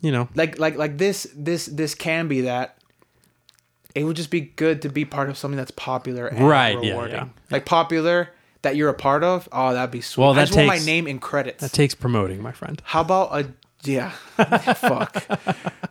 you 0.01 0.11
know 0.11 0.27
like 0.35 0.59
like 0.59 0.75
like 0.77 0.97
this 0.97 1.27
this 1.35 1.65
this 1.67 1.95
can 1.95 2.27
be 2.27 2.41
that 2.41 2.77
it 3.95 4.03
would 4.03 4.15
just 4.17 4.29
be 4.29 4.41
good 4.41 4.81
to 4.81 4.89
be 4.89 5.05
part 5.05 5.29
of 5.29 5.37
something 5.37 5.57
that's 5.57 5.71
popular 5.71 6.27
and 6.27 6.45
Right, 6.47 6.77
yeah, 6.83 6.91
rewarding. 6.91 7.15
yeah. 7.15 7.27
Like 7.49 7.65
popular 7.65 8.29
that 8.65 8.75
you're 8.75 8.89
a 8.89 8.93
part 8.93 9.23
of. 9.23 9.47
Oh, 9.51 9.73
that'd 9.73 9.91
be 9.91 10.01
sweet. 10.01 10.21
Well, 10.23 10.31
I 10.33 10.35
that 10.43 10.47
takes, 10.47 10.57
want 10.57 10.67
my 10.67 10.85
name 10.85 11.07
in 11.07 11.19
credits. 11.19 11.61
that 11.61 11.71
takes 11.71 11.95
promoting 11.95 12.41
my 12.41 12.51
friend 12.51 12.81
How 12.83 13.01
about 13.01 13.29
a 13.31 13.53
yeah? 13.83 14.09
Fuck. 14.75 15.23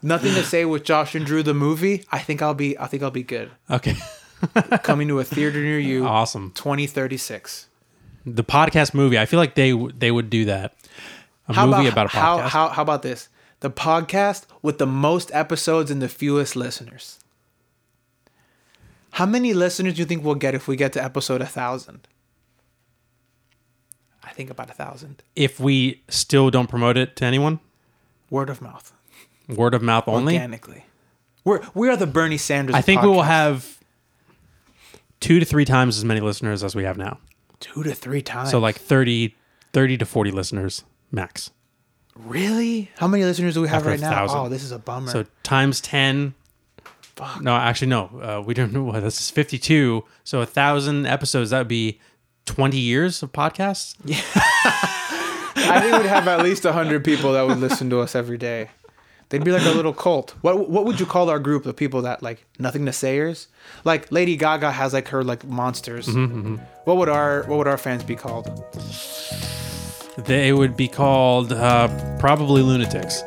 Nothing 0.02 0.34
to 0.34 0.42
say 0.42 0.64
with 0.64 0.84
Josh 0.84 1.14
and 1.14 1.24
Drew 1.24 1.42
the 1.42 1.54
movie. 1.54 2.04
I 2.12 2.18
think 2.18 2.42
I'll 2.42 2.52
be 2.54 2.78
I 2.78 2.86
think 2.86 3.02
I'll 3.02 3.10
be 3.10 3.22
good. 3.22 3.50
okay 3.70 3.96
Coming 4.82 5.08
to 5.08 5.20
a 5.20 5.24
theater 5.24 5.60
near 5.60 5.78
you. 5.78 6.04
awesome 6.04 6.52
2036. 6.54 7.68
the 8.26 8.44
podcast 8.44 8.92
movie 8.94 9.18
i 9.18 9.24
feel 9.26 9.38
like 9.38 9.54
they 9.54 9.72
they 9.98 10.10
would 10.10 10.28
do 10.28 10.44
that 10.46 10.74
a 11.48 11.52
movie 11.66 11.88
about, 11.88 12.06
a 12.06 12.08
podcast 12.08 12.10
how, 12.10 12.38
how 12.38 12.68
how 12.68 12.82
about 12.82 13.02
this? 13.02 13.28
The 13.60 13.70
podcast 13.70 14.44
with 14.62 14.76
the 14.78 14.86
most 14.86 15.30
episodes 15.32 15.90
and 15.90 16.00
the 16.02 16.08
fewest 16.08 16.56
listeners. 16.56 17.18
How 19.12 19.26
many 19.26 19.54
listeners 19.54 19.94
do 19.94 20.00
you 20.00 20.06
think 20.06 20.24
we'll 20.24 20.34
get 20.34 20.54
if 20.54 20.66
we 20.66 20.74
get 20.76 20.92
to 20.94 21.02
episode 21.04 21.40
a 21.40 21.46
thousand? 21.46 22.00
I 22.08 22.13
think 24.34 24.50
about 24.50 24.70
a 24.70 24.74
thousand. 24.74 25.22
if 25.36 25.58
we 25.60 26.02
still 26.08 26.50
don't 26.50 26.68
promote 26.68 26.96
it 26.96 27.16
to 27.16 27.24
anyone 27.24 27.60
Word 28.30 28.50
of 28.50 28.60
mouth, 28.60 28.92
word 29.48 29.74
of 29.74 29.82
mouth 29.82 30.08
only 30.08 30.34
organically. 30.34 30.84
We're 31.44 31.60
we 31.74 31.88
are 31.88 31.96
the 31.96 32.06
Bernie 32.06 32.38
Sanders. 32.38 32.74
i 32.74 32.80
think 32.80 33.02
of 33.02 33.08
we 33.10 33.14
will 33.14 33.22
have 33.22 33.78
two 35.20 35.38
to 35.38 35.44
three 35.44 35.64
times 35.64 35.96
as 35.96 36.04
many 36.04 36.20
listeners 36.20 36.64
as 36.64 36.74
we 36.74 36.84
have 36.84 36.96
now 36.96 37.18
two 37.60 37.82
to 37.82 37.94
three 37.94 38.22
times. 38.22 38.50
so 38.50 38.58
like 38.58 38.76
30 38.76 39.34
30 39.72 39.98
to 39.98 40.06
40 40.06 40.30
listeners 40.30 40.84
max 41.10 41.50
really, 42.16 42.90
how 42.98 43.06
many 43.08 43.24
listeners 43.24 43.54
do 43.54 43.62
we 43.62 43.68
have 43.68 43.78
After 43.78 43.90
right 43.90 44.00
now? 44.00 44.10
thousand. 44.10 44.38
Oh, 44.38 44.48
this 44.48 44.62
is 44.62 44.72
a 44.72 44.78
bummer. 44.78 45.10
So 45.10 45.24
times 45.42 45.80
ten. 45.80 46.34
Fuck. 47.16 47.42
No, 47.42 47.54
actually, 47.54 47.88
no. 47.88 48.04
Uh, 48.06 48.42
we 48.44 48.54
don't 48.54 48.72
know. 48.72 48.84
What 48.84 49.00
this 49.00 49.20
is 49.20 49.30
fifty-two. 49.30 50.04
So 50.24 50.40
a 50.40 50.46
thousand 50.46 51.06
episodes. 51.06 51.50
That 51.50 51.58
would 51.58 51.68
be 51.68 52.00
twenty 52.46 52.78
years 52.78 53.22
of 53.22 53.32
podcasts. 53.32 53.96
Yeah. 54.04 54.20
I 55.56 55.80
think 55.80 55.96
we'd 55.96 56.08
have 56.08 56.28
at 56.28 56.42
least 56.42 56.64
hundred 56.64 57.04
people 57.04 57.32
that 57.32 57.46
would 57.46 57.58
listen 57.58 57.88
to 57.90 58.00
us 58.00 58.14
every 58.14 58.38
day. 58.38 58.70
They'd 59.30 59.42
be 59.42 59.50
like 59.52 59.64
a 59.64 59.70
little 59.70 59.92
cult. 59.94 60.34
What 60.42 60.68
what 60.68 60.84
would 60.84 61.00
you 61.00 61.06
call 61.06 61.30
our 61.30 61.38
group 61.38 61.64
of 61.66 61.74
people 61.76 62.02
that 62.02 62.22
like 62.22 62.44
nothing 62.58 62.84
to 62.86 62.92
sayers? 62.92 63.48
Like 63.84 64.12
Lady 64.12 64.36
Gaga 64.36 64.70
has 64.70 64.92
like 64.92 65.08
her 65.08 65.24
like 65.24 65.44
monsters. 65.44 66.08
What 66.84 66.96
would 66.98 67.08
our 67.08 67.44
what 67.44 67.58
would 67.58 67.66
our 67.66 67.78
fans 67.78 68.04
be 68.04 68.16
called? 68.16 68.46
They 70.18 70.52
would 70.52 70.76
be 70.76 70.86
called 70.86 71.52
uh, 71.52 71.88
probably 72.18 72.62
lunatics. 72.62 73.22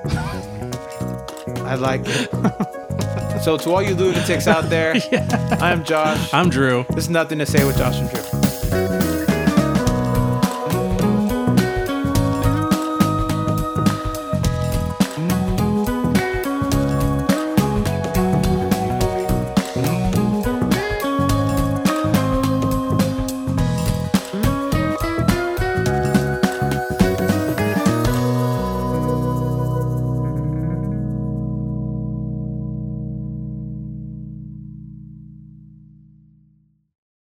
I 1.66 1.76
like 1.76 2.02
it. 2.06 3.42
so 3.44 3.58
to 3.58 3.72
all 3.72 3.82
you 3.82 3.94
lunatics 3.96 4.48
out 4.48 4.70
there, 4.70 4.94
I'm 5.60 5.84
Josh. 5.84 6.34
I'm 6.34 6.50
Drew. 6.50 6.86
There's 6.92 7.10
nothing 7.10 7.40
to 7.40 7.46
say 7.46 7.66
with 7.66 7.78
Josh 7.78 7.98
and 7.98 8.10
Drew. 8.10 8.37